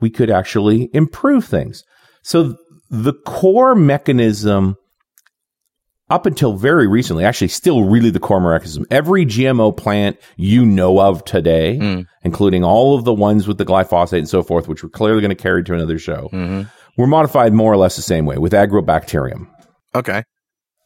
we 0.00 0.10
could 0.10 0.30
actually 0.30 0.88
improve 0.92 1.46
things. 1.46 1.82
So 2.22 2.56
the 2.90 3.14
core 3.26 3.74
mechanism 3.74 4.76
up 6.10 6.26
until 6.26 6.54
very 6.54 6.86
recently, 6.86 7.24
actually 7.24 7.48
still 7.48 7.84
really 7.84 8.10
the 8.10 8.20
core 8.20 8.40
mechanism. 8.40 8.84
Every 8.90 9.24
GMO 9.24 9.76
plant 9.76 10.18
you 10.36 10.66
know 10.66 11.00
of 11.00 11.24
today, 11.24 11.78
mm. 11.80 12.06
including 12.22 12.64
all 12.64 12.96
of 12.96 13.04
the 13.04 13.14
ones 13.14 13.46
with 13.46 13.58
the 13.58 13.64
glyphosate 13.64 14.18
and 14.18 14.28
so 14.28 14.42
forth, 14.42 14.68
which 14.68 14.82
we're 14.82 14.90
clearly 14.90 15.20
going 15.20 15.30
to 15.30 15.42
carry 15.42 15.62
to 15.64 15.74
another 15.74 15.98
show, 15.98 16.28
mm-hmm. 16.32 16.62
were 16.96 17.06
modified 17.06 17.52
more 17.52 17.72
or 17.72 17.76
less 17.76 17.96
the 17.96 18.02
same 18.02 18.26
way 18.26 18.38
with 18.38 18.52
agrobacterium. 18.52 19.48
Okay. 19.94 20.24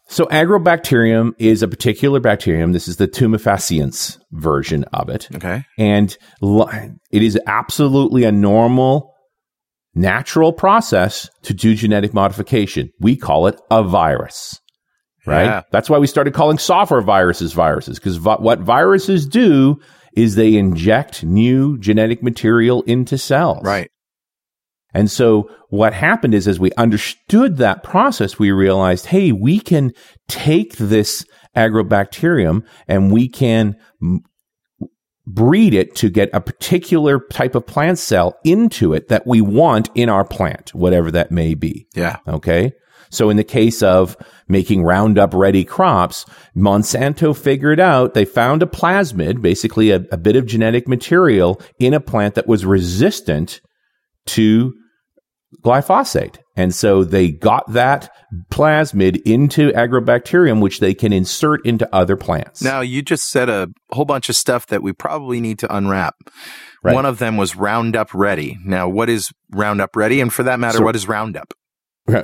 So 0.06 0.26
agrobacterium 0.26 1.32
is 1.38 1.62
a 1.62 1.68
particular 1.68 2.20
bacterium. 2.20 2.72
This 2.72 2.88
is 2.88 2.96
the 2.98 3.08
tumefaciens 3.08 4.18
version 4.32 4.84
of 4.92 5.08
it. 5.08 5.28
Okay. 5.34 5.64
And 5.78 6.16
it 7.10 7.22
is 7.22 7.38
absolutely 7.46 8.24
a 8.24 8.32
normal, 8.32 9.14
natural 9.94 10.52
process 10.52 11.30
to 11.44 11.54
do 11.54 11.74
genetic 11.74 12.12
modification. 12.12 12.90
We 13.00 13.16
call 13.16 13.46
it 13.46 13.58
a 13.70 13.82
virus, 13.82 14.60
right? 15.26 15.44
Yeah. 15.44 15.62
That's 15.70 15.90
why 15.90 15.98
we 15.98 16.06
started 16.06 16.34
calling 16.34 16.58
software 16.58 17.00
viruses 17.00 17.52
viruses, 17.52 17.98
because 17.98 18.16
vi- 18.16 18.36
what 18.36 18.60
viruses 18.60 19.26
do 19.26 19.80
is 20.16 20.34
they 20.34 20.56
inject 20.56 21.24
new 21.24 21.76
genetic 21.78 22.22
material 22.22 22.82
into 22.82 23.18
cells. 23.18 23.64
Right. 23.64 23.90
And 24.92 25.10
so 25.10 25.50
what 25.70 25.92
happened 25.92 26.34
is 26.34 26.46
as 26.46 26.60
we 26.60 26.70
understood 26.72 27.56
that 27.56 27.82
process, 27.82 28.38
we 28.38 28.52
realized, 28.52 29.06
hey, 29.06 29.32
we 29.32 29.58
can 29.58 29.92
take 30.28 30.76
this 30.76 31.26
agrobacterium 31.56 32.64
and 32.86 33.12
we 33.12 33.28
can 33.28 33.76
m- 34.00 34.20
breed 35.26 35.74
it 35.74 35.96
to 35.96 36.10
get 36.10 36.30
a 36.32 36.40
particular 36.40 37.18
type 37.32 37.54
of 37.54 37.66
plant 37.66 37.98
cell 37.98 38.38
into 38.44 38.92
it 38.92 39.08
that 39.08 39.26
we 39.26 39.40
want 39.40 39.90
in 39.94 40.08
our 40.08 40.24
plant, 40.24 40.72
whatever 40.74 41.10
that 41.10 41.32
may 41.32 41.54
be. 41.54 41.88
Yeah. 41.94 42.18
Okay. 42.28 42.72
So 43.10 43.30
in 43.30 43.36
the 43.36 43.44
case 43.44 43.82
of 43.82 44.16
making 44.48 44.82
Roundup 44.82 45.32
ready 45.34 45.64
crops, 45.64 46.26
Monsanto 46.56 47.36
figured 47.36 47.80
out 47.80 48.14
they 48.14 48.24
found 48.24 48.62
a 48.62 48.66
plasmid, 48.66 49.40
basically 49.42 49.90
a, 49.90 50.04
a 50.12 50.16
bit 50.16 50.36
of 50.36 50.46
genetic 50.46 50.86
material 50.88 51.60
in 51.78 51.94
a 51.94 52.00
plant 52.00 52.34
that 52.34 52.46
was 52.46 52.64
resistant 52.64 53.60
to 54.26 54.72
glyphosate. 55.62 56.38
And 56.56 56.74
so 56.74 57.04
they 57.04 57.30
got 57.30 57.72
that 57.72 58.10
plasmid 58.50 59.20
into 59.24 59.70
agrobacterium, 59.72 60.60
which 60.60 60.80
they 60.80 60.94
can 60.94 61.12
insert 61.12 61.64
into 61.66 61.92
other 61.94 62.16
plants. 62.16 62.62
Now, 62.62 62.80
you 62.80 63.02
just 63.02 63.30
said 63.30 63.48
a 63.48 63.68
whole 63.90 64.04
bunch 64.04 64.28
of 64.28 64.36
stuff 64.36 64.66
that 64.68 64.82
we 64.82 64.92
probably 64.92 65.40
need 65.40 65.58
to 65.60 65.74
unwrap. 65.74 66.14
Right. 66.82 66.94
One 66.94 67.06
of 67.06 67.18
them 67.18 67.36
was 67.36 67.56
Roundup 67.56 68.12
Ready. 68.14 68.58
Now, 68.64 68.88
what 68.88 69.08
is 69.08 69.30
Roundup 69.52 69.96
Ready? 69.96 70.20
And 70.20 70.32
for 70.32 70.42
that 70.42 70.60
matter, 70.60 70.78
So- 70.78 70.84
what 70.84 70.96
is 70.96 71.08
Roundup? 71.08 71.54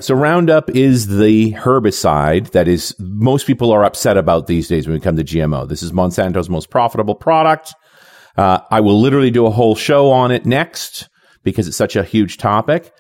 So 0.01 0.15
Roundup 0.15 0.69
is 0.71 1.07
the 1.07 1.53
herbicide 1.55 2.51
that 2.51 2.69
is 2.69 2.95
most 2.99 3.47
people 3.47 3.73
are 3.73 3.83
upset 3.85 4.19
about 4.19 4.47
these 4.47 4.69
days 4.69 4.87
when 4.87 4.93
we 4.95 5.01
come 5.01 5.17
to 5.17 5.25
GMO. 5.25 5.67
This 5.67 5.83
is 5.83 5.91
Monsanto's 5.93 6.51
most 6.51 6.69
profitable 6.69 7.15
product. 7.15 7.75
Uh, 8.37 8.61
I 8.71 8.81
will 8.81 9.01
literally 9.01 9.31
do 9.31 9.47
a 9.47 9.51
whole 9.51 9.75
show 9.75 10.11
on 10.11 10.33
it 10.33 10.45
next 10.45 11.09
because 11.45 11.67
it's 11.67 11.79
such 11.79 11.97
a 11.97 12.05
huge 12.05 12.37
topic. 12.37 12.93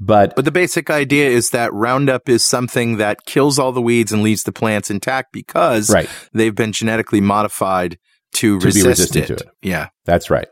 But 0.00 0.34
But 0.34 0.44
the 0.44 0.50
basic 0.50 0.90
idea 0.90 1.28
is 1.28 1.50
that 1.50 1.72
Roundup 1.72 2.28
is 2.28 2.44
something 2.44 2.96
that 2.96 3.24
kills 3.26 3.60
all 3.60 3.70
the 3.70 3.80
weeds 3.80 4.10
and 4.12 4.22
leaves 4.24 4.42
the 4.42 4.50
plants 4.52 4.90
intact 4.90 5.32
because 5.32 5.88
Right. 5.88 6.08
they've 6.32 6.54
been 6.54 6.72
genetically 6.72 7.20
modified 7.20 7.96
to, 8.34 8.58
To 8.58 8.60
be 8.60 8.66
resist 8.66 8.86
resistant 8.86 9.24
it. 9.30 9.38
to 9.38 9.44
it. 9.44 9.50
Yeah. 9.62 9.88
That's 10.04 10.30
right. 10.30 10.48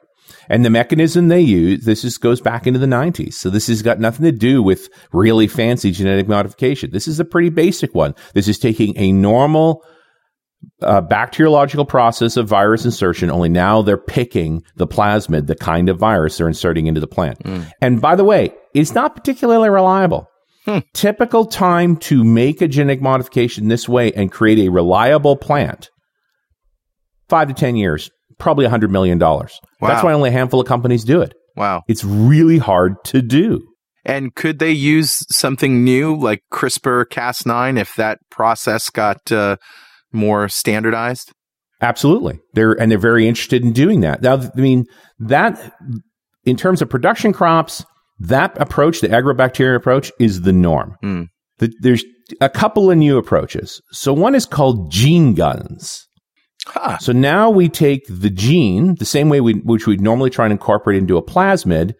And 0.48 0.64
the 0.64 0.70
mechanism 0.70 1.28
they 1.28 1.40
use, 1.40 1.84
this 1.84 2.04
is, 2.04 2.18
goes 2.18 2.40
back 2.40 2.66
into 2.66 2.78
the 2.78 2.86
90s. 2.86 3.34
So 3.34 3.50
this 3.50 3.68
has 3.68 3.82
got 3.82 4.00
nothing 4.00 4.24
to 4.24 4.32
do 4.32 4.62
with 4.62 4.88
really 5.12 5.46
fancy 5.46 5.90
genetic 5.90 6.28
modification. 6.28 6.90
This 6.90 7.08
is 7.08 7.20
a 7.20 7.24
pretty 7.24 7.50
basic 7.50 7.94
one. 7.94 8.14
This 8.34 8.48
is 8.48 8.58
taking 8.58 8.96
a 8.96 9.12
normal 9.12 9.84
uh, 10.80 11.00
bacteriological 11.00 11.84
process 11.84 12.36
of 12.36 12.48
virus 12.48 12.84
insertion, 12.84 13.30
only 13.30 13.48
now 13.48 13.82
they're 13.82 13.96
picking 13.96 14.62
the 14.76 14.86
plasmid, 14.86 15.46
the 15.46 15.56
kind 15.56 15.88
of 15.88 15.98
virus 15.98 16.38
they're 16.38 16.48
inserting 16.48 16.86
into 16.86 17.00
the 17.00 17.06
plant. 17.06 17.40
And 17.80 18.00
by 18.00 18.14
the 18.14 18.24
way, 18.24 18.52
it's 18.74 18.94
not 18.94 19.16
particularly 19.16 19.70
reliable. 19.70 20.28
Typical 20.94 21.46
time 21.46 21.96
to 21.96 22.22
make 22.22 22.62
a 22.62 22.68
genetic 22.68 23.02
modification 23.02 23.66
this 23.66 23.88
way 23.88 24.12
and 24.12 24.30
create 24.30 24.60
a 24.60 24.70
reliable 24.70 25.36
plant 25.36 25.90
five 27.28 27.48
to 27.48 27.54
10 27.54 27.74
years, 27.76 28.10
probably 28.42 28.66
$100 28.66 28.90
million. 28.90 29.18
That's 29.18 30.02
why 30.02 30.12
only 30.12 30.28
a 30.28 30.32
handful 30.32 30.60
of 30.60 30.66
companies 30.66 31.04
do 31.04 31.22
it. 31.22 31.32
Wow. 31.56 31.82
It's 31.88 32.04
really 32.04 32.58
hard 32.58 32.96
to 33.06 33.22
do. 33.22 33.66
And 34.04 34.34
could 34.34 34.58
they 34.58 34.72
use 34.72 35.24
something 35.34 35.84
new 35.84 36.16
like 36.16 36.42
CRISPR 36.52 37.06
Cas9 37.06 37.78
if 37.78 37.94
that 37.94 38.18
process 38.30 38.90
got 38.90 39.30
uh, 39.30 39.56
more 40.12 40.48
standardized? 40.48 41.32
Absolutely. 41.80 42.40
They're, 42.54 42.72
and 42.72 42.90
they're 42.90 42.98
very 42.98 43.28
interested 43.28 43.62
in 43.62 43.72
doing 43.72 44.00
that. 44.00 44.22
Now, 44.22 44.34
I 44.34 44.60
mean, 44.60 44.86
that, 45.20 45.74
in 46.44 46.56
terms 46.56 46.82
of 46.82 46.90
production 46.90 47.32
crops, 47.32 47.84
that 48.18 48.60
approach, 48.60 49.00
the 49.00 49.08
agrobacterial 49.08 49.76
approach, 49.76 50.10
is 50.18 50.42
the 50.42 50.52
norm. 50.52 50.96
Hmm. 51.00 51.22
The, 51.58 51.72
there's 51.80 52.04
a 52.40 52.48
couple 52.48 52.90
of 52.90 52.98
new 52.98 53.18
approaches. 53.18 53.80
So 53.92 54.12
one 54.12 54.34
is 54.34 54.46
called 54.46 54.90
gene 54.90 55.34
guns. 55.34 56.06
Huh. 56.66 56.98
So 56.98 57.12
now 57.12 57.50
we 57.50 57.68
take 57.68 58.04
the 58.08 58.30
gene, 58.30 58.94
the 58.96 59.04
same 59.04 59.28
way 59.28 59.40
we, 59.40 59.54
which 59.54 59.86
we'd 59.86 60.00
normally 60.00 60.30
try 60.30 60.44
and 60.44 60.52
incorporate 60.52 60.98
into 60.98 61.16
a 61.16 61.22
plasmid, 61.22 61.94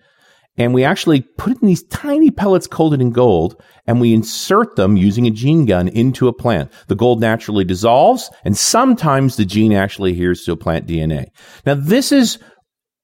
and 0.57 0.75
we 0.75 0.85
actually 0.85 1.23
put 1.39 1.53
it 1.53 1.63
in 1.63 1.69
these 1.69 1.83
tiny 1.85 2.31
pellets 2.31 2.67
coated 2.67 3.01
in 3.01 3.11
gold, 3.11 3.61
and 3.87 4.01
we 4.01 4.13
insert 4.13 4.77
them 4.77 4.97
using 4.97 5.27
a 5.27 5.31
gene 5.31 5.65
gun 5.65 5.89
into 5.89 6.29
a 6.29 6.33
plant. 6.33 6.71
The 6.89 6.95
gold 6.95 7.21
naturally 7.21 7.65
dissolves, 7.65 8.31
and 8.45 8.57
sometimes 8.57 9.37
the 9.37 9.47
gene 9.47 9.73
actually 9.73 10.13
adheres 10.13 10.45
to 10.45 10.53
a 10.53 10.57
plant 10.57 10.87
DNA. 10.87 11.27
Now, 11.65 11.75
this 11.75 12.13
is 12.13 12.39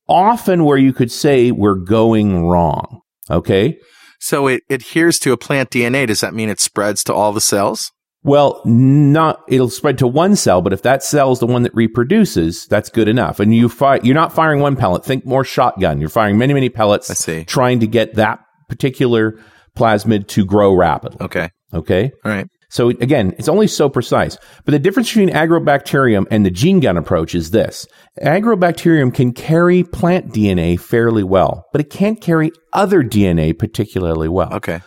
often 0.09 0.65
where 0.65 0.79
you 0.79 0.93
could 0.93 1.11
say 1.11 1.51
we're 1.51 1.75
going 1.75 2.47
wrong. 2.47 3.01
Okay. 3.31 3.79
So 4.21 4.47
it 4.47 4.63
adheres 4.69 5.19
to 5.21 5.33
a 5.33 5.37
plant 5.37 5.71
DNA. 5.71 6.07
Does 6.07 6.21
that 6.21 6.35
mean 6.35 6.49
it 6.49 6.61
spreads 6.61 7.05
to 7.05 7.15
all 7.15 7.33
the 7.33 7.41
cells? 7.41 7.93
Well, 8.29 8.61
not 8.67 9.43
it'll 9.49 9.71
spread 9.71 9.97
to 9.99 10.07
one 10.07 10.37
cell, 10.37 10.61
but 10.61 10.75
if 10.75 10.83
that 10.83 11.03
cell 11.03 11.33
is 11.33 11.39
the 11.39 11.47
one 11.47 11.63
that 11.63 11.75
reproduces, 11.75 12.67
that's 12.67 12.91
good 12.91 13.09
enough. 13.09 13.41
And 13.41 13.55
you 13.55 13.71
fire, 13.71 14.01
you're 14.03 14.15
not 14.15 14.35
firing 14.35 14.61
one 14.61 14.77
pellet. 14.77 15.03
Think 15.03 15.25
more 15.25 15.45
shotgun. 15.45 15.99
You're 15.99 16.11
firing 16.11 16.37
many, 16.37 16.53
many 16.53 16.69
pellets. 16.69 17.11
I 17.11 17.15
see. 17.15 17.45
Trying 17.45 17.81
to 17.81 17.87
get 17.87 18.17
that 18.17 18.41
particular 18.69 19.39
plasmid 19.75 20.29
to 20.29 20.45
grow 20.45 20.75
rapidly. 20.75 21.17
Okay. 21.23 21.49
Okay. 21.73 22.13
All 22.23 22.31
right. 22.31 22.47
So 22.69 22.91
again, 22.91 23.35
it's 23.39 23.49
only 23.49 23.67
so 23.67 23.89
precise. 23.89 24.37
But 24.67 24.73
the 24.73 24.79
difference 24.79 25.09
between 25.09 25.31
agrobacterium 25.31 26.27
and 26.31 26.45
the 26.45 26.51
gene 26.51 26.81
gun 26.81 26.99
approach 26.99 27.35
is 27.35 27.51
this. 27.51 27.87
Agrobacterium 28.21 29.15
can 29.15 29.33
carry 29.33 29.85
plant 29.85 30.35
DNA 30.35 30.79
fairly 30.79 31.23
well, 31.23 31.65
but 31.73 31.81
it 31.81 31.89
can't 31.89 32.21
carry 32.21 32.53
other 32.75 33.03
DNA 33.03 33.59
particularly 33.59 34.29
well. 34.29 34.53
Okay. 34.53 34.83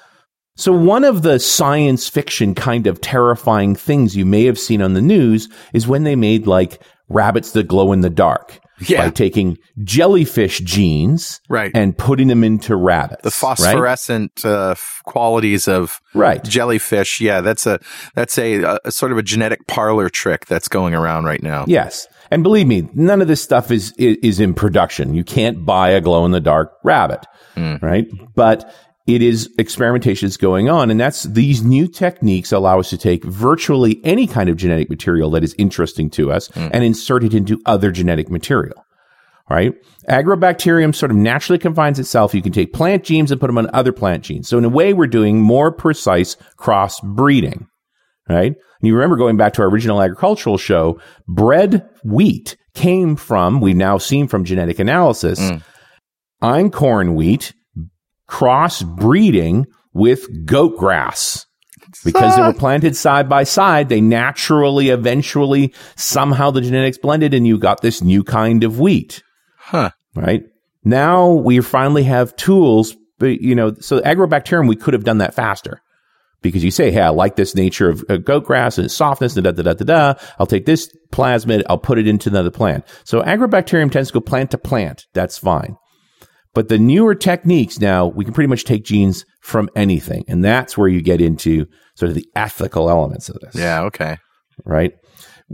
So 0.57 0.73
one 0.73 1.03
of 1.03 1.21
the 1.21 1.39
science 1.39 2.07
fiction 2.09 2.53
kind 2.55 2.85
of 2.87 3.01
terrifying 3.01 3.75
things 3.75 4.15
you 4.15 4.25
may 4.25 4.45
have 4.45 4.59
seen 4.59 4.81
on 4.81 4.93
the 4.93 5.01
news 5.01 5.47
is 5.73 5.87
when 5.87 6.03
they 6.03 6.15
made 6.15 6.45
like 6.47 6.81
rabbits 7.09 7.51
that 7.53 7.67
glow 7.67 7.91
in 7.93 8.01
the 8.01 8.09
dark. 8.09 8.59
Yeah. 8.87 9.05
By 9.05 9.09
taking 9.11 9.59
jellyfish 9.83 10.59
genes 10.61 11.39
Right. 11.47 11.71
and 11.75 11.95
putting 11.95 12.29
them 12.29 12.43
into 12.43 12.75
rabbits. 12.75 13.21
the 13.21 13.29
phosphorescent 13.29 14.43
uh, 14.43 14.73
qualities 15.03 15.67
of 15.67 15.99
Right. 16.15 16.43
jellyfish. 16.43 17.21
Yeah, 17.21 17.41
that's 17.41 17.67
a 17.67 17.79
that's 18.15 18.39
a, 18.39 18.79
a 18.83 18.91
sort 18.91 19.11
of 19.11 19.19
a 19.19 19.21
genetic 19.23 19.67
parlor 19.67 20.09
trick 20.09 20.47
that's 20.47 20.67
going 20.67 20.95
around 20.95 21.25
right 21.25 21.43
now. 21.43 21.65
Yes. 21.67 22.07
And 22.31 22.41
believe 22.41 22.65
me, 22.65 22.89
none 22.95 23.21
of 23.21 23.27
this 23.27 23.41
stuff 23.41 23.69
is, 23.69 23.93
is, 23.99 24.17
is 24.23 24.39
in 24.39 24.55
production. 24.55 25.13
You 25.13 25.23
can't 25.23 25.63
buy 25.63 25.89
a 25.91 26.01
glow 26.01 26.25
in 26.25 26.31
the 26.31 26.39
dark 26.41 26.71
rabbit, 26.83 27.25
right? 27.55 28.07
But 28.35 28.73
it 29.07 29.21
is 29.21 29.49
experimentation 29.57 30.27
is 30.27 30.37
going 30.37 30.69
on. 30.69 30.91
And 30.91 30.99
that's 30.99 31.23
these 31.23 31.63
new 31.63 31.87
techniques 31.87 32.51
allow 32.51 32.79
us 32.79 32.89
to 32.91 32.97
take 32.97 33.23
virtually 33.23 33.99
any 34.03 34.27
kind 34.27 34.49
of 34.49 34.57
genetic 34.57 34.89
material 34.89 35.31
that 35.31 35.43
is 35.43 35.55
interesting 35.57 36.09
to 36.11 36.31
us 36.31 36.47
hmm. 36.47 36.67
and 36.71 36.83
insert 36.83 37.23
it 37.23 37.33
into 37.33 37.61
other 37.65 37.91
genetic 37.91 38.29
material. 38.29 38.85
Right? 39.49 39.73
Agrobacterium 40.07 40.95
sort 40.95 41.11
of 41.11 41.17
naturally 41.17 41.59
confines 41.59 41.99
itself. 41.99 42.33
You 42.33 42.41
can 42.41 42.53
take 42.53 42.71
plant 42.71 43.03
genes 43.03 43.31
and 43.31 43.41
put 43.41 43.47
them 43.47 43.57
on 43.57 43.69
other 43.73 43.91
plant 43.91 44.23
genes. 44.23 44.47
So 44.47 44.57
in 44.57 44.63
a 44.63 44.69
way, 44.69 44.93
we're 44.93 45.07
doing 45.07 45.41
more 45.41 45.73
precise 45.73 46.37
cross 46.55 47.01
breeding 47.01 47.67
right? 48.29 48.55
And 48.55 48.87
you 48.87 48.93
remember 48.93 49.17
going 49.17 49.37
back 49.37 49.53
to 49.53 49.61
our 49.61 49.67
original 49.67 50.01
agricultural 50.01 50.57
show, 50.57 50.99
bread 51.27 51.87
wheat 52.03 52.57
came 52.73 53.15
from, 53.15 53.61
we've 53.61 53.75
now 53.75 53.97
seen 53.97 54.27
from 54.27 54.45
genetic 54.45 54.79
analysis, 54.79 55.39
hmm. 55.39 55.57
einkorn 56.41 57.15
wheat 57.15 57.53
cross 58.31 58.81
breeding 58.81 59.67
with 59.93 60.45
goat 60.45 60.77
grass. 60.77 61.45
Because 62.05 62.35
they 62.35 62.41
were 62.41 62.53
planted 62.53 62.95
side 62.95 63.27
by 63.27 63.43
side, 63.43 63.89
they 63.89 63.99
naturally, 63.99 64.87
eventually, 64.89 65.73
somehow 65.97 66.49
the 66.49 66.61
genetics 66.61 66.97
blended 66.97 67.33
and 67.33 67.45
you 67.45 67.59
got 67.59 67.81
this 67.81 68.01
new 68.01 68.23
kind 68.23 68.63
of 68.63 68.79
wheat 68.79 69.21
Huh. 69.57 69.91
right? 70.15 70.43
Now 70.85 71.31
we 71.31 71.59
finally 71.59 72.03
have 72.03 72.33
tools, 72.37 72.95
but 73.19 73.41
you 73.41 73.53
know, 73.53 73.75
so 73.81 73.99
agrobacterium, 73.99 74.69
we 74.69 74.77
could 74.77 74.93
have 74.93 75.03
done 75.03 75.17
that 75.17 75.33
faster 75.33 75.81
because 76.41 76.63
you 76.63 76.71
say, 76.71 76.89
Hey, 76.89 77.01
I 77.01 77.09
like 77.09 77.35
this 77.35 77.53
nature 77.53 77.89
of 77.89 78.03
uh, 78.09 78.15
goat 78.15 78.45
grass 78.45 78.77
and 78.77 78.85
its 78.85 78.95
softness 78.95 79.35
and 79.35 79.43
da, 79.43 79.51
da, 79.51 79.61
da, 79.61 79.73
da, 79.73 79.85
da. 80.13 80.13
I'll 80.39 80.47
take 80.47 80.65
this 80.65 80.89
plasmid. 81.11 81.63
I'll 81.69 81.77
put 81.77 81.99
it 81.99 82.07
into 82.07 82.29
another 82.29 82.51
plant. 82.51 82.85
So 83.03 83.21
agrobacterium 83.21 83.91
tends 83.91 84.09
to 84.09 84.13
go 84.13 84.21
plant 84.21 84.51
to 84.51 84.57
plant. 84.57 85.05
That's 85.13 85.37
fine. 85.37 85.75
But 86.53 86.67
the 86.67 86.77
newer 86.77 87.15
techniques 87.15 87.79
now, 87.79 88.07
we 88.07 88.25
can 88.25 88.33
pretty 88.33 88.49
much 88.49 88.65
take 88.65 88.83
genes 88.83 89.25
from 89.41 89.69
anything. 89.75 90.25
And 90.27 90.43
that's 90.43 90.77
where 90.77 90.87
you 90.89 91.01
get 91.01 91.21
into 91.21 91.65
sort 91.95 92.09
of 92.09 92.15
the 92.15 92.25
ethical 92.35 92.89
elements 92.89 93.29
of 93.29 93.37
this 93.41 93.55
Yeah. 93.55 93.83
Okay. 93.83 94.17
right? 94.65 94.91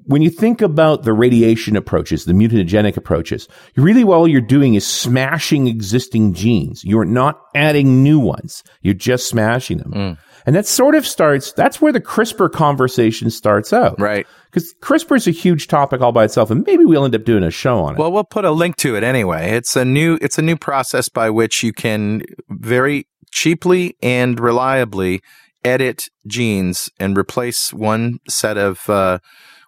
When 0.05 0.21
you 0.21 0.29
think 0.29 0.61
about 0.61 1.03
the 1.03 1.13
radiation 1.13 1.75
approaches, 1.75 2.25
the 2.25 2.33
mutagenic 2.33 2.97
approaches, 2.97 3.47
really 3.75 4.03
all 4.03 4.27
you're 4.27 4.41
doing 4.41 4.75
is 4.75 4.85
smashing 4.85 5.67
existing 5.67 6.33
genes. 6.33 6.83
You're 6.83 7.05
not 7.05 7.39
adding 7.55 8.03
new 8.03 8.19
ones. 8.19 8.63
You're 8.81 8.93
just 8.93 9.27
smashing 9.27 9.79
them. 9.79 9.91
Mm. 9.91 10.17
And 10.45 10.55
that 10.55 10.65
sort 10.67 10.95
of 10.95 11.05
starts, 11.05 11.51
that's 11.51 11.81
where 11.81 11.91
the 11.91 11.99
CRISPR 11.99 12.51
conversation 12.51 13.29
starts 13.29 13.73
out. 13.73 13.99
Right. 13.99 14.27
Because 14.58 14.74
CRISPR 14.82 15.18
is 15.18 15.28
a 15.28 15.32
huge 15.32 15.68
topic 15.68 16.01
all 16.01 16.12
by 16.12 16.24
itself, 16.24 16.49
and 16.49 16.66
maybe 16.66 16.84
we'll 16.84 17.05
end 17.05 17.14
up 17.14 17.24
doing 17.24 17.43
a 17.43 17.51
show 17.51 17.78
on 17.78 17.93
it. 17.93 17.99
Well, 17.99 18.12
we'll 18.12 18.24
put 18.24 18.43
a 18.43 18.49
link 18.49 18.76
to 18.78 18.95
it 18.95 19.03
anyway. 19.03 19.51
It's 19.51 19.76
a 19.76 19.86
new 19.86 20.18
it's 20.20 20.39
a 20.39 20.41
new 20.41 20.58
process 20.58 21.10
by 21.10 21.30
which 21.30 21.62
you 21.62 21.72
can 21.72 22.24
very 22.49 23.08
cheaply 23.32 23.95
and 24.01 24.39
reliably 24.39 25.22
edit 25.64 26.10
genes 26.26 26.89
and 26.99 27.16
replace 27.16 27.72
one 27.72 28.18
set 28.28 28.58
of 28.58 28.89
uh, 28.89 29.20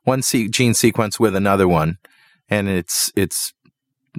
one 0.06 0.24
se- 0.24 0.48
gene 0.48 0.74
sequence 0.74 1.20
with 1.20 1.36
another 1.36 1.68
one, 1.68 2.00
and 2.50 2.68
it's 2.68 3.12
it's 3.16 3.54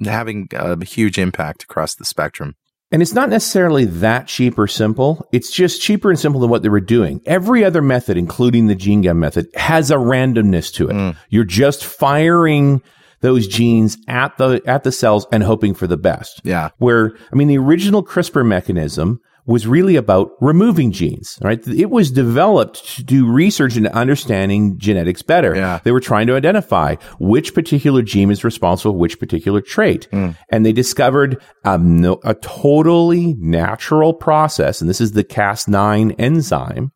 having 0.05 0.47
a 0.53 0.85
huge 0.85 1.17
impact 1.17 1.63
across 1.63 1.95
the 1.95 2.05
spectrum. 2.05 2.55
And 2.91 3.01
it's 3.01 3.13
not 3.13 3.29
necessarily 3.29 3.85
that 3.85 4.27
cheap 4.27 4.59
or 4.59 4.67
simple. 4.67 5.27
It's 5.31 5.49
just 5.49 5.81
cheaper 5.81 6.09
and 6.09 6.19
simple 6.19 6.41
than 6.41 6.49
what 6.49 6.61
they 6.61 6.69
were 6.69 6.81
doing. 6.81 7.21
Every 7.25 7.63
other 7.63 7.81
method, 7.81 8.17
including 8.17 8.67
the 8.67 8.75
gene 8.75 9.01
gun 9.01 9.19
method, 9.19 9.47
has 9.55 9.91
a 9.91 9.95
randomness 9.95 10.73
to 10.73 10.89
it. 10.89 10.93
Mm. 10.93 11.15
You're 11.29 11.45
just 11.45 11.85
firing 11.85 12.81
those 13.21 13.47
genes 13.47 13.97
at 14.07 14.37
the, 14.37 14.61
at 14.65 14.83
the 14.83 14.91
cells 14.91 15.25
and 15.31 15.43
hoping 15.43 15.73
for 15.73 15.87
the 15.87 15.95
best. 15.95 16.41
Yeah. 16.43 16.69
Where, 16.79 17.15
I 17.31 17.35
mean, 17.35 17.47
the 17.47 17.57
original 17.57 18.03
CRISPR 18.03 18.45
mechanism 18.45 19.21
was 19.45 19.65
really 19.67 19.95
about 19.95 20.31
removing 20.39 20.91
genes, 20.91 21.37
right? 21.41 21.65
It 21.67 21.89
was 21.89 22.11
developed 22.11 22.85
to 22.95 23.03
do 23.03 23.31
research 23.31 23.75
into 23.75 23.93
understanding 23.95 24.77
genetics 24.77 25.21
better. 25.21 25.55
Yeah. 25.55 25.79
They 25.83 25.91
were 25.91 25.99
trying 25.99 26.27
to 26.27 26.35
identify 26.35 26.95
which 27.19 27.53
particular 27.53 28.01
gene 28.01 28.31
is 28.31 28.43
responsible 28.43 28.93
for 28.93 28.99
which 28.99 29.19
particular 29.19 29.61
trait. 29.61 30.07
And 30.49 30.65
they 30.65 30.73
discovered 30.73 31.41
um, 31.65 32.01
no, 32.01 32.19
a 32.23 32.35
totally 32.35 33.33
natural 33.39 34.13
process, 34.13 34.81
and 34.81 34.89
this 34.89 35.01
is 35.01 35.13
the 35.13 35.23
Cas9 35.23 36.15
enzyme 36.19 36.91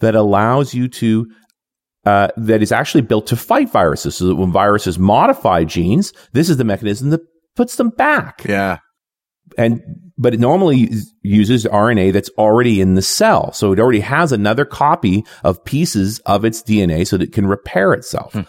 that 0.00 0.14
allows 0.14 0.74
you 0.74 0.88
to 0.88 1.26
uh, 2.04 2.28
that 2.36 2.62
is 2.62 2.70
actually 2.70 3.00
built 3.00 3.26
to 3.26 3.36
fight 3.36 3.68
viruses. 3.70 4.16
So 4.16 4.26
that 4.26 4.36
when 4.36 4.52
viruses 4.52 4.98
modify 4.98 5.64
genes, 5.64 6.12
this 6.32 6.48
is 6.48 6.56
the 6.56 6.64
mechanism 6.64 7.10
that 7.10 7.20
puts 7.56 7.76
them 7.76 7.90
back. 7.90 8.44
Yeah. 8.44 8.78
And 9.58 9.82
but 10.18 10.34
it 10.34 10.40
normally 10.40 10.90
uses 11.22 11.64
RNA 11.66 12.12
that's 12.12 12.30
already 12.38 12.80
in 12.80 12.94
the 12.94 13.02
cell, 13.02 13.52
so 13.52 13.72
it 13.72 13.80
already 13.80 14.00
has 14.00 14.32
another 14.32 14.64
copy 14.64 15.24
of 15.44 15.64
pieces 15.64 16.20
of 16.20 16.44
its 16.44 16.62
DNA 16.62 17.06
so 17.06 17.16
that 17.16 17.28
it 17.28 17.32
can 17.32 17.46
repair 17.46 17.92
itself. 17.92 18.32
Hmm. 18.32 18.42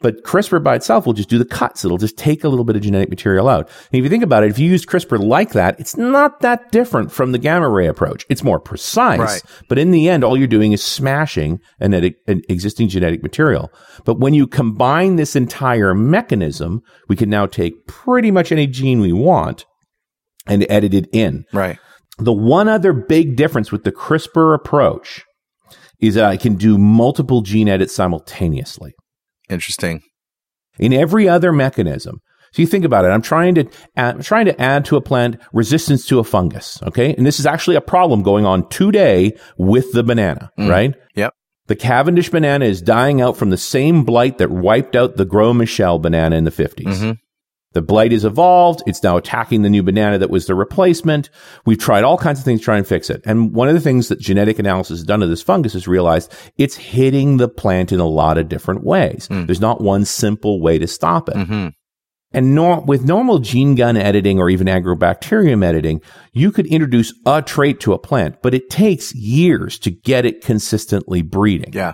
But 0.00 0.22
CRISPR 0.22 0.62
by 0.62 0.74
itself 0.74 1.06
will 1.06 1.14
just 1.14 1.30
do 1.30 1.38
the 1.38 1.46
cuts. 1.46 1.82
It'll 1.82 1.96
just 1.96 2.18
take 2.18 2.44
a 2.44 2.48
little 2.50 2.66
bit 2.66 2.76
of 2.76 2.82
genetic 2.82 3.08
material 3.08 3.48
out. 3.48 3.70
And 3.90 3.98
if 3.98 4.04
you 4.04 4.10
think 4.10 4.24
about 4.24 4.44
it, 4.44 4.50
if 4.50 4.58
you 4.58 4.68
use 4.68 4.84
CRISPR 4.84 5.18
like 5.18 5.52
that, 5.52 5.80
it's 5.80 5.96
not 5.96 6.40
that 6.40 6.70
different 6.70 7.10
from 7.10 7.32
the 7.32 7.38
gamma 7.38 7.70
ray 7.70 7.86
approach. 7.86 8.26
It's 8.28 8.44
more 8.44 8.60
precise, 8.60 9.18
Right. 9.18 9.42
but 9.66 9.78
in 9.78 9.92
the 9.92 10.10
end, 10.10 10.22
all 10.22 10.36
you're 10.36 10.46
doing 10.46 10.72
is 10.72 10.84
smashing 10.84 11.58
an, 11.80 11.94
an 11.94 12.42
existing 12.50 12.88
genetic 12.90 13.22
material. 13.22 13.72
But 14.04 14.18
when 14.20 14.34
you 14.34 14.46
combine 14.46 15.16
this 15.16 15.34
entire 15.36 15.94
mechanism, 15.94 16.82
we 17.08 17.16
can 17.16 17.30
now 17.30 17.46
take 17.46 17.86
pretty 17.86 18.30
much 18.30 18.52
any 18.52 18.66
gene 18.66 19.00
we 19.00 19.12
want 19.14 19.64
and 20.46 20.66
edited 20.68 21.08
in. 21.12 21.44
Right. 21.52 21.78
The 22.18 22.32
one 22.32 22.68
other 22.68 22.92
big 22.92 23.36
difference 23.36 23.72
with 23.72 23.84
the 23.84 23.92
CRISPR 23.92 24.54
approach 24.54 25.24
is 26.00 26.14
that 26.14 26.24
I 26.24 26.36
can 26.36 26.56
do 26.56 26.78
multiple 26.78 27.42
gene 27.42 27.68
edits 27.68 27.94
simultaneously 27.94 28.92
Interesting. 29.48 30.02
in 30.78 30.92
every 30.92 31.28
other 31.28 31.52
mechanism. 31.52 32.18
So 32.52 32.62
you 32.62 32.68
think 32.68 32.84
about 32.84 33.04
it. 33.04 33.08
I'm 33.08 33.22
trying 33.22 33.56
to 33.56 33.64
add, 33.96 34.14
I'm 34.14 34.22
trying 34.22 34.44
to 34.44 34.60
add 34.60 34.84
to 34.86 34.96
a 34.96 35.00
plant 35.00 35.40
resistance 35.52 36.06
to 36.06 36.20
a 36.20 36.24
fungus. 36.24 36.80
Okay, 36.84 37.12
and 37.14 37.26
this 37.26 37.40
is 37.40 37.46
actually 37.46 37.74
a 37.74 37.80
problem 37.80 38.22
going 38.22 38.46
on 38.46 38.68
today 38.68 39.32
with 39.58 39.92
the 39.92 40.04
banana. 40.04 40.50
Mm. 40.56 40.70
Right. 40.70 40.94
Yep. 41.16 41.32
The 41.66 41.74
Cavendish 41.74 42.28
banana 42.28 42.66
is 42.66 42.80
dying 42.80 43.20
out 43.20 43.36
from 43.36 43.50
the 43.50 43.56
same 43.56 44.04
blight 44.04 44.38
that 44.38 44.50
wiped 44.50 44.94
out 44.94 45.16
the 45.16 45.24
Gros 45.24 45.56
Michel 45.56 45.98
banana 45.98 46.36
in 46.36 46.44
the 46.44 46.52
50s. 46.52 47.18
The 47.74 47.82
blight 47.82 48.12
is 48.12 48.24
evolved. 48.24 48.82
It's 48.86 49.02
now 49.02 49.16
attacking 49.16 49.62
the 49.62 49.68
new 49.70 49.82
banana 49.82 50.18
that 50.18 50.30
was 50.30 50.46
the 50.46 50.54
replacement. 50.54 51.28
We've 51.66 51.78
tried 51.78 52.04
all 52.04 52.16
kinds 52.16 52.38
of 52.38 52.44
things 52.44 52.60
to 52.60 52.64
try 52.64 52.76
and 52.78 52.86
fix 52.86 53.10
it. 53.10 53.20
And 53.26 53.52
one 53.52 53.68
of 53.68 53.74
the 53.74 53.80
things 53.80 54.08
that 54.08 54.18
genetic 54.20 54.58
analysis 54.58 55.00
has 55.00 55.04
done 55.06 55.20
to 55.20 55.26
this 55.26 55.42
fungus 55.42 55.74
is 55.74 55.86
realized 55.86 56.32
it's 56.56 56.76
hitting 56.76 57.36
the 57.36 57.48
plant 57.48 57.92
in 57.92 58.00
a 58.00 58.06
lot 58.06 58.38
of 58.38 58.48
different 58.48 58.84
ways. 58.84 59.26
Hmm. 59.26 59.44
There's 59.46 59.60
not 59.60 59.80
one 59.80 60.04
simple 60.04 60.60
way 60.60 60.78
to 60.78 60.86
stop 60.86 61.28
it. 61.28 61.34
Mm-hmm. 61.36 61.68
And 62.32 62.54
nor- 62.54 62.80
with 62.80 63.04
normal 63.04 63.38
gene 63.38 63.76
gun 63.76 63.96
editing 63.96 64.40
or 64.40 64.50
even 64.50 64.66
agrobacterium 64.66 65.64
editing, 65.64 66.00
you 66.32 66.50
could 66.50 66.66
introduce 66.66 67.14
a 67.26 67.42
trait 67.42 67.78
to 67.80 67.92
a 67.92 67.98
plant, 67.98 68.42
but 68.42 68.54
it 68.54 68.70
takes 68.70 69.14
years 69.14 69.78
to 69.80 69.90
get 69.92 70.24
it 70.26 70.42
consistently 70.42 71.22
breeding 71.22 71.72
Yeah. 71.72 71.92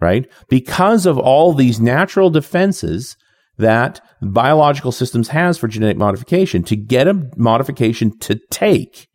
right? 0.00 0.30
Because 0.48 1.06
of 1.06 1.18
all 1.18 1.52
these 1.52 1.80
natural 1.80 2.30
defenses 2.30 3.16
that 3.60 4.00
biological 4.20 4.92
systems 4.92 5.28
has 5.28 5.58
for 5.58 5.68
genetic 5.68 5.96
modification, 5.96 6.62
to 6.64 6.76
get 6.76 7.08
a 7.08 7.30
modification 7.36 8.18
to 8.18 8.38
take, 8.50 9.08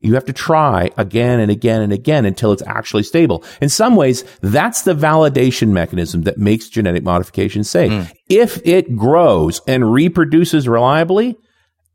you 0.00 0.14
have 0.14 0.24
to 0.24 0.32
try 0.32 0.90
again 0.96 1.40
and 1.40 1.50
again 1.50 1.82
and 1.82 1.92
again 1.92 2.24
until 2.24 2.52
it's 2.52 2.62
actually 2.66 3.02
stable. 3.02 3.44
In 3.60 3.68
some 3.68 3.96
ways, 3.96 4.24
that's 4.40 4.82
the 4.82 4.94
validation 4.94 5.68
mechanism 5.68 6.22
that 6.22 6.38
makes 6.38 6.68
genetic 6.68 7.02
modification 7.02 7.64
safe. 7.64 8.12
If 8.28 8.60
it 8.66 8.96
grows 8.96 9.60
and 9.66 9.92
reproduces 9.92 10.66
reliably, 10.66 11.36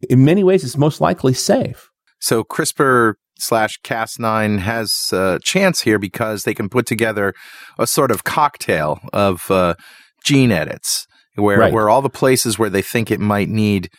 in 0.10 0.24
many 0.24 0.43
ways, 0.43 0.64
it's 0.64 0.78
most 0.78 1.01
likely 1.01 1.34
safe. 1.34 1.89
So 2.20 2.43
CRISPR 2.43 3.16
slash 3.39 3.80
Cas9 3.84 4.60
has 4.60 5.10
a 5.12 5.39
chance 5.43 5.82
here 5.82 5.99
because 5.99 6.43
they 6.43 6.53
can 6.53 6.70
put 6.70 6.86
together 6.86 7.34
a 7.80 7.88
sort 7.88 8.12
of 8.12 8.24
cocktail 8.24 8.99
of 9.14 9.49
uh, 9.49 9.76
gene 10.24 10.51
edits 10.51 11.08
where, 11.36 11.59
Right. 11.59 11.73
where 11.73 11.89
all 11.89 12.01
the 12.01 12.09
places 12.09 12.57
where 12.59 12.69
they 12.69 12.81
think 12.81 13.11
it 13.11 13.19
might 13.19 13.49
need 13.49 13.89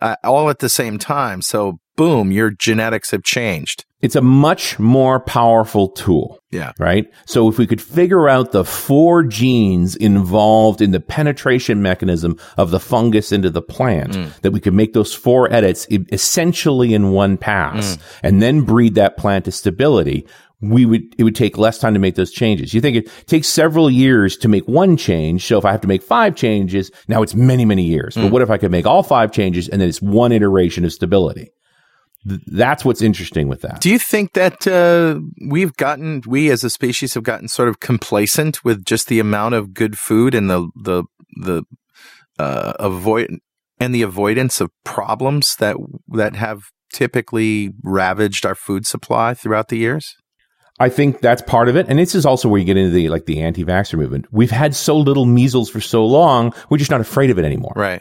uh, 0.00 0.14
all 0.24 0.48
at 0.50 0.60
the 0.60 0.68
same 0.68 0.96
time. 0.98 1.42
So 1.42 1.78
boom, 1.96 2.30
your 2.30 2.50
genetics 2.50 3.10
have 3.10 3.24
changed. 3.24 3.84
It's 4.00 4.14
a 4.14 4.20
much 4.22 4.78
more 4.78 5.18
powerful 5.18 5.88
tool. 5.88 6.38
Yeah. 6.52 6.70
right? 6.78 7.04
So 7.26 7.48
if 7.48 7.58
we 7.58 7.66
could 7.66 7.82
figure 7.82 8.28
out 8.28 8.52
the 8.52 8.64
four 8.64 9.24
genes 9.24 9.96
involved 9.96 10.80
in 10.80 10.92
the 10.92 11.00
penetration 11.00 11.82
mechanism 11.82 12.36
of 12.56 12.70
the 12.70 12.78
fungus 12.78 13.32
into 13.32 13.50
the 13.50 13.60
plant, 13.60 14.16
that 14.42 14.52
we 14.52 14.60
could 14.60 14.72
make 14.72 14.92
those 14.92 15.12
four 15.12 15.52
edits 15.52 15.86
essentially 15.90 16.94
in 16.94 17.10
one 17.10 17.36
pass 17.36 17.98
and 18.22 18.40
then 18.40 18.60
breed 18.62 18.94
that 18.94 19.16
plant 19.16 19.44
to 19.46 19.52
stability. 19.52 20.26
We 20.60 20.86
would, 20.86 21.02
it 21.16 21.22
would 21.22 21.36
take 21.36 21.56
less 21.56 21.78
time 21.78 21.94
to 21.94 22.00
make 22.00 22.16
those 22.16 22.32
changes. 22.32 22.74
You 22.74 22.80
think 22.80 22.96
it 22.96 23.08
takes 23.26 23.46
several 23.46 23.88
years 23.88 24.36
to 24.38 24.48
make 24.48 24.66
one 24.66 24.96
change. 24.96 25.46
So 25.46 25.56
if 25.56 25.64
I 25.64 25.70
have 25.70 25.82
to 25.82 25.88
make 25.88 26.02
five 26.02 26.34
changes, 26.34 26.90
now 27.06 27.22
it's 27.22 27.34
many, 27.34 27.64
many 27.64 27.84
years. 27.84 28.16
But 28.16 28.32
what 28.32 28.42
if 28.42 28.50
I 28.50 28.58
could 28.58 28.72
make 28.72 28.84
all 28.84 29.04
five 29.04 29.30
changes 29.30 29.68
and 29.68 29.80
then 29.80 29.88
it's 29.88 30.02
one 30.02 30.32
iteration 30.32 30.84
of 30.84 30.92
stability? 30.92 31.52
Th- 32.28 32.40
That's 32.48 32.84
what's 32.84 33.02
interesting 33.02 33.46
with 33.46 33.60
that. 33.62 33.80
Do 33.80 33.88
you 33.88 34.00
think 34.00 34.32
that 34.32 34.66
uh, 34.66 35.20
we've 35.48 35.74
gotten, 35.76 36.22
we 36.26 36.50
as 36.50 36.64
a 36.64 36.70
species 36.70 37.14
have 37.14 37.22
gotten 37.22 37.46
sort 37.46 37.68
of 37.68 37.78
complacent 37.78 38.64
with 38.64 38.84
just 38.84 39.06
the 39.06 39.20
amount 39.20 39.54
of 39.54 39.72
good 39.72 39.96
food 39.96 40.34
and 40.34 40.50
the 40.50 40.68
the 40.74 41.04
the 41.40 41.62
uh, 42.40 42.72
avoid 42.80 43.38
and 43.78 43.94
the 43.94 44.02
avoidance 44.02 44.60
of 44.60 44.70
problems 44.84 45.54
that 45.56 45.76
that 46.08 46.34
have 46.34 46.62
typically 46.92 47.70
ravaged 47.84 48.44
our 48.44 48.56
food 48.56 48.86
supply 48.86 49.34
throughout 49.34 49.68
the 49.68 49.78
years? 49.78 50.16
I 50.80 50.88
think 50.88 51.20
that's 51.20 51.42
part 51.42 51.68
of 51.68 51.76
it. 51.76 51.86
And 51.88 51.98
this 51.98 52.14
is 52.14 52.24
also 52.24 52.48
where 52.48 52.58
you 52.58 52.64
get 52.64 52.76
into 52.76 52.90
the 52.90 53.08
like 53.08 53.26
the 53.26 53.42
anti-vaxxer 53.42 53.98
movement. 53.98 54.26
We've 54.30 54.50
had 54.50 54.74
so 54.74 54.96
little 54.96 55.26
measles 55.26 55.68
for 55.68 55.80
so 55.80 56.04
long, 56.04 56.52
we're 56.70 56.78
just 56.78 56.90
not 56.90 57.00
afraid 57.00 57.30
of 57.30 57.38
it 57.38 57.44
anymore. 57.44 57.72
Right. 57.74 58.00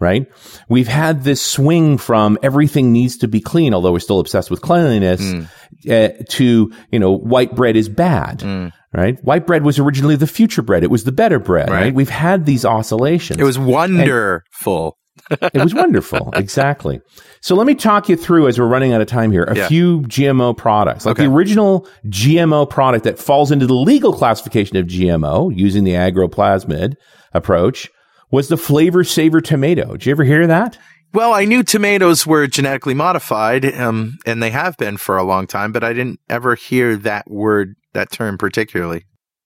Right? 0.00 0.30
We've 0.68 0.86
had 0.86 1.24
this 1.24 1.42
swing 1.42 1.98
from 1.98 2.38
everything 2.42 2.92
needs 2.92 3.16
to 3.18 3.28
be 3.28 3.40
clean, 3.40 3.74
although 3.74 3.90
we're 3.90 3.98
still 3.98 4.20
obsessed 4.20 4.48
with 4.48 4.60
cleanliness, 4.60 5.20
uh, 5.90 6.10
to, 6.28 6.72
you 6.92 6.98
know, 7.00 7.12
white 7.12 7.56
bread 7.56 7.76
is 7.76 7.88
bad. 7.88 8.72
Right? 8.92 9.22
White 9.24 9.46
bread 9.46 9.64
was 9.64 9.78
originally 9.78 10.16
the 10.16 10.26
future 10.26 10.62
bread. 10.62 10.84
It 10.84 10.90
was 10.90 11.04
the 11.04 11.12
better 11.12 11.38
bread. 11.40 11.68
Right? 11.68 11.80
Right. 11.86 11.94
We've 11.94 12.08
had 12.08 12.46
these 12.46 12.64
oscillations. 12.64 13.40
It 13.40 13.44
was 13.44 13.58
wonderful. 13.58 14.96
It 15.30 15.54
was 15.62 15.74
wonderful. 15.74 16.30
exactly. 16.36 17.00
So 17.40 17.54
let 17.54 17.66
me 17.66 17.74
talk 17.74 18.08
you 18.08 18.16
through 18.16 18.48
as 18.48 18.58
we're 18.58 18.66
running 18.66 18.92
out 18.92 19.00
of 19.00 19.06
time 19.06 19.30
here, 19.30 19.44
a 19.44 19.56
Yeah. 19.56 19.68
few 19.68 20.02
GMO 20.02 20.56
products. 20.56 21.06
Like 21.06 21.12
Okay. 21.16 21.26
the 21.26 21.32
original 21.32 21.86
GMO 22.06 22.68
product 22.68 23.04
that 23.04 23.18
falls 23.18 23.50
into 23.50 23.66
the 23.66 23.74
legal 23.74 24.12
classification 24.12 24.76
of 24.76 24.86
GMO 24.86 25.50
using 25.54 25.84
the 25.84 25.92
agroplasmid 25.92 26.94
approach 27.32 27.88
was 28.30 28.48
the 28.48 28.56
Flavr 28.56 29.04
Savr 29.04 29.42
tomato. 29.42 29.92
Did 29.92 30.06
you 30.06 30.10
ever 30.12 30.24
hear 30.24 30.46
that? 30.46 30.78
Well, 31.14 31.32
I 31.32 31.46
knew 31.46 31.62
tomatoes 31.62 32.26
were 32.26 32.46
genetically 32.46 32.92
modified, 32.92 33.64
um, 33.74 34.18
and 34.26 34.42
they 34.42 34.50
have 34.50 34.76
been 34.76 34.98
for 34.98 35.16
a 35.16 35.22
long 35.22 35.46
time, 35.46 35.72
but 35.72 35.82
I 35.82 35.94
didn't 35.94 36.20
ever 36.28 36.54
hear 36.54 36.96
that 36.96 37.30
word, 37.30 37.76
that 37.94 38.12
term 38.12 38.36
particularly. 38.36 39.04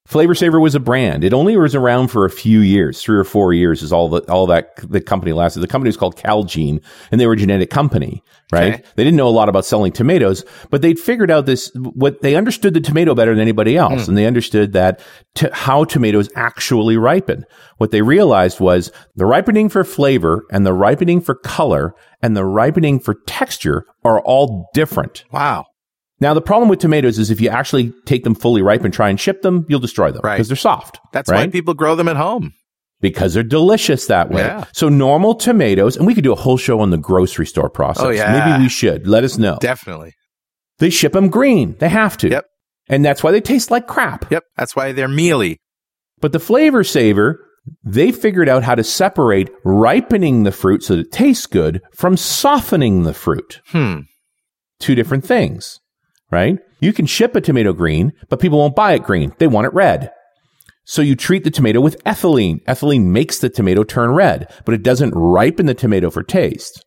Flavr 0.09 0.37
Savr 0.37 0.61
was 0.61 0.75
a 0.75 0.81
brand. 0.81 1.23
It 1.23 1.33
only 1.33 1.57
was 1.57 1.77
around 1.77 2.09
for 2.09 2.25
a 2.25 2.31
few 2.31 2.59
years, 2.59 3.01
three 3.01 3.17
or 3.17 3.25
four 3.25 3.53
years 3.53 3.83
is 3.83 3.93
all 3.93 4.09
that 4.11 4.29
all 4.29 4.47
that 4.49 4.71
the 4.91 5.01
company 5.01 5.33
lasted. 5.33 5.61
The 5.61 5.69
company 5.69 5.89
was 5.89 5.97
called 5.97 6.17
Calgene 6.17 6.85
and 7.11 7.21
they 7.21 7.27
were 7.27 7.35
a 7.35 7.37
genetic 7.37 7.71
company, 7.71 8.23
right? 8.51 8.75
Okay. 8.75 8.85
They 8.97 9.05
didn't 9.05 9.17
know 9.17 9.29
a 9.29 9.31
lot 9.31 9.49
about 9.49 9.65
selling 9.65 9.93
tomatoes, 9.93 10.45
but 10.71 10.83
they'd 10.83 10.99
figured 10.99 11.31
out 11.31 11.47
this, 11.47 11.71
what 11.75 12.21
they 12.21 12.35
understood 12.35 12.75
the 12.75 12.81
tomato 12.81 13.15
better 13.15 13.33
than 13.33 13.41
anybody 13.41 13.77
else. 13.77 14.05
Hmm. 14.05 14.11
And 14.11 14.19
they 14.19 14.27
understood 14.27 14.73
that 14.73 15.01
to, 15.37 15.55
how 15.55 15.85
tomatoes 15.85 16.29
actually 16.35 16.97
ripen. 16.97 17.47
What 17.79 17.93
they 17.93 18.03
realized 18.03 18.59
was 18.59 18.91
the 19.15 19.25
ripening 19.25 19.69
for 19.69 19.85
flavor 19.85 20.45
and 20.51 20.67
the 20.67 20.75
ripening 20.75 21.21
for 21.21 21.37
color 21.37 21.95
and 22.21 22.37
the 22.37 22.45
ripening 22.45 22.99
for 22.99 23.15
texture 23.27 23.87
are 24.05 24.21
all 24.21 24.69
different. 24.75 25.25
Wow. 25.31 25.67
Now, 26.23 26.35
the 26.35 26.41
problem 26.41 26.69
with 26.69 26.79
tomatoes 26.79 27.19
is 27.19 27.31
if 27.31 27.41
you 27.41 27.49
actually 27.51 27.93
take 28.07 28.23
them 28.25 28.35
fully 28.35 28.63
ripe 28.63 28.85
and 28.85 28.95
try 28.95 29.09
and 29.11 29.19
ship 29.21 29.43
them, 29.43 29.67
you'll 29.69 29.81
destroy 29.81 30.11
them 30.13 30.21
Right. 30.23 30.37
because 30.37 30.49
they're 30.49 30.57
soft. 30.57 31.01
That's 31.13 31.29
right? 31.29 31.47
why 31.49 31.51
people 31.51 31.75
grow 31.75 31.97
them 31.97 32.07
at 32.09 32.17
home. 32.17 32.53
because 33.01 33.35
they're 33.35 33.43
delicious 33.43 34.07
that 34.07 34.31
way. 34.31 34.43
Yeah. 34.43 34.65
So 34.73 34.89
normal 34.89 35.35
tomatoes, 35.35 35.97
and 35.97 36.07
we 36.07 36.15
could 36.15 36.23
do 36.23 36.33
a 36.33 36.37
whole 36.37 36.57
show 36.57 36.79
on 36.79 36.91
the 36.91 36.97
grocery 36.97 37.47
store 37.47 37.69
process. 37.69 38.05
Oh, 38.05 38.11
yeah. 38.11 38.47
Maybe 38.53 38.63
we 38.63 38.69
should. 38.69 39.09
Let 39.09 39.25
us 39.25 39.37
know. 39.37 39.59
Definitely. 39.61 40.15
they 40.79 40.89
ship 40.91 41.13
them 41.13 41.29
green. 41.29 41.75
They 41.81 41.89
have 41.89 42.17
to. 42.19 42.29
Yep. 42.31 42.45
And 42.89 43.05
that's 43.05 43.23
why 43.25 43.33
they 43.33 43.41
taste 43.41 43.71
like 43.73 43.89
crap. 43.89 44.31
Yep. 44.31 44.45
That's 44.57 44.77
why 44.77 44.93
they're 44.93 45.09
mealy. 45.09 45.59
But 46.21 46.31
the 46.31 46.39
Flavr 46.39 46.85
Savr, 46.87 47.35
they 47.85 48.13
figured 48.13 48.49
out 48.49 48.63
how 48.63 48.77
to 48.77 48.85
separate 48.85 49.51
ripening 49.65 50.45
the 50.45 50.53
fruit 50.53 50.85
so 50.85 50.95
that 50.95 51.07
it 51.07 51.13
tastes 51.13 51.47
good 51.47 51.81
from 51.95 52.17
softening 52.17 53.03
the 53.03 53.15
fruit. 53.15 53.61
Hmm. 53.67 54.01
Two 54.79 54.95
different 54.95 55.25
things, 55.25 55.81
right? 56.33 56.59
You 56.81 56.93
can 56.93 57.07
ship 57.07 57.37
a 57.37 57.41
tomato 57.41 57.73
green, 57.73 58.13
but 58.29 58.41
people 58.41 58.59
won't 58.59 58.75
buy 58.75 58.95
it 58.95 59.05
green. 59.05 59.33
They 59.39 59.47
want 59.47 59.67
it 59.67 59.75
red. 59.75 60.11
So 60.85 61.01
you 61.01 61.15
treat 61.15 61.45
the 61.45 61.51
tomato 61.51 61.81
with 61.81 62.03
ethylene. 62.05 62.65
Ethylene 62.65 63.05
makes 63.05 63.39
the 63.39 63.49
tomato 63.49 63.85
turn 63.85 64.11
red, 64.11 64.53
but 64.65 64.75
it 64.75 64.83
doesn't 64.83 65.13
ripen 65.15 65.67
the 65.67 65.75
tomato 65.75 66.11
for 66.11 66.25
taste. 66.25 66.85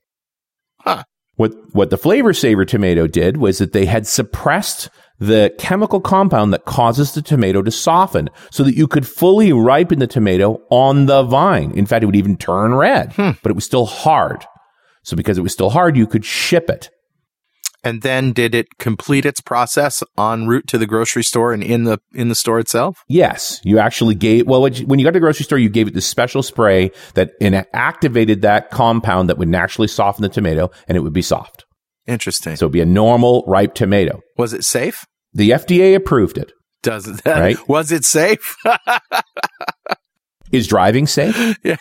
Huh. 0.82 1.04
What, 1.36 1.54
what 1.72 1.90
the 1.90 1.98
Flavr 1.98 2.34
Savr 2.34 2.68
tomato 2.68 3.08
did 3.08 3.38
was 3.38 3.60
that 3.60 3.72
they 3.72 3.86
had 3.86 4.08
suppressed 4.08 4.90
the 5.20 5.54
chemical 5.58 6.02
compound 6.02 6.54
that 6.54 6.66
causes 6.66 7.14
the 7.14 7.22
tomato 7.22 7.62
to 7.62 7.72
soften 7.72 8.30
so 8.52 8.64
that 8.64 8.76
you 8.76 8.88
could 8.88 9.08
fully 9.08 9.54
ripen 9.54 10.00
the 10.00 10.08
tomato 10.08 10.62
on 10.70 11.06
the 11.06 11.24
vine. 11.24 11.72
In 11.72 11.86
fact, 11.86 12.04
it 12.04 12.06
would 12.06 12.16
even 12.16 12.36
turn 12.36 12.76
red, 12.76 13.14
hmm. 13.14 13.32
but 13.42 13.50
it 13.50 13.56
was 13.56 13.66
still 13.66 13.86
hard. 13.86 14.46
So 15.04 15.16
because 15.16 15.38
it 15.38 15.42
was 15.42 15.54
still 15.54 15.70
hard, 15.70 15.96
you 15.96 16.08
could 16.08 16.26
ship 16.26 16.70
it. 16.70 16.90
And 17.86 18.02
then 18.02 18.34
did 18.34 18.56
it 18.56 18.80
complete 18.80 19.26
its 19.26 19.40
process 19.40 20.04
en 20.18 20.48
route 20.48 20.66
to 20.68 20.80
the 20.80 20.88
grocery 20.88 21.24
store 21.24 21.54
and 21.54 21.64
in 21.64 21.84
the 21.84 22.00
in 22.14 22.30
the 22.30 22.36
store 22.36 22.58
itself? 22.60 23.04
Yes, 23.08 23.62
you 23.64 23.78
actually 23.78 24.16
gave, 24.16 24.48
well, 24.48 24.62
when 24.62 25.00
you 25.00 25.06
got 25.06 25.12
to 25.12 25.14
the 25.14 25.20
grocery 25.20 25.44
store, 25.46 25.60
you 25.60 25.70
gave 25.70 25.88
it 25.88 25.94
this 25.94 26.08
special 26.08 26.42
spray 26.42 26.92
that 27.14 27.32
activated 27.74 28.42
that 28.42 28.72
compound 28.72 29.30
that 29.30 29.38
would 29.38 29.48
naturally 29.48 29.88
soften 29.88 30.24
the 30.24 30.30
tomato 30.30 30.72
and 30.88 30.98
it 30.98 31.02
would 31.02 31.14
be 31.14 31.22
soft. 31.22 31.64
Interesting. 32.08 32.56
So 32.56 32.66
it'd 32.66 32.74
be 32.74 32.82
a 32.82 32.86
normal 32.86 33.44
ripe 33.48 33.76
tomato. 33.76 34.22
was 34.36 34.54
it 34.54 34.64
safe? 34.64 35.06
The 35.34 35.52
FDA 35.52 35.96
approved 35.96 36.38
it. 36.40 36.52
Does 36.82 37.08
it? 37.08 37.22
Right. 37.26 37.58
Was 37.68 37.92
it 37.92 38.04
safe? 38.04 38.56
Is 40.52 40.68
driving 40.68 41.08
safe? 41.08 41.58
Yeah. 41.64 41.78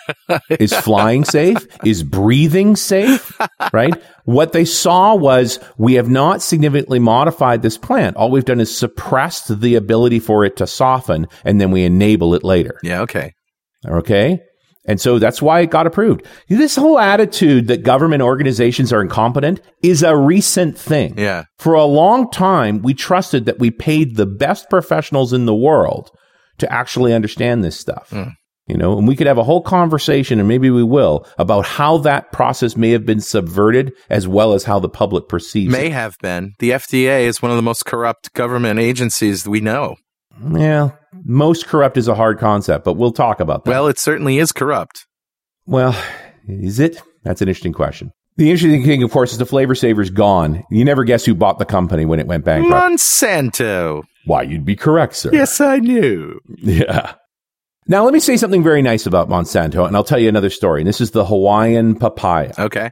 Is 0.48 0.72
flying 0.72 1.24
safe? 1.24 1.66
Is 1.84 2.02
breathing 2.02 2.76
safe? 2.76 3.38
Right? 3.72 3.94
What 4.24 4.52
they 4.52 4.64
saw 4.64 5.14
was 5.14 5.58
we 5.78 5.94
have 5.94 6.08
not 6.08 6.42
significantly 6.42 6.98
modified 6.98 7.62
this 7.62 7.76
plant. 7.78 8.16
All 8.16 8.30
we've 8.30 8.44
done 8.44 8.60
is 8.60 8.76
suppressed 8.76 9.60
the 9.60 9.74
ability 9.74 10.20
for 10.20 10.44
it 10.44 10.56
to 10.56 10.66
soften 10.66 11.26
and 11.44 11.60
then 11.60 11.70
we 11.70 11.84
enable 11.84 12.34
it 12.34 12.44
later. 12.44 12.78
yeah. 12.82 13.00
Okay. 13.02 13.32
Okay. 13.86 14.40
And 14.86 15.00
so 15.00 15.18
that's 15.18 15.40
why 15.40 15.60
it 15.60 15.70
got 15.70 15.86
approved. 15.86 16.26
This 16.48 16.76
whole 16.76 16.98
attitude 16.98 17.68
that 17.68 17.82
government 17.84 18.22
organizations 18.22 18.92
are 18.92 19.00
incompetent 19.00 19.60
is 19.82 20.02
a 20.02 20.14
recent 20.16 20.76
thing. 20.78 21.18
Yeah. 21.18 21.44
For 21.58 21.72
a 21.74 21.84
long 21.84 22.30
time, 22.30 22.82
we 22.82 22.92
trusted 22.94 23.46
that 23.46 23.58
we 23.58 23.70
paid 23.70 24.16
the 24.16 24.26
best 24.26 24.68
professionals 24.68 25.32
in 25.32 25.46
the 25.46 25.54
world 25.54 26.10
to 26.58 26.70
actually 26.72 27.14
understand 27.14 27.64
this 27.64 27.78
stuff. 27.78 28.10
Mm. 28.10 28.32
You 28.66 28.78
know, 28.78 28.96
and 28.96 29.06
we 29.06 29.14
could 29.14 29.26
have 29.26 29.36
a 29.36 29.44
whole 29.44 29.60
conversation, 29.60 30.38
and 30.38 30.48
maybe 30.48 30.70
we 30.70 30.82
will, 30.82 31.26
about 31.38 31.66
how 31.66 31.98
that 31.98 32.32
process 32.32 32.76
may 32.78 32.90
have 32.90 33.04
been 33.04 33.20
subverted 33.20 33.92
as 34.08 34.26
well 34.26 34.54
as 34.54 34.64
how 34.64 34.78
the 34.78 34.88
public 34.88 35.28
perceives 35.28 35.70
May 35.70 35.88
it. 35.88 35.92
have 35.92 36.16
been. 36.22 36.54
The 36.60 36.70
FDA 36.70 37.22
is 37.26 37.42
one 37.42 37.50
of 37.50 37.56
the 37.56 37.62
most 37.62 37.84
corrupt 37.84 38.32
government 38.32 38.80
agencies 38.80 39.46
we 39.46 39.60
know. 39.60 39.96
Yeah, 40.50 40.92
most 41.24 41.66
corrupt 41.66 41.98
is 41.98 42.08
a 42.08 42.14
hard 42.14 42.38
concept, 42.38 42.84
but 42.86 42.94
we'll 42.94 43.12
talk 43.12 43.38
about 43.38 43.64
that. 43.64 43.70
Well, 43.70 43.86
it 43.86 43.98
certainly 43.98 44.38
is 44.38 44.50
corrupt. 44.50 45.04
Well, 45.66 45.94
is 46.48 46.80
it? 46.80 47.00
That's 47.22 47.42
an 47.42 47.48
interesting 47.48 47.74
question. 47.74 48.12
The 48.36 48.50
interesting 48.50 48.82
thing, 48.82 49.02
of 49.02 49.10
course, 49.12 49.30
is 49.32 49.38
the 49.38 49.44
Flavr 49.44 49.76
Savr's 49.78 50.10
gone. 50.10 50.64
You 50.70 50.84
never 50.84 51.04
guess 51.04 51.24
who 51.24 51.34
bought 51.34 51.58
the 51.58 51.64
company 51.64 52.04
when 52.04 52.18
it 52.18 52.26
went 52.26 52.44
bankrupt. 52.44 52.74
Monsanto. 52.94 54.02
Why, 54.24 54.42
you'd 54.42 54.64
be 54.64 54.74
correct, 54.74 55.14
sir. 55.16 55.30
Yes, 55.32 55.60
I 55.60 55.78
knew. 55.78 56.40
Yeah. 56.58 57.14
Now, 57.86 58.04
let 58.04 58.14
me 58.14 58.20
say 58.20 58.36
something 58.36 58.62
very 58.62 58.80
nice 58.80 59.06
about 59.06 59.28
Monsanto, 59.28 59.86
and 59.86 59.94
I'll 59.94 60.04
tell 60.04 60.18
you 60.18 60.28
another 60.28 60.50
story. 60.50 60.80
And 60.80 60.88
this 60.88 61.00
is 61.00 61.10
the 61.10 61.24
Hawaiian 61.24 61.96
papaya. 61.96 62.52
Okay. 62.58 62.90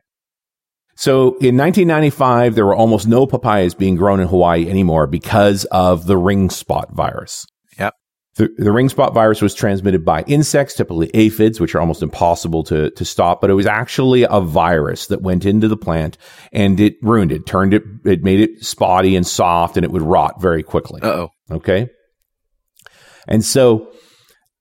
So 0.94 1.28
in 1.38 1.56
1995, 1.56 2.54
there 2.54 2.66
were 2.66 2.76
almost 2.76 3.06
no 3.06 3.26
papayas 3.26 3.74
being 3.74 3.96
grown 3.96 4.20
in 4.20 4.28
Hawaii 4.28 4.68
anymore 4.68 5.06
because 5.06 5.64
of 5.66 6.06
the 6.06 6.18
ring 6.18 6.50
spot 6.50 6.92
virus. 6.92 7.46
Yep. 7.78 7.94
The, 8.36 8.50
the 8.58 8.72
ring 8.72 8.90
spot 8.90 9.14
virus 9.14 9.40
was 9.40 9.54
transmitted 9.54 10.04
by 10.04 10.22
insects, 10.24 10.74
typically 10.74 11.10
aphids, 11.14 11.58
which 11.58 11.74
are 11.74 11.80
almost 11.80 12.02
impossible 12.02 12.62
to, 12.64 12.90
to 12.90 13.04
stop, 13.06 13.40
but 13.40 13.48
it 13.48 13.54
was 13.54 13.66
actually 13.66 14.26
a 14.28 14.40
virus 14.40 15.06
that 15.06 15.22
went 15.22 15.46
into 15.46 15.68
the 15.68 15.76
plant 15.78 16.18
and 16.52 16.78
it 16.78 16.96
ruined 17.00 17.32
it, 17.32 17.46
turned 17.46 17.72
it, 17.72 17.82
it 18.04 18.22
made 18.22 18.40
it 18.40 18.62
spotty 18.62 19.16
and 19.16 19.26
soft 19.26 19.78
and 19.78 19.84
it 19.84 19.90
would 19.90 20.02
rot 20.02 20.42
very 20.42 20.62
quickly. 20.62 21.00
Uh 21.02 21.06
oh. 21.06 21.28
Okay. 21.50 21.88
And 23.26 23.42
so 23.44 23.92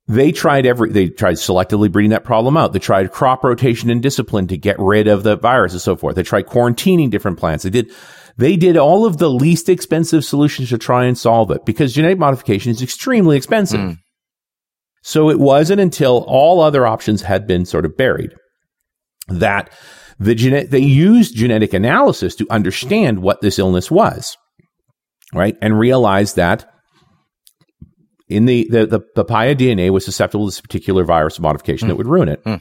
they 0.07 0.31
tried 0.31 0.65
every, 0.65 0.89
they 0.91 1.09
tried 1.09 1.35
selectively 1.35 1.91
breeding 1.91 2.11
that 2.11 2.23
problem 2.23 2.57
out. 2.57 2.73
They 2.73 2.79
tried 2.79 3.11
crop 3.11 3.43
rotation 3.43 3.89
and 3.89 4.01
discipline 4.01 4.47
to 4.47 4.57
get 4.57 4.77
rid 4.79 5.07
of 5.07 5.23
the 5.23 5.37
virus 5.37 5.73
and 5.73 5.81
so 5.81 5.95
forth. 5.95 6.15
They 6.15 6.23
tried 6.23 6.47
quarantining 6.47 7.09
different 7.09 7.37
plants. 7.39 7.63
They 7.63 7.69
did, 7.69 7.91
they 8.37 8.55
did 8.55 8.77
all 8.77 9.05
of 9.05 9.17
the 9.17 9.29
least 9.29 9.69
expensive 9.69 10.25
solutions 10.25 10.69
to 10.69 10.77
try 10.77 11.05
and 11.05 11.17
solve 11.17 11.51
it 11.51 11.65
because 11.65 11.93
genetic 11.93 12.17
modification 12.17 12.71
is 12.71 12.81
extremely 12.81 13.37
expensive. 13.37 13.79
Hmm. 13.79 13.91
So 15.03 15.29
it 15.29 15.39
wasn't 15.39 15.81
until 15.81 16.23
all 16.27 16.61
other 16.61 16.85
options 16.85 17.23
had 17.23 17.47
been 17.47 17.65
sort 17.65 17.85
of 17.85 17.97
buried 17.97 18.35
that 19.27 19.71
the 20.19 20.35
genet- 20.35 20.71
they 20.71 20.79
used 20.79 21.35
genetic 21.35 21.73
analysis 21.73 22.35
to 22.35 22.47
understand 22.49 23.19
what 23.19 23.41
this 23.41 23.57
illness 23.57 23.89
was, 23.89 24.37
right? 25.33 25.57
And 25.61 25.79
realized 25.79 26.35
that 26.35 26.71
in 28.31 28.45
the, 28.45 28.67
the, 28.69 28.85
the 28.85 28.99
papaya 28.99 29.55
DNA 29.55 29.89
was 29.89 30.05
susceptible 30.05 30.45
to 30.45 30.51
this 30.51 30.61
particular 30.61 31.03
virus 31.03 31.39
modification 31.39 31.87
that 31.87 31.95
hmm. 31.95 31.99
would 31.99 32.07
ruin 32.07 32.29
it. 32.29 32.41
Hmm. 32.43 32.55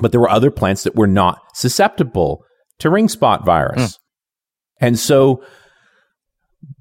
But 0.00 0.10
there 0.12 0.20
were 0.20 0.30
other 0.30 0.50
plants 0.50 0.84
that 0.84 0.96
were 0.96 1.06
not 1.06 1.40
susceptible 1.54 2.44
to 2.78 2.90
ring 2.90 3.08
spot 3.08 3.44
virus. 3.44 3.96
Hmm. 4.80 4.86
And 4.86 4.98
so 4.98 5.44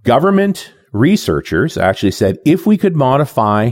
government 0.04 0.74
researchers 0.92 1.78
actually 1.78 2.12
said 2.12 2.38
if 2.46 2.66
we 2.66 2.78
could 2.78 2.96
modify 2.96 3.72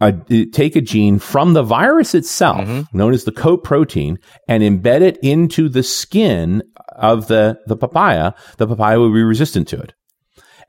a, 0.00 0.12
take 0.52 0.76
a 0.76 0.80
gene 0.80 1.18
from 1.18 1.54
the 1.54 1.62
virus 1.62 2.14
itself, 2.14 2.66
mm-hmm. 2.66 2.96
known 2.96 3.14
as 3.14 3.24
the 3.24 3.32
coat 3.32 3.64
protein, 3.64 4.18
and 4.48 4.62
embed 4.62 5.00
it 5.00 5.18
into 5.22 5.68
the 5.68 5.82
skin 5.82 6.62
of 6.96 7.28
the, 7.28 7.58
the 7.66 7.76
papaya, 7.76 8.32
the 8.58 8.66
papaya 8.66 9.00
would 9.00 9.14
be 9.14 9.22
resistant 9.22 9.68
to 9.68 9.80
it. 9.80 9.94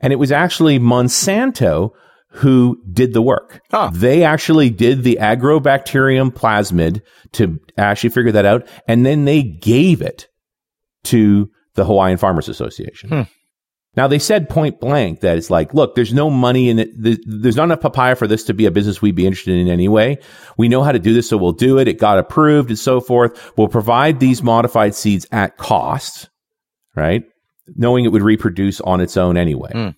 And 0.00 0.12
it 0.12 0.16
was 0.16 0.32
actually 0.32 0.78
Monsanto 0.78 1.90
who 2.36 2.80
did 2.92 3.12
the 3.12 3.22
work. 3.22 3.60
Huh. 3.70 3.90
They 3.92 4.24
actually 4.24 4.70
did 4.70 5.02
the 5.02 5.18
agrobacterium 5.20 6.30
plasmid 6.32 7.02
to 7.32 7.58
actually 7.76 8.10
figure 8.10 8.32
that 8.32 8.46
out. 8.46 8.68
And 8.86 9.04
then 9.04 9.24
they 9.24 9.42
gave 9.42 10.02
it 10.02 10.28
to 11.04 11.50
the 11.74 11.84
Hawaiian 11.84 12.18
Farmers 12.18 12.48
Association. 12.48 13.08
Hmm. 13.08 13.22
Now 13.96 14.08
they 14.08 14.18
said 14.18 14.50
point 14.50 14.78
blank 14.78 15.20
that 15.20 15.38
it's 15.38 15.48
like, 15.48 15.72
look, 15.72 15.94
there's 15.94 16.12
no 16.12 16.28
money 16.28 16.68
in 16.68 16.78
it. 16.78 16.90
There's 16.94 17.56
not 17.56 17.64
enough 17.64 17.80
papaya 17.80 18.14
for 18.14 18.26
this 18.26 18.44
to 18.44 18.54
be 18.54 18.66
a 18.66 18.70
business 18.70 19.00
we'd 19.00 19.14
be 19.14 19.26
interested 19.26 19.56
in 19.56 19.68
anyway. 19.68 20.18
We 20.58 20.68
know 20.68 20.82
how 20.82 20.92
to 20.92 20.98
do 20.98 21.14
this, 21.14 21.28
so 21.30 21.38
we'll 21.38 21.52
do 21.52 21.78
it. 21.78 21.88
It 21.88 21.98
got 21.98 22.18
approved 22.18 22.68
and 22.68 22.78
so 22.78 23.00
forth. 23.00 23.56
We'll 23.56 23.68
provide 23.68 24.20
these 24.20 24.42
modified 24.42 24.94
seeds 24.94 25.26
at 25.32 25.56
cost, 25.56 26.28
right? 26.94 27.24
Knowing 27.74 28.04
it 28.04 28.12
would 28.12 28.22
reproduce 28.22 28.82
on 28.82 29.00
its 29.00 29.16
own 29.16 29.38
anyway. 29.38 29.70
Hmm. 29.72 29.88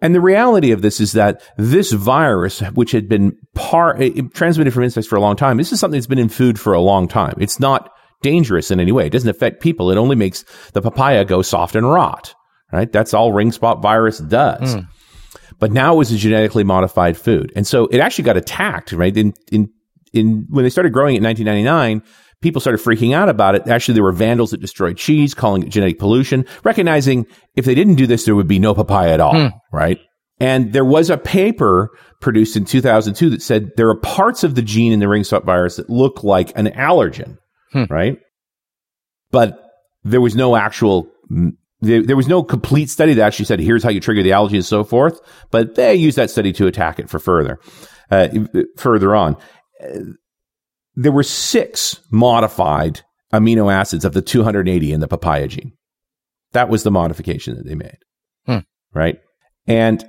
And 0.00 0.14
the 0.14 0.20
reality 0.20 0.70
of 0.70 0.82
this 0.82 1.00
is 1.00 1.12
that 1.12 1.42
this 1.56 1.92
virus, 1.92 2.60
which 2.60 2.92
had 2.92 3.08
been 3.08 3.36
par- 3.54 3.98
transmitted 4.32 4.72
from 4.72 4.84
insects 4.84 5.08
for 5.08 5.16
a 5.16 5.20
long 5.20 5.34
time, 5.34 5.56
this 5.56 5.72
is 5.72 5.80
something 5.80 5.98
that's 5.98 6.06
been 6.06 6.18
in 6.18 6.28
food 6.28 6.58
for 6.58 6.72
a 6.72 6.80
long 6.80 7.08
time. 7.08 7.34
It's 7.38 7.58
not 7.58 7.90
dangerous 8.22 8.70
in 8.70 8.80
any 8.80 8.92
way. 8.92 9.06
It 9.06 9.12
doesn't 9.12 9.28
affect 9.28 9.60
people. 9.60 9.90
It 9.90 9.96
only 9.96 10.16
makes 10.16 10.44
the 10.72 10.82
papaya 10.82 11.24
go 11.24 11.42
soft 11.42 11.74
and 11.74 11.90
rot, 11.90 12.34
right? 12.72 12.90
That's 12.90 13.12
all 13.12 13.32
ring 13.32 13.52
spot 13.52 13.82
virus 13.82 14.18
does. 14.18 14.74
Hmm. 14.74 14.80
But 15.58 15.72
now 15.72 15.94
it 15.94 15.98
was 15.98 16.12
a 16.12 16.16
genetically 16.16 16.64
modified 16.64 17.16
food. 17.16 17.52
And 17.56 17.66
so 17.66 17.86
it 17.86 17.98
actually 17.98 18.24
got 18.24 18.36
attacked, 18.36 18.92
right? 18.92 19.16
In, 19.16 19.34
in, 19.50 19.70
in, 20.12 20.46
when 20.48 20.62
they 20.62 20.70
started 20.70 20.92
growing 20.92 21.16
it 21.16 21.18
in 21.18 21.24
1999, 21.24 22.02
people 22.40 22.60
started 22.60 22.80
freaking 22.80 23.14
out 23.14 23.28
about 23.28 23.54
it. 23.54 23.66
Actually, 23.68 23.94
there 23.94 24.02
were 24.04 24.12
vandals 24.12 24.50
that 24.52 24.60
destroyed 24.60 24.96
cheese, 24.96 25.34
calling 25.34 25.62
it 25.62 25.68
genetic 25.70 25.98
pollution, 25.98 26.44
recognizing 26.64 27.26
if 27.56 27.64
they 27.64 27.74
didn't 27.74 27.96
do 27.96 28.06
this, 28.06 28.24
there 28.24 28.34
would 28.36 28.48
be 28.48 28.58
no 28.58 28.74
papaya 28.74 29.12
at 29.12 29.20
all, 29.20 29.34
right? 29.72 29.98
And 30.40 30.72
there 30.72 30.84
was 30.84 31.10
a 31.10 31.18
paper 31.18 31.90
produced 32.20 32.56
in 32.56 32.64
2002 32.64 33.30
that 33.30 33.42
said 33.42 33.70
there 33.76 33.88
are 33.88 33.98
parts 33.98 34.44
of 34.44 34.54
the 34.54 34.62
gene 34.62 34.92
in 34.92 35.00
the 35.00 35.08
ring 35.08 35.24
virus 35.24 35.76
that 35.76 35.90
look 35.90 36.22
like 36.22 36.56
an 36.56 36.66
allergen, 36.68 37.38
right? 37.90 38.18
But 39.32 39.60
there 40.04 40.20
was 40.20 40.36
no 40.36 40.54
actual, 40.54 41.08
there, 41.80 42.02
there 42.04 42.16
was 42.16 42.28
no 42.28 42.44
complete 42.44 42.88
study 42.88 43.14
that 43.14 43.26
actually 43.26 43.46
said, 43.46 43.58
here's 43.58 43.82
how 43.82 43.90
you 43.90 44.00
trigger 44.00 44.22
the 44.22 44.32
allergy 44.32 44.56
and 44.56 44.64
so 44.64 44.84
forth. 44.84 45.20
But 45.50 45.74
they 45.74 45.96
used 45.96 46.16
that 46.18 46.30
study 46.30 46.52
to 46.52 46.66
attack 46.68 47.00
it 47.00 47.10
for 47.10 47.18
further, 47.18 47.58
uh, 48.10 48.28
further 48.76 49.16
on. 49.16 49.36
There 51.00 51.12
were 51.12 51.22
six 51.22 52.00
modified 52.10 53.02
amino 53.32 53.72
acids 53.72 54.04
of 54.04 54.14
the 54.14 54.22
280 54.22 54.92
in 54.92 55.00
the 55.00 55.08
papaya 55.08 55.46
gene. 55.48 55.72
That 56.52 56.68
was 56.68 56.82
the 56.82 56.90
modification 56.90 57.56
that 57.56 57.66
they 57.66 57.74
made. 57.74 57.98
Hmm. 58.46 58.58
Right. 58.94 59.18
And 59.66 60.04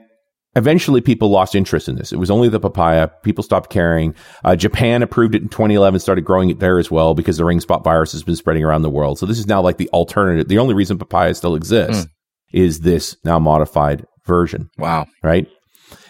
eventually 0.55 1.01
people 1.01 1.29
lost 1.29 1.53
interest 1.53 1.89
in 1.89 1.95
this. 1.95 2.11
It 2.11 2.15
was 2.17 2.31
only 2.31 2.49
the 2.49 2.59
papaya. 2.59 3.09
People 3.23 3.43
stopped 3.43 3.69
caring. 3.69 4.15
Uh, 4.43 4.55
Japan 4.55 5.03
approved 5.03 5.35
it 5.35 5.41
in 5.43 5.49
2011, 5.49 5.99
started 5.99 6.25
growing 6.25 6.49
it 6.49 6.59
there 6.59 6.79
as 6.79 6.89
well 6.89 7.13
because 7.13 7.37
the 7.37 7.45
ring 7.45 7.59
spot 7.59 7.83
virus 7.83 8.13
has 8.13 8.23
been 8.23 8.35
spreading 8.37 8.63
around 8.63 8.81
the 8.81 8.89
world. 8.89 9.19
So 9.19 9.25
this 9.25 9.37
is 9.37 9.47
now 9.47 9.61
like 9.61 9.77
the 9.77 9.89
alternative, 9.89 10.47
the 10.47 10.57
only 10.59 10.73
reason 10.73 10.97
papaya 10.97 11.33
still 11.35 11.55
exists. 11.55 12.07
is 12.51 12.79
this 12.79 13.15
now 13.23 13.37
modified 13.37 14.05
version, 14.25 14.69
Wow. 14.79 15.05
right? 15.21 15.47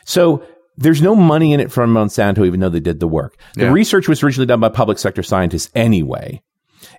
So 0.05 0.41
there's 0.79 1.01
no 1.01 1.13
money 1.15 1.53
in 1.53 1.59
it 1.59 1.71
from 1.71 1.93
Monsanto, 1.93 2.45
even 2.47 2.59
though 2.61 2.69
they 2.69 2.79
did 2.79 2.99
the 2.99 3.07
work. 3.07 3.37
The 3.55 3.65
Yeah. 3.65 3.71
research 3.71 4.07
was 4.07 4.23
originally 4.23 4.47
done 4.47 4.61
by 4.61 4.69
public 4.69 4.97
sector 4.97 5.21
scientists 5.21 5.69
anyway. 5.75 6.41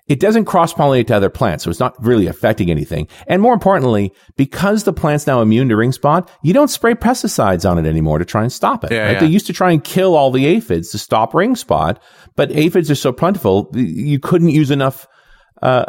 It 0.07 0.19
doesn't 0.19 0.45
cross 0.45 0.73
pollinate 0.73 1.07
to 1.07 1.15
other 1.15 1.29
plants, 1.31 1.63
so 1.63 1.71
it's 1.71 1.79
not 1.79 1.95
really 2.03 2.27
affecting 2.27 2.69
anything. 2.69 3.07
And 3.27 3.41
more 3.41 3.53
importantly, 3.53 4.13
because 4.37 4.83
the 4.83 4.93
plant's 4.93 5.25
now 5.25 5.41
immune 5.41 5.69
to 5.69 5.75
ring 5.75 5.91
spot, 5.91 6.29
you 6.43 6.53
don't 6.53 6.69
spray 6.69 6.93
pesticides 6.93 7.69
on 7.69 7.79
it 7.79 7.89
anymore 7.89 8.19
to 8.19 8.25
try 8.25 8.43
and 8.43 8.51
stop 8.51 8.83
it. 8.83 8.91
Yeah, 8.91 9.05
right? 9.05 9.11
yeah. 9.13 9.19
They 9.21 9.25
used 9.27 9.47
to 9.47 9.53
try 9.53 9.71
and 9.71 9.83
kill 9.83 10.15
all 10.15 10.29
the 10.29 10.45
aphids 10.45 10.91
to 10.91 10.99
stop 10.99 11.33
ring 11.33 11.55
spot, 11.55 12.01
but 12.35 12.51
aphids 12.51 12.91
are 12.91 12.95
so 12.95 13.11
plentiful, 13.11 13.71
you 13.73 14.19
couldn't 14.19 14.49
use 14.49 14.69
enough 14.69 15.07
uh, 15.63 15.85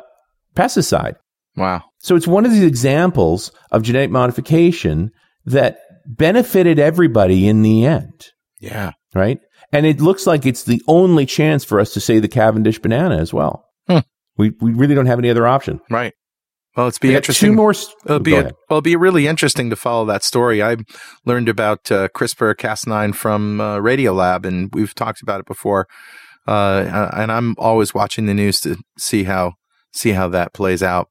pesticide. 0.56 1.14
Wow. 1.56 1.82
So 1.98 2.16
it's 2.16 2.26
one 2.26 2.46
of 2.46 2.52
these 2.52 2.64
examples 2.64 3.52
of 3.70 3.82
genetic 3.82 4.10
modification 4.10 5.10
that 5.44 5.78
benefited 6.06 6.78
everybody 6.78 7.48
in 7.48 7.62
the 7.62 7.84
end, 7.86 8.26
Yeah. 8.60 8.92
right? 9.14 9.38
And 9.72 9.86
it 9.86 10.00
looks 10.00 10.26
like 10.26 10.44
it's 10.46 10.64
the 10.64 10.82
only 10.86 11.24
chance 11.26 11.64
for 11.64 11.80
us 11.80 11.92
to 11.94 12.00
say 12.00 12.18
the 12.18 12.28
Cavendish 12.28 12.78
banana 12.78 13.16
as 13.16 13.32
well. 13.32 13.64
Hmm. 13.88 13.98
We 14.36 14.52
we 14.60 14.72
really 14.72 14.94
don't 14.94 15.06
have 15.06 15.18
any 15.18 15.30
other 15.30 15.46
option. 15.46 15.80
Right. 15.90 16.12
Well, 16.76 16.88
it's 16.88 16.98
be 16.98 17.14
interesting. 17.14 17.50
Two 17.50 17.54
more. 17.54 17.70
s- 17.70 17.94
It'll 18.06 18.18
be 18.18 18.34
a, 18.34 18.42
well, 18.44 18.52
it'll 18.70 18.80
be 18.80 18.96
really 18.96 19.26
interesting 19.26 19.68
to 19.70 19.76
follow 19.76 20.06
that 20.06 20.22
story. 20.24 20.62
I 20.62 20.76
learned 21.26 21.48
about 21.50 21.92
uh, 21.92 22.08
CRISPR 22.16 22.54
Cas9 22.54 23.14
from 23.14 23.60
uh, 23.60 23.76
Radiolab, 23.78 24.46
and 24.46 24.70
we've 24.74 24.94
talked 24.94 25.20
about 25.22 25.40
it 25.40 25.46
before. 25.46 25.86
Uh, 26.48 27.10
and 27.14 27.30
I'm 27.30 27.54
always 27.58 27.92
watching 27.94 28.24
the 28.26 28.32
news 28.34 28.58
to 28.60 28.76
see 28.98 29.24
how 29.24 29.52
see 29.92 30.10
how 30.12 30.28
that 30.28 30.54
plays 30.54 30.82
out. 30.82 31.08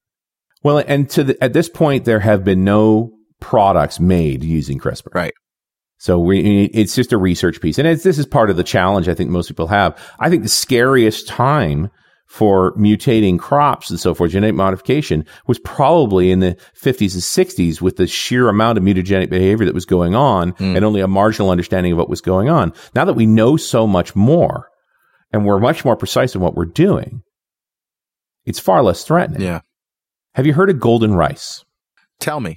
Well, 0.64 0.80
and 0.88 1.10
to 1.12 1.24
the, 1.24 1.44
at 1.44 1.54
this 1.54 1.70
point, 1.70 2.06
there 2.06 2.20
have 2.22 2.44
been 2.44 2.64
no 2.64 3.12
products 3.42 4.00
made 4.00 4.44
using 4.44 4.80
CRISPR. 4.80 5.14
Right. 5.14 5.34
So 5.98 6.18
we, 6.18 6.66
it's 6.74 6.96
just 6.96 7.12
a 7.12 7.18
research 7.18 7.62
piece, 7.62 7.78
and 7.78 7.88
it's, 7.88 8.04
this 8.04 8.18
is 8.18 8.26
part 8.26 8.50
of 8.50 8.58
the 8.58 8.64
challenge 8.64 9.08
I 9.08 9.14
think 9.14 9.30
most 9.30 9.50
people 9.50 9.68
have. 9.68 9.96
I 10.20 10.30
think 10.30 10.42
the 10.42 10.50
scariest 10.50 11.28
time 11.28 11.92
for 12.32 12.74
mutating 12.76 13.38
crops 13.38 13.90
and 13.90 14.00
so 14.00 14.14
forth, 14.16 14.32
genetic 14.32 14.56
modification, 14.56 15.26
was 15.48 15.60
probably 15.60 16.32
in 16.32 16.40
the 16.40 16.58
50s 16.82 17.14
and 17.14 17.22
60s 17.22 17.82
with 17.82 17.98
the 17.98 18.08
sheer 18.08 18.48
amount 18.48 18.78
of 18.78 18.86
mutagenic 18.86 19.30
behavior 19.30 19.66
that 19.66 19.76
was 19.76 19.86
going 19.86 20.16
on 20.16 20.52
hmm. 20.52 20.76
and 20.76 20.86
only 20.86 21.02
a 21.02 21.10
marginal 21.10 21.52
understanding 21.52 21.92
of 21.92 21.98
what 21.98 22.10
was 22.10 22.22
going 22.22 22.48
on. 22.48 22.72
Now 22.96 23.04
that 23.04 23.16
we 23.16 23.26
know 23.26 23.58
so 23.58 23.86
much 23.86 24.16
more 24.16 24.70
and 25.34 25.46
we're 25.46 25.60
much 25.60 25.84
more 25.84 25.98
precise 25.98 26.34
in 26.34 26.40
what 26.40 26.56
we're 26.56 26.66
doing, 26.66 27.22
it's 28.46 28.60
far 28.60 28.82
less 28.82 29.04
threatening. 29.04 29.42
Yeah. 29.42 29.60
Have 30.36 30.48
you 30.48 30.54
heard 30.54 30.70
of 30.70 30.80
golden 30.80 31.14
rice? 31.14 31.66
Tell 32.22 32.40
me. 32.40 32.56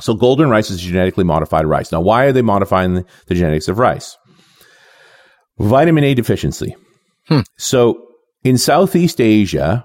So 0.00 0.14
golden 0.14 0.48
rice 0.48 0.70
is 0.70 0.80
genetically 0.80 1.24
modified 1.24 1.66
rice. 1.66 1.92
Now, 1.92 2.00
why 2.00 2.24
are 2.24 2.32
they 2.32 2.42
modifying 2.42 2.94
the, 2.94 3.04
the 3.26 3.34
genetics 3.34 3.68
of 3.68 3.78
rice? 3.78 4.16
Vitamin 5.58 6.04
A 6.04 6.14
deficiency. 6.14 6.74
Hmm. 7.28 7.40
So 7.58 8.08
in 8.42 8.58
Southeast 8.58 9.20
Asia, 9.20 9.84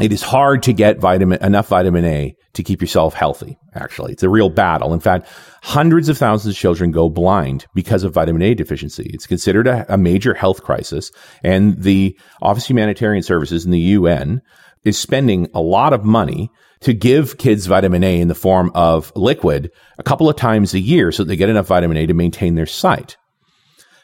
it 0.00 0.12
is 0.12 0.22
hard 0.22 0.62
to 0.64 0.72
get 0.72 0.98
vitamin 0.98 1.42
enough 1.42 1.68
vitamin 1.68 2.04
A 2.04 2.34
to 2.54 2.62
keep 2.62 2.80
yourself 2.80 3.14
healthy. 3.14 3.56
Actually, 3.74 4.12
it's 4.12 4.24
a 4.24 4.28
real 4.28 4.50
battle. 4.50 4.92
In 4.92 5.00
fact, 5.00 5.28
hundreds 5.62 6.08
of 6.08 6.18
thousands 6.18 6.54
of 6.54 6.58
children 6.58 6.90
go 6.90 7.08
blind 7.08 7.66
because 7.74 8.02
of 8.02 8.12
vitamin 8.12 8.42
A 8.42 8.54
deficiency. 8.54 9.10
It's 9.14 9.26
considered 9.26 9.68
a, 9.68 9.86
a 9.92 9.96
major 9.96 10.34
health 10.34 10.62
crisis, 10.62 11.12
and 11.44 11.80
the 11.80 12.18
Office 12.42 12.64
of 12.64 12.70
Humanitarian 12.70 13.22
Services 13.22 13.64
in 13.64 13.70
the 13.70 13.80
UN 13.80 14.42
is 14.84 14.98
spending 14.98 15.48
a 15.54 15.60
lot 15.60 15.92
of 15.92 16.04
money 16.04 16.50
to 16.84 16.92
give 16.92 17.38
kids 17.38 17.64
vitamin 17.64 18.04
A 18.04 18.20
in 18.20 18.28
the 18.28 18.34
form 18.34 18.70
of 18.74 19.10
liquid 19.16 19.70
a 19.98 20.02
couple 20.02 20.28
of 20.28 20.36
times 20.36 20.74
a 20.74 20.78
year 20.78 21.10
so 21.10 21.24
that 21.24 21.28
they 21.28 21.36
get 21.36 21.48
enough 21.48 21.66
vitamin 21.66 21.96
A 21.96 22.06
to 22.06 22.14
maintain 22.14 22.54
their 22.54 22.66
sight 22.66 23.16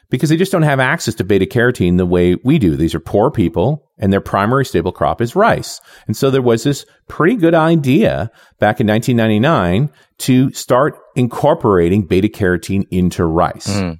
because 0.09 0.29
they 0.29 0.35
just 0.35 0.51
don't 0.51 0.63
have 0.63 0.79
access 0.79 1.13
to 1.15 1.23
beta 1.23 1.45
carotene 1.45 1.97
the 1.97 2.07
way 2.07 2.35
we 2.43 2.57
do. 2.57 2.75
These 2.75 2.95
are 2.95 2.99
poor 2.99 3.29
people 3.29 3.87
and 3.99 4.11
their 4.11 4.19
primary 4.19 4.65
staple 4.65 4.91
crop 4.91 5.21
is 5.21 5.35
rice. 5.35 5.79
And 6.07 6.17
so 6.17 6.31
there 6.31 6.41
was 6.41 6.63
this 6.63 6.85
pretty 7.07 7.35
good 7.35 7.53
idea 7.53 8.31
back 8.59 8.81
in 8.81 8.87
1999 8.87 9.91
to 10.19 10.51
start 10.51 10.97
incorporating 11.15 12.07
beta 12.07 12.29
carotene 12.29 12.87
into 12.89 13.23
rice. 13.23 13.67
Mm. 13.67 13.99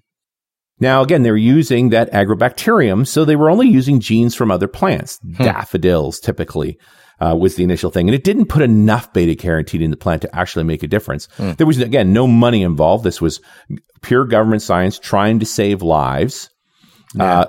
Now, 0.79 1.03
again, 1.03 1.21
they're 1.21 1.37
using 1.37 1.89
that 1.89 2.11
agrobacterium, 2.11 3.05
so 3.05 3.23
they 3.23 3.35
were 3.35 3.51
only 3.51 3.67
using 3.67 3.99
genes 3.99 4.33
from 4.33 4.49
other 4.49 4.67
plants, 4.67 5.19
daffodils 5.37 6.19
typically. 6.19 6.79
Uh, 7.21 7.35
was 7.35 7.55
the 7.55 7.63
initial 7.63 7.91
thing. 7.91 8.09
And 8.09 8.15
it 8.15 8.23
didn't 8.23 8.47
put 8.47 8.63
enough 8.63 9.13
beta 9.13 9.39
carotene 9.39 9.83
in 9.83 9.91
the 9.91 9.97
plant 9.97 10.23
to 10.23 10.35
actually 10.35 10.63
make 10.63 10.81
a 10.81 10.87
difference. 10.87 11.27
There 11.37 11.67
was, 11.67 11.77
again, 11.77 12.13
no 12.13 12.25
money 12.25 12.63
involved. 12.63 13.03
This 13.03 13.21
was 13.21 13.41
pure 14.01 14.25
government 14.25 14.63
science 14.63 14.97
trying 14.97 15.39
to 15.39 15.45
save 15.45 15.83
lives. 15.83 16.49
Uh, 17.19 17.45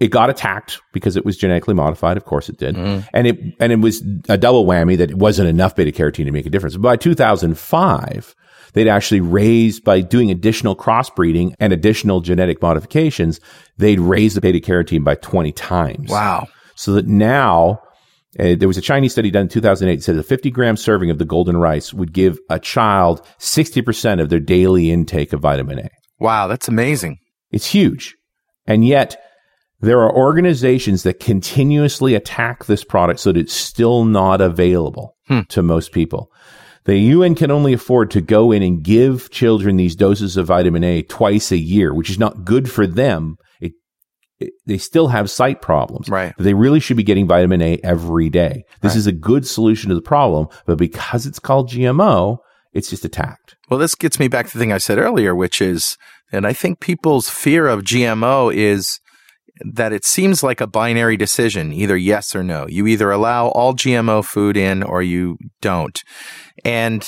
it 0.00 0.08
got 0.08 0.30
attacked 0.30 0.80
because 0.92 1.16
it 1.16 1.24
was 1.24 1.36
genetically 1.36 1.74
modified. 1.74 2.16
Of 2.16 2.24
course 2.24 2.48
it 2.48 2.58
did. 2.58 2.76
And 2.76 3.26
it, 3.26 3.38
and 3.60 3.72
it 3.72 3.80
was 3.80 4.02
a 4.28 4.38
double 4.38 4.64
whammy 4.66 4.96
that 4.98 5.10
it 5.10 5.16
wasn't 5.16 5.48
enough 5.48 5.76
beta 5.76 5.92
carotene 5.92 6.24
to 6.24 6.32
make 6.32 6.46
a 6.46 6.50
difference. 6.50 6.76
But 6.76 6.82
by 6.82 6.96
2005, 6.96 8.34
they'd 8.72 8.88
actually 8.88 9.20
raised 9.20 9.84
by 9.84 10.00
doing 10.00 10.30
additional 10.30 10.74
crossbreeding 10.74 11.54
and 11.60 11.72
additional 11.72 12.20
genetic 12.20 12.62
modifications, 12.62 13.40
they'd 13.76 14.00
raised 14.00 14.36
the 14.36 14.40
beta 14.40 14.58
carotene 14.58 15.04
by 15.04 15.14
20 15.16 15.52
times. 15.52 16.10
Wow. 16.10 16.48
So 16.76 16.92
that 16.92 17.06
now, 17.06 17.82
uh, 18.38 18.54
there 18.56 18.68
was 18.68 18.78
a 18.78 18.82
Chinese 18.82 19.12
study 19.12 19.30
done 19.30 19.42
in 19.42 19.48
2008 19.48 19.96
that 19.96 20.02
said 20.02 20.16
a 20.16 20.22
50 20.22 20.50
gram 20.50 20.76
serving 20.76 21.10
of 21.10 21.18
the 21.18 21.24
golden 21.24 21.56
rice 21.56 21.92
would 21.92 22.12
give 22.12 22.38
a 22.48 22.58
child 22.60 23.26
60% 23.40 24.20
of 24.20 24.28
their 24.28 24.38
daily 24.40 24.90
intake 24.90 25.32
of 25.32 25.40
vitamin 25.40 25.80
A. 25.80 25.88
Wow. 26.18 26.46
That's 26.46 26.68
amazing. 26.68 27.18
It's 27.50 27.66
huge. 27.66 28.14
And 28.66 28.86
yet, 28.86 29.20
there 29.80 30.00
are 30.00 30.14
organizations 30.14 31.02
that 31.04 31.18
continuously 31.20 32.14
attack 32.14 32.66
this 32.66 32.84
product 32.84 33.18
so 33.20 33.32
that 33.32 33.40
it's 33.40 33.54
still 33.54 34.04
not 34.04 34.40
available 34.40 35.16
Hmm. 35.26 35.40
to 35.48 35.62
most 35.62 35.92
people. 35.92 36.30
The 36.84 36.98
UN 36.98 37.34
can 37.34 37.50
only 37.50 37.72
afford 37.72 38.10
to 38.12 38.20
go 38.20 38.52
in 38.52 38.62
and 38.62 38.82
give 38.82 39.30
children 39.30 39.76
these 39.76 39.94
doses 39.96 40.36
of 40.36 40.46
vitamin 40.46 40.82
A 40.84 41.02
twice 41.02 41.52
a 41.52 41.56
year, 41.58 41.94
which 41.94 42.10
is 42.10 42.18
not 42.18 42.44
good 42.44 42.70
for 42.70 42.86
them. 42.86 43.36
They 44.66 44.78
still 44.78 45.08
have 45.08 45.30
sight 45.30 45.60
problems. 45.60 46.08
Right. 46.08 46.32
They 46.38 46.54
really 46.54 46.80
should 46.80 46.96
be 46.96 47.02
getting 47.02 47.26
vitamin 47.26 47.60
A 47.60 47.78
every 47.84 48.30
day. 48.30 48.64
This 48.80 48.96
is 48.96 49.06
a 49.06 49.12
good 49.12 49.46
solution 49.46 49.88
to 49.90 49.94
the 49.94 50.02
problem, 50.02 50.48
but 50.66 50.78
because 50.78 51.26
it's 51.26 51.38
called 51.38 51.68
GMO, 51.70 52.38
it's 52.72 52.88
just 52.90 53.04
attacked. 53.04 53.56
Well, 53.68 53.78
this 53.78 53.94
gets 53.94 54.18
me 54.18 54.28
back 54.28 54.46
to 54.46 54.52
the 54.52 54.58
thing 54.58 54.72
I 54.72 54.78
said 54.78 54.98
earlier, 54.98 55.34
which 55.34 55.60
is, 55.60 55.98
and 56.32 56.46
I 56.46 56.52
think 56.52 56.80
people's 56.80 57.28
fear 57.28 57.66
of 57.66 57.82
GMO 57.82 58.54
is 58.54 59.00
that 59.72 59.92
it 59.92 60.04
seems 60.04 60.42
like 60.42 60.60
a 60.60 60.66
binary 60.66 61.16
decision, 61.16 61.72
either 61.72 61.96
yes 61.96 62.34
or 62.34 62.42
no. 62.42 62.66
You 62.66 62.86
either 62.86 63.10
allow 63.10 63.48
all 63.48 63.74
GMO 63.74 64.24
food 64.24 64.56
in 64.56 64.82
or 64.82 65.02
you 65.02 65.36
don't. 65.60 66.02
And 66.64 67.06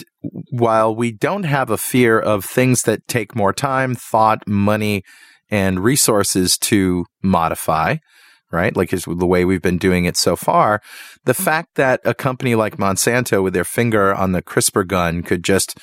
while 0.50 0.94
we 0.94 1.12
don't 1.12 1.44
have 1.44 1.70
a 1.70 1.78
fear 1.78 2.18
of 2.18 2.44
things 2.44 2.82
that 2.82 3.08
take 3.08 3.34
more 3.34 3.52
time, 3.52 3.94
thought, 3.94 4.46
money, 4.46 5.02
and 5.52 5.84
resources 5.84 6.56
to 6.56 7.04
modify, 7.22 7.96
right? 8.50 8.74
Like 8.74 8.92
is 8.92 9.04
the 9.04 9.26
way 9.26 9.44
we've 9.44 9.62
been 9.62 9.78
doing 9.78 10.06
it 10.06 10.16
so 10.16 10.34
far. 10.34 10.80
The 11.26 11.34
fact 11.34 11.74
that 11.76 12.00
a 12.04 12.14
company 12.14 12.54
like 12.54 12.78
Monsanto 12.78 13.42
with 13.42 13.52
their 13.52 13.62
finger 13.62 14.12
on 14.14 14.32
the 14.32 14.42
CRISPR 14.42 14.88
gun 14.88 15.22
could 15.22 15.44
just 15.44 15.78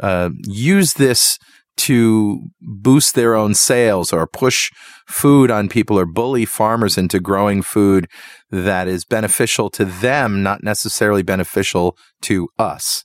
uh, 0.00 0.30
use 0.44 0.94
this 0.94 1.38
to 1.78 2.40
boost 2.60 3.14
their 3.14 3.34
own 3.34 3.54
sales 3.54 4.12
or 4.12 4.26
push 4.26 4.70
food 5.06 5.50
on 5.50 5.68
people 5.68 5.98
or 5.98 6.06
bully 6.06 6.44
farmers 6.44 6.96
into 6.96 7.20
growing 7.20 7.62
food 7.62 8.08
that 8.50 8.88
is 8.88 9.04
beneficial 9.04 9.70
to 9.70 9.84
them, 9.84 10.42
not 10.42 10.62
necessarily 10.62 11.22
beneficial 11.22 11.96
to 12.22 12.48
us. 12.58 13.02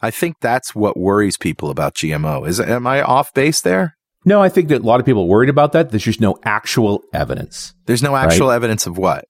I 0.00 0.10
think 0.10 0.36
that's 0.40 0.74
what 0.74 0.96
worries 0.96 1.36
people 1.36 1.70
about 1.70 1.94
GMO. 1.94 2.46
Is 2.46 2.60
am 2.60 2.86
I 2.86 3.02
off 3.02 3.32
base 3.32 3.60
there? 3.60 3.96
No, 4.26 4.42
I 4.42 4.48
think 4.50 4.68
that 4.68 4.82
a 4.82 4.84
lot 4.84 5.00
of 5.00 5.06
people 5.06 5.22
are 5.22 5.26
worried 5.26 5.48
about 5.48 5.72
that. 5.72 5.90
There's 5.90 6.02
just 6.02 6.20
no 6.20 6.36
actual 6.44 7.02
evidence. 7.14 7.72
There's 7.86 8.02
no 8.02 8.16
actual 8.16 8.50
evidence 8.50 8.86
of 8.86 8.98
what 8.98 9.24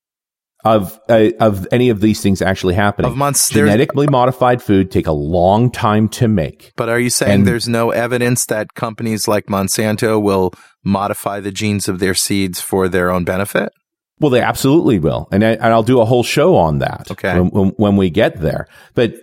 of 0.65 0.99
uh, 1.09 1.31
of 1.39 1.69
any 1.71 1.91
of 1.91 2.01
these 2.01 2.21
things 2.21 2.43
actually 2.43 2.75
happening. 2.75 3.11
of 3.11 3.17
months. 3.17 3.51
Genetically 3.51 4.07
modified 4.09 4.63
food 4.63 4.91
take 4.91 5.07
a 5.07 5.13
long 5.13 5.71
time 5.71 6.09
to 6.09 6.29
make. 6.29 6.73
But 6.77 6.89
are 6.89 6.99
you 6.99 7.11
saying 7.11 7.33
And- 7.41 7.47
there's 7.47 7.69
no 7.69 7.91
evidence 7.91 8.47
that 8.47 8.75
companies 8.75 9.29
like 9.29 9.47
Monsanto 9.47 10.21
will 10.21 10.53
modify 10.83 11.41
the 11.41 11.53
genes 11.53 11.89
of 11.89 11.99
their 11.99 12.15
seeds 12.15 12.61
for 12.61 12.89
their 12.89 13.11
own 13.11 13.25
benefit? 13.25 13.73
Well, 14.19 14.31
they 14.31 14.41
absolutely 14.41 14.99
will, 14.99 15.29
and 15.31 15.45
I, 15.45 15.51
and 15.51 15.65
I'll 15.67 15.83
do 15.83 16.01
a 16.01 16.07
whole 16.07 16.23
show 16.23 16.57
on 16.57 16.79
that. 16.79 17.11
Okay. 17.11 17.39
when, 17.39 17.51
when, 17.51 17.69
when 17.77 17.97
we 17.97 18.09
get 18.11 18.41
there, 18.41 18.67
but. 18.95 19.15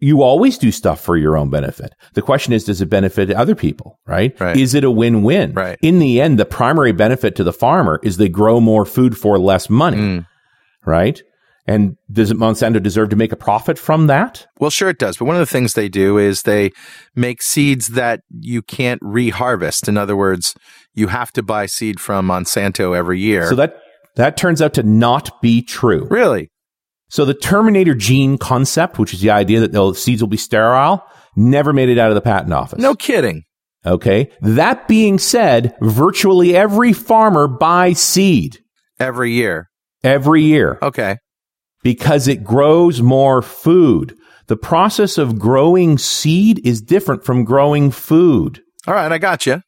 You 0.00 0.22
always 0.22 0.58
do 0.58 0.70
stuff 0.70 1.00
for 1.00 1.16
your 1.16 1.36
own 1.36 1.50
benefit. 1.50 1.92
The 2.14 2.22
question 2.22 2.52
is, 2.52 2.64
does 2.64 2.80
it 2.80 2.86
benefit 2.86 3.30
other 3.32 3.54
people? 3.54 3.98
Right? 4.06 4.38
Right. 4.38 4.56
Is 4.56 4.74
it 4.74 4.84
a 4.84 4.90
win-win? 4.90 5.54
Right. 5.54 5.78
In 5.82 5.98
the 5.98 6.20
end, 6.20 6.38
the 6.38 6.46
primary 6.46 6.92
benefit 6.92 7.34
to 7.36 7.44
the 7.44 7.52
farmer 7.52 7.98
is 8.02 8.16
they 8.16 8.28
grow 8.28 8.60
more 8.60 8.84
food 8.84 9.18
for 9.18 9.38
less 9.38 9.68
money. 9.68 9.98
Mm. 9.98 10.26
right? 10.84 11.20
And 11.68 11.98
does 12.10 12.32
Monsanto 12.32 12.82
deserve 12.82 13.10
to 13.10 13.16
make 13.16 13.30
a 13.30 13.36
profit 13.36 13.78
from 13.78 14.06
that? 14.06 14.46
Well, 14.58 14.70
sure 14.70 14.88
it 14.88 14.98
does. 14.98 15.18
But 15.18 15.26
one 15.26 15.36
of 15.36 15.40
the 15.40 15.46
things 15.46 15.74
they 15.74 15.90
do 15.90 16.16
is 16.16 16.42
they 16.42 16.70
make 17.14 17.42
seeds 17.42 17.88
that 17.88 18.22
you 18.30 18.62
can't 18.62 19.02
reharvest. 19.02 19.86
In 19.86 19.98
other 19.98 20.16
words, 20.16 20.54
you 20.94 21.08
have 21.08 21.30
to 21.32 21.42
buy 21.42 21.66
seed 21.66 22.00
from 22.00 22.28
Monsanto 22.28 22.96
every 22.96 23.20
year. 23.20 23.48
So 23.48 23.54
that 23.56 23.82
that 24.16 24.38
turns 24.38 24.62
out 24.62 24.72
to 24.74 24.82
not 24.82 25.42
be 25.42 25.60
true. 25.60 26.06
really? 26.10 26.50
So 27.10 27.24
the 27.24 27.34
Terminator 27.34 27.94
gene 27.94 28.36
concept, 28.38 28.98
which 28.98 29.14
is 29.14 29.20
the 29.20 29.30
idea 29.30 29.60
that 29.60 29.72
the 29.72 29.94
seeds 29.94 30.22
will 30.22 30.28
be 30.28 30.36
sterile, 30.36 31.04
never 31.36 31.72
made 31.72 31.88
it 31.88 31.98
out 31.98 32.10
of 32.10 32.14
the 32.14 32.20
patent 32.20 32.52
office. 32.52 32.80
No 32.80 32.94
kidding. 32.94 33.44
Okay. 33.86 34.30
That 34.42 34.88
being 34.88 35.18
said, 35.18 35.74
virtually 35.80 36.54
every 36.56 36.92
farmer 36.92 37.48
buys 37.48 38.00
seed 38.00 38.58
Every 39.00 39.32
year. 39.32 39.70
every 40.02 40.42
year 40.42 40.78
Okay. 40.82 41.16
because 41.82 42.28
it 42.28 42.42
grows 42.44 43.00
more 43.00 43.40
food. 43.40 44.14
The 44.48 44.56
process 44.56 45.16
of 45.18 45.38
growing 45.38 45.96
seed 45.98 46.60
is 46.66 46.80
different 46.82 47.24
from 47.24 47.44
growing 47.44 47.90
food, 47.90 48.60
All 48.86 48.94
right. 48.94 49.12
I 49.12 49.18
got 49.18 49.46
you. 49.46 49.62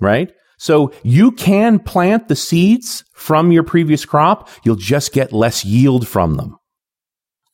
right? 0.00 0.32
So 0.58 0.92
you 1.02 1.32
can 1.32 1.78
plant 1.78 2.28
the 2.28 2.36
seeds 2.36 3.04
from 3.14 3.52
your 3.52 3.62
previous 3.62 4.04
crop. 4.06 4.48
You'll 4.64 4.76
just 4.76 5.12
get 5.12 5.32
less 5.32 5.64
yield 5.64 6.08
from 6.08 6.36
them. 6.36 6.56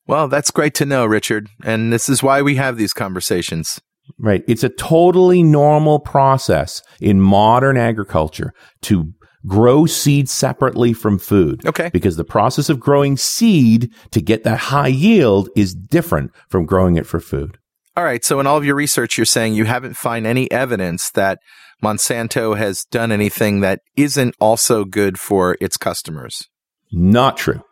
Well, 0.07 0.29
that's 0.29 0.51
great 0.51 0.75
to 0.75 0.87
know, 0.87 1.07
Richard. 1.07 1.49
And 1.65 1.93
this 1.93 2.09
is 2.09 2.23
why 2.23 2.43
we 2.43 2.57
have 2.57 2.77
these 2.77 2.93
conversations. 2.93 3.81
Right. 4.19 4.45
It's 4.49 4.65
a 4.65 4.69
totally 4.69 5.43
normal 5.43 6.01
process 6.01 6.83
in 7.01 7.21
modern 7.21 7.77
agriculture 7.77 8.53
to 8.83 9.13
grow 9.47 9.87
seed 9.87 10.29
separately 10.29 10.93
from 10.93 11.19
food. 11.19 11.65
Okay. 11.67 11.91
Because 11.93 12.17
the 12.17 12.25
process 12.25 12.69
of 12.69 12.81
growing 12.81 13.17
seed 13.17 13.93
to 14.11 14.21
get 14.21 14.45
that 14.45 14.59
high 14.59 14.89
yield 14.89 15.49
is 15.57 15.75
different 15.75 16.33
from 16.49 16.67
growing 16.67 16.97
it 16.97 17.07
for 17.07 17.21
food. 17.21 17.59
All 17.97 18.05
right. 18.05 18.25
So, 18.25 18.41
in 18.41 18.47
all 18.47 18.57
of 18.57 18.65
your 18.65 18.75
research, 18.75 19.19
you're 19.19 19.25
saying 19.27 19.55
you 19.55 19.67
haven't 19.67 19.97
found 19.97 20.27
any 20.27 20.51
evidence 20.51 21.11
that 21.11 21.39
Monsanto 21.83 22.57
has 22.57 22.85
done 22.91 23.13
anything 23.13 23.61
that 23.61 23.81
isn't 23.97 24.35
also 24.41 24.85
good 24.85 25.19
for 25.19 25.59
its 25.61 25.77
customers. 25.77 26.49
Not 26.91 27.37
true. 27.37 27.63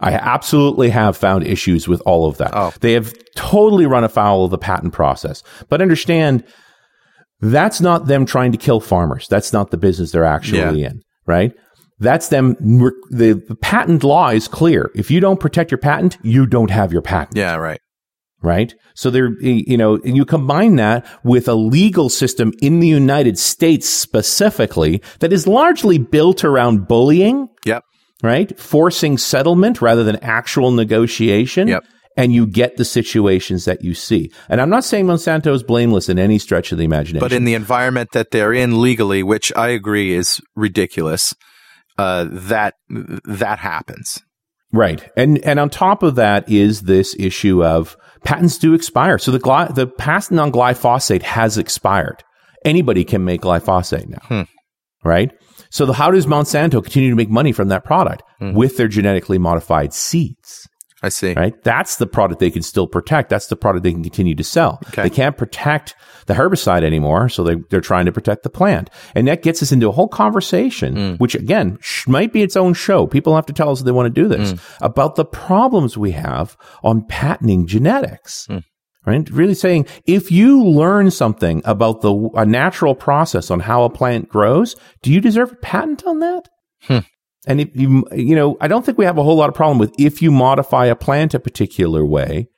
I 0.00 0.12
absolutely 0.14 0.90
have 0.90 1.16
found 1.16 1.46
issues 1.46 1.86
with 1.86 2.02
all 2.04 2.26
of 2.26 2.38
that. 2.38 2.50
Oh. 2.52 2.72
They 2.80 2.92
have 2.94 3.14
totally 3.36 3.86
run 3.86 4.04
afoul 4.04 4.44
of 4.44 4.50
the 4.50 4.58
patent 4.58 4.92
process. 4.92 5.42
But 5.68 5.80
understand 5.80 6.44
that's 7.40 7.80
not 7.80 8.06
them 8.06 8.26
trying 8.26 8.52
to 8.52 8.58
kill 8.58 8.80
farmers. 8.80 9.28
That's 9.28 9.52
not 9.52 9.70
the 9.70 9.76
business 9.76 10.12
they're 10.12 10.24
actually 10.24 10.84
in, 10.84 11.02
right? 11.26 11.52
That's 11.98 12.28
them. 12.28 12.54
The, 13.10 13.40
the 13.46 13.56
patent 13.56 14.02
law 14.02 14.28
is 14.30 14.48
clear. 14.48 14.90
If 14.94 15.10
you 15.10 15.20
don't 15.20 15.38
protect 15.38 15.70
your 15.70 15.78
patent, 15.78 16.18
you 16.22 16.46
don't 16.46 16.70
have 16.70 16.92
your 16.92 17.02
patent 17.02 17.36
Yeah, 17.36 17.54
right. 17.56 17.80
right? 18.42 18.74
So 18.94 19.08
there, 19.10 19.30
you 19.40 19.76
know, 19.76 19.96
and 20.04 20.16
you 20.16 20.24
combine 20.24 20.76
that 20.76 21.06
with 21.22 21.46
a 21.48 21.54
legal 21.54 22.08
system 22.08 22.52
in 22.60 22.80
the 22.80 22.88
United 22.88 23.38
States 23.38 23.88
specifically 23.88 25.00
that 25.20 25.32
is 25.32 25.46
largely 25.46 25.98
built 25.98 26.44
around 26.44 26.88
bullying, 26.88 27.48
Yep. 27.66 27.84
Right? 28.22 28.58
Forcing 28.58 29.18
settlement 29.18 29.82
rather 29.82 30.04
than 30.04 30.16
actual 30.16 30.70
negotiation. 30.70 31.68
Yep. 31.68 31.84
And 32.14 32.34
you 32.34 32.46
get 32.46 32.76
the 32.76 32.84
situations 32.84 33.64
that 33.64 33.82
you 33.82 33.94
see. 33.94 34.30
And 34.50 34.60
I'm 34.60 34.68
not 34.68 34.84
saying 34.84 35.06
Monsanto 35.06 35.54
is 35.54 35.62
blameless 35.62 36.10
in 36.10 36.18
any 36.18 36.38
stretch 36.38 36.70
of 36.70 36.76
the 36.76 36.84
imagination. 36.84 37.20
But 37.20 37.32
in 37.32 37.44
the 37.44 37.54
environment 37.54 38.10
that 38.12 38.32
they're 38.32 38.52
in 38.52 38.82
legally, 38.82 39.22
which 39.22 39.50
I 39.56 39.68
agree 39.68 40.12
is 40.12 40.38
ridiculous, 40.54 41.34
uh, 41.96 42.26
that 42.30 42.74
that 42.90 43.58
happens. 43.60 44.20
Right. 44.72 45.10
And 45.16 45.38
and 45.38 45.58
on 45.58 45.70
top 45.70 46.02
of 46.02 46.16
that 46.16 46.48
is 46.50 46.82
this 46.82 47.14
issue 47.18 47.64
of 47.64 47.96
patents 48.24 48.58
do 48.58 48.74
expire. 48.74 49.18
So 49.18 49.30
the 49.30 49.38
gly- 49.38 49.72
the 49.74 49.86
patent 49.86 50.40
on 50.40 50.52
glyphosate 50.52 51.22
has 51.22 51.56
expired. 51.56 52.22
Anybody 52.64 53.04
can 53.04 53.24
make 53.24 53.40
glyphosate 53.40 54.08
now. 54.08 54.20
Hmm. 54.22 54.42
Right? 55.04 55.32
So 55.72 55.86
the, 55.86 55.94
how 55.94 56.10
does 56.10 56.26
Monsanto 56.26 56.82
continue 56.82 57.10
to 57.10 57.16
make 57.16 57.30
money 57.30 57.50
from 57.52 57.68
that 57.68 57.84
product 57.84 58.22
Hmm. 58.38 58.52
with 58.52 58.76
their 58.76 58.88
genetically 58.88 59.38
modified 59.38 59.92
seeds? 59.94 60.68
I 61.04 61.08
see. 61.08 61.32
Right? 61.34 61.60
That's 61.64 61.96
the 61.96 62.06
product 62.06 62.38
they 62.38 62.50
can 62.50 62.62
still 62.62 62.86
protect. 62.86 63.28
That's 63.30 63.48
the 63.48 63.56
product 63.56 63.82
they 63.82 63.90
can 63.90 64.04
continue 64.04 64.36
to 64.36 64.44
sell. 64.44 64.78
Okay. 64.88 65.02
They 65.02 65.10
can't 65.10 65.36
protect 65.36 65.96
the 66.26 66.34
herbicide 66.34 66.84
anymore, 66.84 67.28
so 67.28 67.42
they, 67.42 67.56
they're 67.70 67.80
trying 67.80 68.06
to 68.06 68.12
protect 68.12 68.44
the 68.44 68.50
plant. 68.50 68.88
And 69.16 69.26
that 69.26 69.42
gets 69.42 69.62
us 69.64 69.72
into 69.72 69.88
a 69.88 69.92
whole 69.92 70.06
conversation, 70.06 70.94
Hmm. 70.94 71.14
which 71.16 71.34
again 71.34 71.78
sh- 71.80 72.06
might 72.06 72.32
be 72.32 72.42
its 72.42 72.54
own 72.56 72.74
show. 72.74 73.06
People 73.08 73.34
have 73.34 73.46
to 73.46 73.52
tell 73.52 73.70
us 73.70 73.80
if 73.80 73.84
they 73.86 73.90
want 73.92 74.14
to 74.14 74.22
do 74.22 74.28
this 74.28 74.52
Hmm. 74.52 74.56
about 74.84 75.16
the 75.16 75.24
problems 75.24 75.98
we 75.98 76.12
have 76.12 76.56
on 76.84 77.04
patenting 77.08 77.66
genetics. 77.66 78.46
Hmm. 78.46 78.58
Right? 79.04 79.28
Really 79.30 79.54
saying 79.54 79.86
if 80.06 80.30
you 80.30 80.64
learn 80.64 81.10
something 81.10 81.60
about 81.64 82.02
the 82.02 82.30
a 82.34 82.46
natural 82.46 82.94
process 82.94 83.50
on 83.50 83.60
how 83.60 83.82
a 83.82 83.90
plant 83.90 84.28
grows, 84.28 84.76
do 85.02 85.12
you 85.12 85.20
deserve 85.20 85.52
a 85.52 85.56
patent 85.56 86.04
on 86.06 86.20
that? 86.20 86.48
Hmm. 86.82 86.98
And 87.46 87.60
if 87.60 87.74
you, 87.74 88.04
you 88.12 88.36
know, 88.36 88.56
I 88.60 88.68
don't 88.68 88.86
think 88.86 88.98
we 88.98 89.04
have 89.04 89.18
a 89.18 89.22
whole 89.24 89.36
lot 89.36 89.48
of 89.48 89.56
problem 89.56 89.78
with 89.78 89.92
if 89.98 90.22
you 90.22 90.30
modify 90.30 90.86
a 90.86 90.94
plant 90.94 91.34
a 91.34 91.40
particular 91.40 92.06
way, 92.06 92.48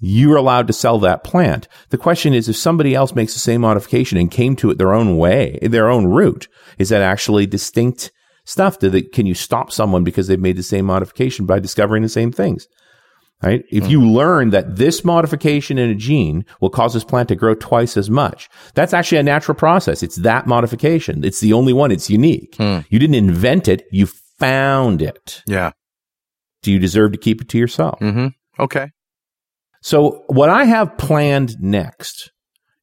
you're 0.00 0.36
allowed 0.36 0.66
to 0.68 0.72
sell 0.72 0.98
that 1.00 1.24
plant. 1.24 1.66
The 1.88 1.98
question 1.98 2.34
is 2.34 2.48
if 2.48 2.56
somebody 2.56 2.94
else 2.94 3.14
makes 3.14 3.32
the 3.34 3.40
same 3.40 3.62
modification 3.62 4.18
and 4.18 4.30
came 4.30 4.54
to 4.56 4.70
it 4.70 4.78
their 4.78 4.94
own 4.94 5.16
way, 5.16 5.58
their 5.62 5.88
own 5.88 6.06
route, 6.06 6.48
is 6.78 6.90
that 6.90 7.02
actually 7.02 7.46
distinct 7.46 8.12
stuff? 8.44 8.78
They, 8.78 9.02
can 9.02 9.26
you 9.26 9.34
stop 9.34 9.72
someone 9.72 10.04
because 10.04 10.28
they've 10.28 10.38
made 10.38 10.56
the 10.56 10.62
same 10.62 10.84
modification 10.84 11.46
by 11.46 11.58
discovering 11.58 12.02
the 12.02 12.08
same 12.08 12.30
things? 12.30 12.68
Right? 13.40 13.64
If 13.70 13.88
you 13.88 14.04
learn 14.04 14.50
that 14.50 14.76
this 14.76 15.04
modification 15.04 15.78
in 15.78 15.88
a 15.90 15.94
gene 15.94 16.44
will 16.60 16.70
cause 16.70 16.94
this 16.94 17.04
plant 17.04 17.28
to 17.28 17.36
grow 17.36 17.54
twice 17.54 17.96
as 17.96 18.10
much, 18.10 18.48
that's 18.74 18.92
actually 18.92 19.18
a 19.18 19.22
natural 19.22 19.54
process. 19.54 20.02
It's 20.02 20.16
that 20.16 20.48
modification. 20.48 21.22
It's 21.22 21.38
the 21.38 21.52
only 21.52 21.72
one. 21.72 21.92
It's 21.92 22.10
unique. 22.10 22.56
Hmm. 22.56 22.80
You 22.88 22.98
didn't 22.98 23.14
invent 23.14 23.68
it. 23.68 23.86
You 23.92 24.08
found 24.38 25.02
it. 25.02 25.44
Yeah. 25.46 25.70
Do 26.62 26.72
you 26.72 26.80
deserve 26.80 27.12
to 27.12 27.18
keep 27.18 27.40
it 27.40 27.48
to 27.50 27.58
yourself? 27.58 28.00
Mm-hmm. 28.00 28.28
Okay. 28.60 28.90
So 29.82 30.24
what 30.26 30.50
I 30.50 30.64
have 30.64 30.98
planned 30.98 31.54
next 31.60 32.32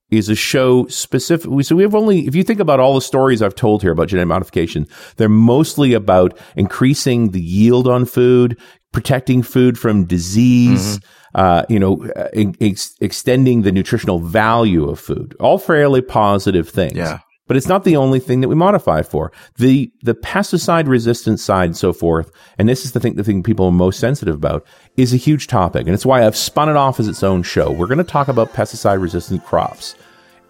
is 0.09 0.29
a 0.29 0.35
show 0.35 0.85
specifically. 0.87 1.63
So 1.63 1.75
we 1.75 1.83
have 1.83 1.95
only, 1.95 2.27
if 2.27 2.35
you 2.35 2.43
think 2.43 2.59
about 2.59 2.79
all 2.79 2.95
the 2.95 3.01
stories 3.01 3.41
I've 3.41 3.55
told 3.55 3.81
here 3.81 3.91
about 3.91 4.07
genetic 4.07 4.29
modification, 4.29 4.87
they're 5.17 5.27
mostly 5.27 5.93
about 5.93 6.37
increasing 6.55 7.31
the 7.31 7.41
yield 7.41 7.87
on 7.87 8.05
food, 8.05 8.57
protecting 8.95 9.43
food 9.43 9.77
from 9.77 10.05
disease, 10.05 11.01
uh, 11.35 11.65
you 11.67 11.77
know, 11.77 12.07
uh, 12.15 12.29
ex- 12.61 12.95
extending 13.01 13.63
the 13.63 13.71
nutritional 13.71 14.19
value 14.19 14.89
of 14.89 14.97
food. 14.97 15.35
All 15.37 15.57
fairly 15.57 16.01
positive 16.01 16.69
things. 16.69 16.95
Yeah. 16.95 17.19
But 17.47 17.57
it's 17.57 17.67
not 17.67 17.83
the 17.83 17.97
only 17.97 18.19
thing 18.19 18.39
that 18.39 18.47
we 18.47 18.55
modify 18.55 19.01
for. 19.01 19.33
The 19.57 19.91
the 20.01 20.15
pesticide 20.15 20.87
resistant 20.87 21.41
side 21.41 21.65
and 21.65 21.77
so 21.77 21.91
forth, 21.91 22.31
and 22.57 22.69
this 22.69 22.85
is 22.85 22.93
the 22.93 23.01
thing 23.01 23.15
the 23.15 23.23
thing 23.23 23.43
people 23.43 23.65
are 23.65 23.71
most 23.71 23.99
sensitive 23.99 24.33
about, 24.33 24.65
is 24.95 25.13
a 25.13 25.17
huge 25.17 25.47
topic. 25.47 25.85
And 25.85 25.93
it's 25.93 26.05
why 26.05 26.25
I've 26.25 26.37
spun 26.37 26.69
it 26.69 26.77
off 26.77 26.99
as 26.99 27.09
its 27.09 27.21
own 27.21 27.43
show. 27.43 27.69
We're 27.71 27.87
gonna 27.87 28.05
talk 28.05 28.29
about 28.29 28.53
pesticide 28.53 29.01
resistant 29.01 29.43
crops 29.45 29.93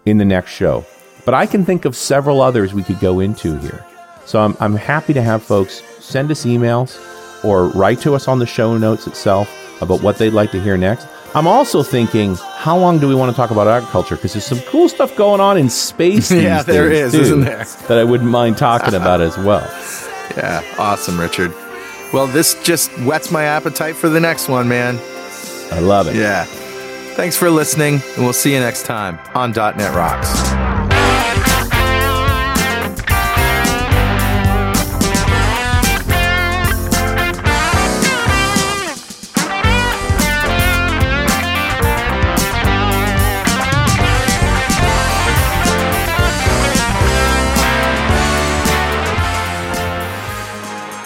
in 0.06 0.18
the 0.18 0.24
next 0.24 0.52
show. 0.52 0.86
But 1.24 1.34
I 1.34 1.46
can 1.46 1.64
think 1.64 1.84
of 1.84 1.96
several 1.96 2.40
others 2.40 2.72
we 2.72 2.84
could 2.84 3.00
go 3.00 3.18
into 3.18 3.58
here. 3.58 3.84
So 4.24 4.40
I'm 4.40 4.56
I'm 4.60 4.76
happy 4.76 5.12
to 5.14 5.20
have 5.20 5.42
folks 5.42 5.82
send 5.98 6.30
us 6.30 6.46
emails 6.46 6.96
or 7.44 7.68
write 7.68 8.00
to 8.00 8.14
us 8.14 8.28
on 8.28 8.38
the 8.38 8.46
show 8.46 8.76
notes 8.76 9.06
itself 9.06 9.48
about 9.82 10.02
what 10.02 10.18
they'd 10.18 10.30
like 10.30 10.50
to 10.52 10.60
hear 10.60 10.76
next. 10.76 11.06
I'm 11.34 11.46
also 11.46 11.82
thinking, 11.82 12.36
how 12.56 12.78
long 12.78 12.98
do 12.98 13.06
we 13.08 13.14
want 13.14 13.30
to 13.30 13.36
talk 13.36 13.50
about 13.50 13.68
agriculture? 13.68 14.16
Because 14.16 14.32
there's 14.32 14.46
some 14.46 14.60
cool 14.60 14.88
stuff 14.88 15.14
going 15.16 15.40
on 15.40 15.58
in 15.58 15.68
space. 15.68 16.30
Yeah, 16.32 16.62
there 16.62 16.90
is, 16.90 17.12
too, 17.12 17.20
isn't 17.20 17.40
there? 17.42 17.64
That 17.88 17.98
I 17.98 18.04
wouldn't 18.04 18.30
mind 18.30 18.56
talking 18.56 18.94
about 18.94 19.20
as 19.20 19.36
well. 19.38 19.68
Yeah. 20.36 20.62
Awesome, 20.76 21.18
Richard. 21.18 21.54
Well, 22.12 22.26
this 22.26 22.60
just 22.62 22.90
whets 23.06 23.30
my 23.30 23.44
appetite 23.44 23.96
for 23.96 24.08
the 24.10 24.20
next 24.20 24.48
one, 24.48 24.68
man. 24.68 24.98
I 25.72 25.78
love 25.78 26.08
it. 26.08 26.16
Yeah. 26.16 26.44
Thanks 27.14 27.36
for 27.36 27.48
listening, 27.48 28.02
and 28.16 28.24
we'll 28.24 28.34
see 28.34 28.52
you 28.52 28.60
next 28.60 28.84
time 28.84 29.18
on 29.34 29.52
.NET 29.52 29.94
Rocks. 29.94 30.45